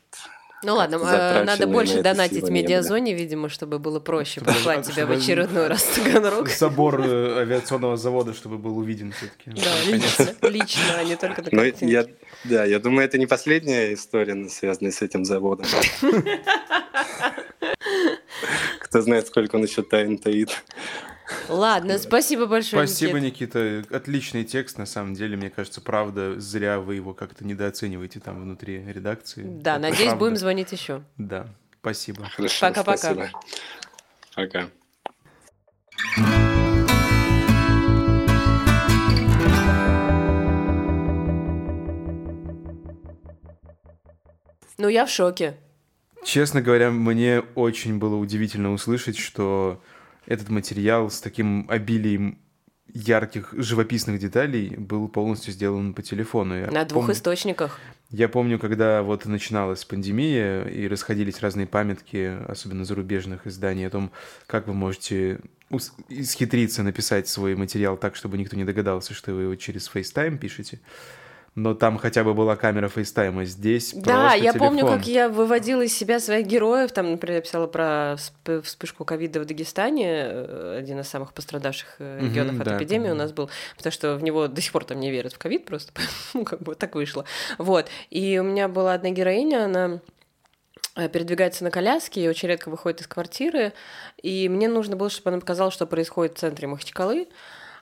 ну 0.62 0.76
ладно, 0.76 0.96
э, 0.96 1.44
надо 1.46 1.68
больше 1.68 1.98
на 1.98 2.04
донатить 2.04 2.50
медиазоне, 2.50 3.14
видимо, 3.14 3.48
чтобы 3.48 3.80
было 3.80 4.02
проще 4.02 4.42
послать 4.46 4.86
тебя 4.86 5.06
в 5.06 5.12
очередной 5.12 5.68
раз 5.68 5.84
в 5.84 6.04
Таганрог. 6.04 6.50
Собор 6.50 7.02
э, 7.02 7.40
авиационного 7.40 7.96
завода, 7.96 8.34
чтобы 8.34 8.58
был 8.58 8.78
увиден 8.78 9.14
все-таки. 9.14 9.52
Да, 9.52 9.72
лично, 9.86 10.50
лично, 10.50 10.98
а 10.98 11.04
не 11.06 11.16
только 11.16 11.44
на 11.56 11.62
я, 11.64 12.06
Да, 12.44 12.66
я 12.66 12.80
думаю, 12.80 13.06
это 13.06 13.18
не 13.18 13.26
последняя 13.26 13.94
история, 13.94 14.50
связанная 14.50 14.92
с 14.92 15.02
этим 15.02 15.24
заводом. 15.24 15.66
Кто 18.90 19.02
знает, 19.02 19.28
сколько 19.28 19.56
он 19.56 19.64
еще 19.64 19.84
тайн 19.84 20.18
таит. 20.18 20.64
Ладно, 21.48 22.00
спасибо 22.00 22.48
большое, 22.48 22.88
Спасибо, 22.88 23.20
Никита. 23.20 23.78
Никита. 23.82 23.96
Отличный 23.96 24.44
текст, 24.44 24.80
на 24.80 24.88
самом 24.88 25.14
деле. 25.14 25.38
Мне 25.38 25.52
кажется, 25.52 25.80
правда, 25.80 26.40
зря 26.40 26.80
вы 26.80 26.96
его 26.96 27.14
как-то 27.14 27.46
недооцениваете 27.46 28.20
там 28.20 28.42
внутри 28.42 28.84
редакции. 28.84 29.44
Да, 29.46 29.74
Это 29.74 29.82
надеюсь, 29.82 30.04
правда. 30.06 30.20
будем 30.20 30.36
звонить 30.38 30.72
еще. 30.72 31.04
Да, 31.18 31.46
спасибо. 31.82 32.28
Пока-пока. 32.60 33.30
Пока. 34.36 34.70
Ну, 44.78 44.88
я 44.88 45.06
в 45.06 45.10
шоке. 45.10 45.58
Честно 46.24 46.61
говоря, 46.61 46.91
мне 46.91 47.41
очень 47.55 47.97
было 47.97 48.15
удивительно 48.15 48.74
услышать, 48.74 49.17
что 49.17 49.82
этот 50.26 50.49
материал 50.49 51.09
с 51.09 51.22
таким 51.22 51.65
обилием 51.70 52.38
ярких 52.93 53.53
живописных 53.53 54.20
деталей 54.20 54.76
был 54.76 55.07
полностью 55.07 55.53
сделан 55.53 55.93
по 55.93 56.01
телефону. 56.01 56.59
Я 56.59 56.72
На 56.72 56.86
двух 56.86 57.09
источниках. 57.09 57.80
Я 58.09 58.28
помню, 58.28 58.57
когда 58.57 59.03
вот 59.03 59.26
начиналась 59.26 59.86
пандемия 59.86 60.63
и 60.63 60.88
расходились 60.88 61.41
разные 61.41 61.67
памятки, 61.67 62.38
особенно 62.47 62.84
зарубежных 62.84 63.45
изданий, 63.45 63.86
о 63.86 63.91
том, 63.91 64.11
как 64.47 64.67
вы 64.67 64.74
можете 64.74 65.39
исхитриться 66.09 66.82
написать 66.82 67.28
свой 67.28 67.55
материал 67.55 67.97
так, 67.97 68.15
чтобы 68.15 68.39
никто 68.39 68.55
не 68.55 68.65
догадался, 68.65 69.13
что 69.13 69.34
вы 69.34 69.43
его 69.43 69.55
через 69.55 69.89
FaceTime 69.93 70.38
пишете 70.39 70.80
но 71.60 71.74
там 71.74 71.97
хотя 71.97 72.24
бы 72.24 72.34
была 72.34 72.55
камера 72.55 72.88
FaceTime 72.88 73.34
а. 73.34 73.45
Здесь 73.45 73.93
Да, 73.93 74.34
я 74.34 74.51
телефон. 74.51 74.60
помню, 74.60 74.88
как 74.88 75.05
я 75.07 75.28
выводила 75.28 75.82
из 75.82 75.95
себя 75.95 76.20
своих 76.20 76.47
героев. 76.47 76.91
Там, 76.91 77.12
например, 77.12 77.38
я 77.38 77.41
писала 77.41 77.68
про 77.68 78.16
вспышку 78.64 79.03
ковида 79.03 79.41
в 79.41 79.45
Дагестане, 79.45 80.07
э, 80.07 80.78
один 80.80 81.01
из 81.01 81.07
самых 81.07 81.34
пострадавших 81.34 81.97
э, 81.99 82.20
регионов 82.22 82.55
угу, 82.55 82.62
от 82.62 82.68
да, 82.68 82.78
эпидемии 82.78 83.10
у 83.10 83.16
нас 83.16 83.34
был, 83.34 83.49
потому 83.78 83.91
что 83.91 84.16
в 84.16 84.24
него 84.24 84.47
до 84.47 84.62
сих 84.62 84.72
пор 84.72 84.86
там 84.86 84.99
не 84.99 85.12
верят 85.12 85.34
в 85.34 85.38
ковид 85.38 85.66
просто, 85.66 85.91
ну, 86.34 86.45
как 86.45 86.62
бы 86.62 86.76
так 86.76 86.95
вышло. 86.95 87.26
Вот. 87.57 87.88
И 88.10 88.39
у 88.39 88.43
меня 88.43 88.68
была 88.68 88.93
одна 88.93 89.10
героиня, 89.10 89.66
она 89.66 89.99
э, 90.95 91.10
передвигается 91.10 91.66
на 91.66 91.72
коляске 91.72 92.24
и 92.24 92.30
очень 92.30 92.47
редко 92.47 92.70
выходит 92.70 93.01
из 93.01 93.07
квартиры. 93.07 93.74
И 94.24 94.47
мне 94.47 94.70
нужно 94.70 94.95
было, 94.95 95.10
чтобы 95.10 95.32
она 95.32 95.39
показала, 95.41 95.72
что 95.72 95.86
происходит 95.86 96.38
в 96.38 96.39
центре 96.39 96.68
Махачкалы. 96.68 97.28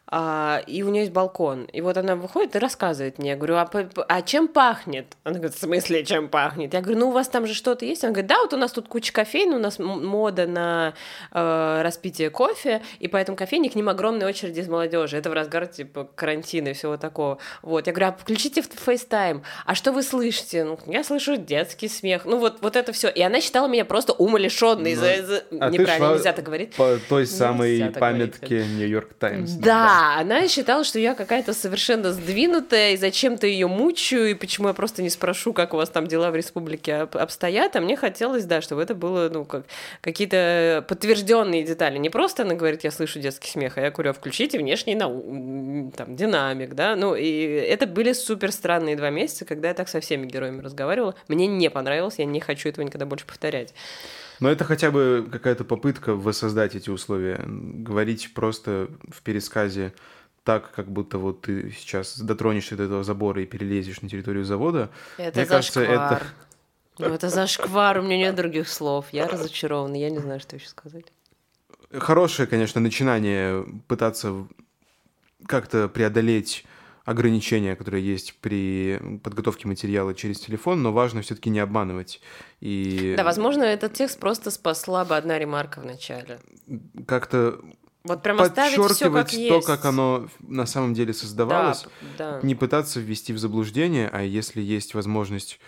А, 0.09 0.61
и 0.67 0.83
у 0.83 0.89
нее 0.89 1.01
есть 1.01 1.13
балкон. 1.13 1.65
И 1.65 1.81
вот 1.81 1.97
она 1.97 2.15
выходит 2.15 2.55
и 2.55 2.59
рассказывает 2.59 3.19
мне. 3.19 3.31
Я 3.31 3.35
говорю, 3.35 3.55
а, 3.55 3.69
а 4.07 4.21
чем 4.21 4.47
пахнет? 4.47 5.17
Она 5.23 5.35
говорит, 5.35 5.55
в 5.55 5.59
смысле, 5.59 6.05
чем 6.05 6.29
пахнет? 6.29 6.73
Я 6.73 6.81
говорю, 6.81 6.99
ну 6.99 7.09
у 7.09 7.11
вас 7.11 7.27
там 7.27 7.45
же 7.45 7.53
что-то 7.53 7.85
есть? 7.85 8.03
Она 8.03 8.13
говорит, 8.13 8.29
да, 8.29 8.39
вот 8.39 8.53
у 8.53 8.57
нас 8.57 8.71
тут 8.71 8.87
куча 8.87 9.11
кофеин, 9.11 9.53
у 9.53 9.59
нас 9.59 9.79
мода 9.79 10.47
на 10.47 10.93
э, 11.33 11.81
распитие 11.83 12.29
кофе, 12.29 12.81
и 12.99 13.07
поэтому 13.09 13.35
кофейни 13.35 13.67
к 13.67 13.75
ним 13.75 13.89
огромные 13.89 14.27
очереди 14.27 14.61
из 14.61 14.69
молодежи. 14.69 15.17
Это 15.17 15.29
в 15.29 15.33
разгар 15.33 15.67
типа 15.67 16.09
карантина 16.15 16.69
и 16.69 16.73
всего 16.73 16.95
такого. 16.95 17.39
Вот. 17.61 17.87
Я 17.87 17.93
говорю, 17.93 18.13
а 18.13 18.17
включите 18.17 18.61
в 18.61 18.69
FaceTime. 18.69 19.41
А 19.65 19.75
что 19.75 19.91
вы 19.91 20.03
слышите? 20.03 20.63
Ну, 20.63 20.79
я 20.85 21.03
слышу 21.03 21.35
детский 21.35 21.89
смех. 21.89 22.23
Ну 22.23 22.37
вот, 22.37 22.61
вот 22.61 22.77
это 22.77 22.93
все. 22.93 23.09
И 23.09 23.21
она 23.21 23.41
считала 23.41 23.67
меня 23.67 23.83
просто 23.83 24.13
умалишенной. 24.13 24.95
Ну, 24.95 25.01
за, 25.01 25.25
за... 25.25 25.43
А 25.59 25.69
Неправильно, 25.69 26.13
нельзя 26.13 26.31
так 26.31 26.45
говорить. 26.45 26.75
По 26.75 26.97
той 27.09 27.25
самой 27.25 27.91
памятке 27.91 28.65
Нью-Йорк 28.65 29.13
Таймс. 29.15 29.51
Да, 29.51 29.96
она 29.99 30.47
считала, 30.47 30.83
что 30.83 30.99
я 30.99 31.15
какая-то 31.15 31.53
совершенно 31.53 32.13
сдвинутая, 32.13 32.91
и 32.91 32.97
зачем-то 32.97 33.47
ее 33.47 33.67
мучаю, 33.67 34.29
и 34.29 34.33
почему 34.33 34.67
я 34.67 34.73
просто 34.73 35.01
не 35.01 35.09
спрошу, 35.09 35.53
как 35.53 35.73
у 35.73 35.77
вас 35.77 35.89
там 35.89 36.07
дела 36.07 36.29
в 36.31 36.35
республике 36.35 36.95
обстоят. 36.95 37.75
А 37.75 37.81
мне 37.81 37.95
хотелось, 37.95 38.45
да, 38.45 38.61
чтобы 38.61 38.81
это 38.83 38.95
было, 38.95 39.29
ну, 39.29 39.45
как 39.45 39.65
какие-то 40.01 40.85
подтвержденные 40.87 41.63
детали. 41.63 41.97
Не 41.97 42.09
просто 42.09 42.43
она 42.43 42.55
говорит, 42.55 42.83
я 42.83 42.91
слышу 42.91 43.19
детский 43.19 43.49
смех, 43.49 43.77
а 43.77 43.81
я 43.81 43.91
говорю, 43.91 44.11
а 44.11 44.13
включите 44.13 44.57
внешний 44.57 44.95
нау... 44.95 45.91
там, 45.95 46.15
динамик, 46.15 46.75
да. 46.75 46.95
Ну, 46.95 47.15
и 47.15 47.41
это 47.41 47.87
были 47.87 48.13
супер 48.13 48.51
странные 48.51 48.95
два 48.95 49.09
месяца, 49.09 49.45
когда 49.45 49.69
я 49.69 49.73
так 49.73 49.89
со 49.89 49.99
всеми 49.99 50.25
героями 50.25 50.61
разговаривала. 50.61 51.15
Мне 51.27 51.47
не 51.47 51.69
понравилось, 51.69 52.15
я 52.17 52.25
не 52.25 52.39
хочу 52.39 52.69
этого 52.69 52.85
никогда 52.85 53.05
больше 53.05 53.25
повторять. 53.25 53.73
Но 54.39 54.49
это 54.49 54.63
хотя 54.63 54.91
бы 54.91 55.27
какая-то 55.31 55.63
попытка 55.63 56.13
воссоздать 56.13 56.75
эти 56.75 56.89
условия. 56.89 57.43
Говорить 57.45 58.33
просто 58.33 58.89
в 59.09 59.21
пересказе 59.21 59.93
так, 60.43 60.71
как 60.71 60.87
будто 60.89 61.17
вот 61.17 61.41
ты 61.41 61.71
сейчас 61.71 62.17
дотронешься 62.19 62.77
до 62.77 62.83
этого 62.83 63.03
забора 63.03 63.41
и 63.41 63.45
перелезешь 63.45 64.01
на 64.01 64.09
территорию 64.09 64.45
завода. 64.45 64.89
Это 65.17 65.39
Мне 65.39 65.45
кажется, 65.45 65.81
это... 65.81 66.21
Ну, 66.99 67.07
это 67.07 67.29
зашквар, 67.29 67.99
у 67.99 68.01
меня 68.01 68.17
нет 68.17 68.35
других 68.35 68.69
слов. 68.69 69.07
Я 69.11 69.27
разочарована, 69.27 69.95
я 69.95 70.09
не 70.09 70.19
знаю, 70.19 70.39
что 70.39 70.55
еще 70.55 70.67
сказать. 70.67 71.05
Хорошее, 71.91 72.47
конечно, 72.47 72.81
начинание 72.81 73.65
пытаться 73.87 74.47
как-то 75.45 75.87
преодолеть 75.87 76.65
ограничения, 77.07 77.77
которые 77.77 78.05
есть 78.05 78.37
при 78.41 78.99
подготовке 79.23 79.65
материала 79.65 80.13
через 80.13 80.41
телефон, 80.41 80.83
но 80.83 80.91
важно 80.91 81.21
все-таки 81.21 81.49
не 81.49 81.59
обманывать. 81.59 82.19
И... 82.59 83.13
Да, 83.15 83.23
возможно, 83.23 83.63
этот 83.63 83.93
текст 83.93 84.19
просто 84.19 84.51
спасла 84.51 85.05
бы 85.05 85.15
одна 85.15 85.39
ремарка 85.39 85.79
в 85.79 85.85
начале. 85.85 86.41
Как-то 87.07 87.61
вот 88.03 88.23
прям 88.23 88.37
подчеркивать 88.37 88.91
все 88.91 89.09
как 89.09 89.29
то, 89.29 89.37
есть. 89.37 89.65
как 89.65 89.85
оно 89.85 90.27
на 90.41 90.65
самом 90.65 90.93
деле 90.93 91.13
создавалось, 91.13 91.85
да, 92.17 92.39
да. 92.41 92.45
не 92.45 92.55
пытаться 92.55 92.99
ввести 92.99 93.31
в 93.31 93.37
заблуждение, 93.37 94.09
а 94.11 94.21
если 94.21 94.59
есть 94.59 94.93
возможность 94.93 95.61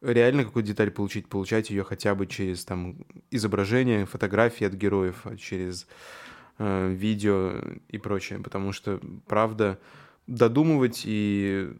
реально 0.00 0.44
какую-то 0.44 0.68
деталь 0.68 0.92
получить, 0.92 1.26
получать 1.26 1.70
ее 1.70 1.82
хотя 1.82 2.14
бы 2.14 2.28
через 2.28 2.64
там 2.64 3.04
изображение, 3.32 4.06
фотографии 4.06 4.64
от 4.64 4.74
героев, 4.74 5.22
а 5.24 5.36
через 5.36 5.88
э, 6.58 6.92
видео 6.92 7.54
и 7.88 7.98
прочее, 7.98 8.38
потому 8.38 8.70
что 8.70 9.00
правда 9.26 9.80
додумывать 10.26 11.02
и 11.04 11.70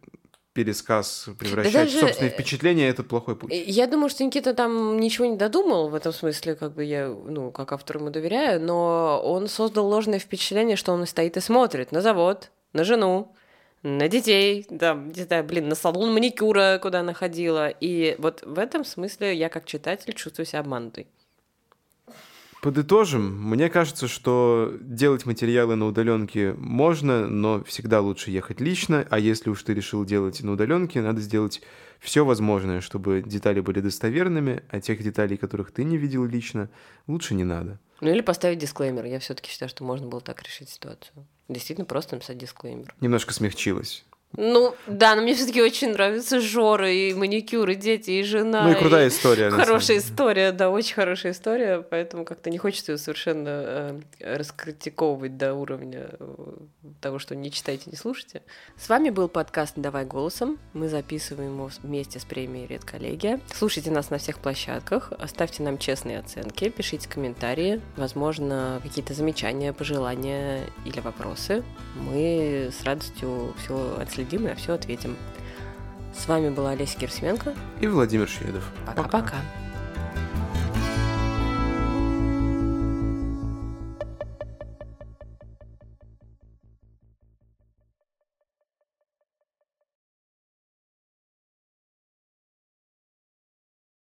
пересказ 0.53 1.27
превращать 1.37 1.73
да 1.73 1.83
даже... 1.83 1.97
в 1.97 1.99
собственные 1.99 2.31
впечатления, 2.31 2.87
это 2.87 3.03
плохой 3.03 3.35
путь. 3.35 3.51
Я 3.51 3.87
думаю, 3.87 4.09
что 4.09 4.23
Никита 4.23 4.53
там 4.53 4.97
ничего 4.97 5.25
не 5.25 5.35
додумал 5.35 5.89
в 5.89 5.95
этом 5.95 6.13
смысле, 6.13 6.55
как 6.55 6.73
бы 6.73 6.85
я, 6.85 7.07
ну, 7.09 7.51
как 7.51 7.73
автору 7.73 7.99
ему 7.99 8.09
доверяю, 8.09 8.61
но 8.61 9.21
он 9.23 9.49
создал 9.49 9.85
ложное 9.85 10.17
впечатление, 10.17 10.77
что 10.77 10.93
он 10.93 11.05
стоит 11.05 11.35
и 11.35 11.41
смотрит 11.41 11.91
на 11.91 12.01
завод, 12.01 12.51
на 12.71 12.85
жену, 12.85 13.33
на 13.83 14.07
детей, 14.07 14.65
да, 14.69 14.95
где-то, 14.95 15.43
блин, 15.43 15.67
на 15.67 15.75
салон 15.75 16.13
маникюра, 16.13 16.79
куда 16.81 17.01
она 17.01 17.13
ходила. 17.13 17.67
И 17.67 18.15
вот 18.17 18.41
в 18.43 18.57
этом 18.57 18.85
смысле 18.85 19.35
я 19.35 19.49
как 19.49 19.65
читатель 19.65 20.13
чувствую 20.13 20.45
себя 20.45 20.61
обманутой. 20.61 21.07
Подытожим, 22.65 23.47
мне 23.47 23.69
кажется, 23.69 24.07
что 24.07 24.73
делать 24.81 25.27
материалы 25.27 25.75
на 25.75 25.85
удаленке 25.85 26.53
можно, 26.53 27.27
но 27.27 27.63
всегда 27.63 28.01
лучше 28.01 28.31
ехать 28.31 28.59
лично, 28.59 29.05
а 29.11 29.19
если 29.19 29.51
уж 29.51 29.61
ты 29.61 29.75
решил 29.75 30.03
делать 30.03 30.41
на 30.41 30.53
удаленке, 30.53 30.99
надо 31.03 31.21
сделать 31.21 31.61
все 31.99 32.25
возможное, 32.25 32.81
чтобы 32.81 33.21
детали 33.23 33.59
были 33.59 33.81
достоверными, 33.81 34.63
а 34.71 34.81
тех 34.81 35.03
деталей, 35.03 35.37
которых 35.37 35.69
ты 35.69 35.83
не 35.83 35.97
видел 35.97 36.25
лично, 36.25 36.71
лучше 37.05 37.35
не 37.35 37.43
надо. 37.43 37.77
Ну 38.01 38.09
или 38.09 38.21
поставить 38.21 38.57
дисклеймер. 38.57 39.05
Я 39.05 39.19
все-таки 39.19 39.51
считаю, 39.51 39.69
что 39.69 39.83
можно 39.83 40.07
было 40.07 40.21
так 40.21 40.41
решить 40.41 40.69
ситуацию. 40.69 41.27
Действительно, 41.47 41.85
просто 41.85 42.15
написать 42.15 42.39
дисклеймер. 42.39 42.95
Немножко 42.99 43.31
смягчилось. 43.31 44.03
Ну, 44.37 44.75
да, 44.87 45.15
но 45.15 45.21
мне 45.21 45.33
все-таки 45.33 45.61
очень 45.61 45.91
нравится 45.91 46.41
Жора, 46.41 46.91
и 46.91 47.13
маникюр, 47.13 47.69
и 47.69 47.75
дети, 47.75 48.11
и 48.11 48.23
жена. 48.23 48.63
Ну 48.63 48.71
и 48.71 48.75
крутая 48.75 49.07
история. 49.07 49.49
Хорошая 49.49 49.97
история, 49.97 50.51
да, 50.51 50.69
очень 50.69 50.95
хорошая 50.95 51.31
история, 51.31 51.81
поэтому 51.81 52.25
как-то 52.25 52.49
не 52.49 52.57
хочется 52.57 52.93
ее 52.93 52.97
совершенно 52.97 53.49
э, 53.49 53.99
раскритиковывать 54.19 55.37
до 55.37 55.53
уровня 55.53 56.09
э, 56.19 56.53
того, 57.01 57.19
что 57.19 57.35
не 57.35 57.51
читайте, 57.51 57.83
не 57.89 57.97
слушайте. 57.97 58.41
С 58.77 58.89
вами 58.89 59.09
был 59.09 59.29
подкаст 59.29 59.73
«Давай 59.77 60.05
голосом». 60.05 60.59
Мы 60.73 60.89
записываем 60.89 61.53
его 61.53 61.69
вместе 61.81 62.19
с 62.19 62.25
премией 62.25 62.67
«Редколлегия». 62.67 63.39
Слушайте 63.53 63.91
нас 63.91 64.09
на 64.09 64.17
всех 64.17 64.39
площадках, 64.39 65.13
оставьте 65.17 65.63
нам 65.63 65.77
честные 65.77 66.19
оценки, 66.19 66.69
пишите 66.69 67.07
комментарии, 67.07 67.81
возможно, 67.95 68.81
какие-то 68.83 69.13
замечания, 69.13 69.71
пожелания 69.71 70.65
или 70.85 70.99
вопросы. 70.99 71.63
Мы 71.95 72.69
с 72.77 72.83
радостью 72.83 73.53
все 73.63 73.97
отследим 73.99 74.24
следим 74.25 74.47
и 74.47 74.55
все 74.55 74.73
ответим. 74.73 75.15
С 76.13 76.27
вами 76.27 76.49
была 76.49 76.71
Олеся 76.71 76.97
Кирсменко 76.97 77.53
и 77.81 77.87
Владимир 77.87 78.27
Шведов. 78.27 78.63
Пока-пока. 78.85 79.35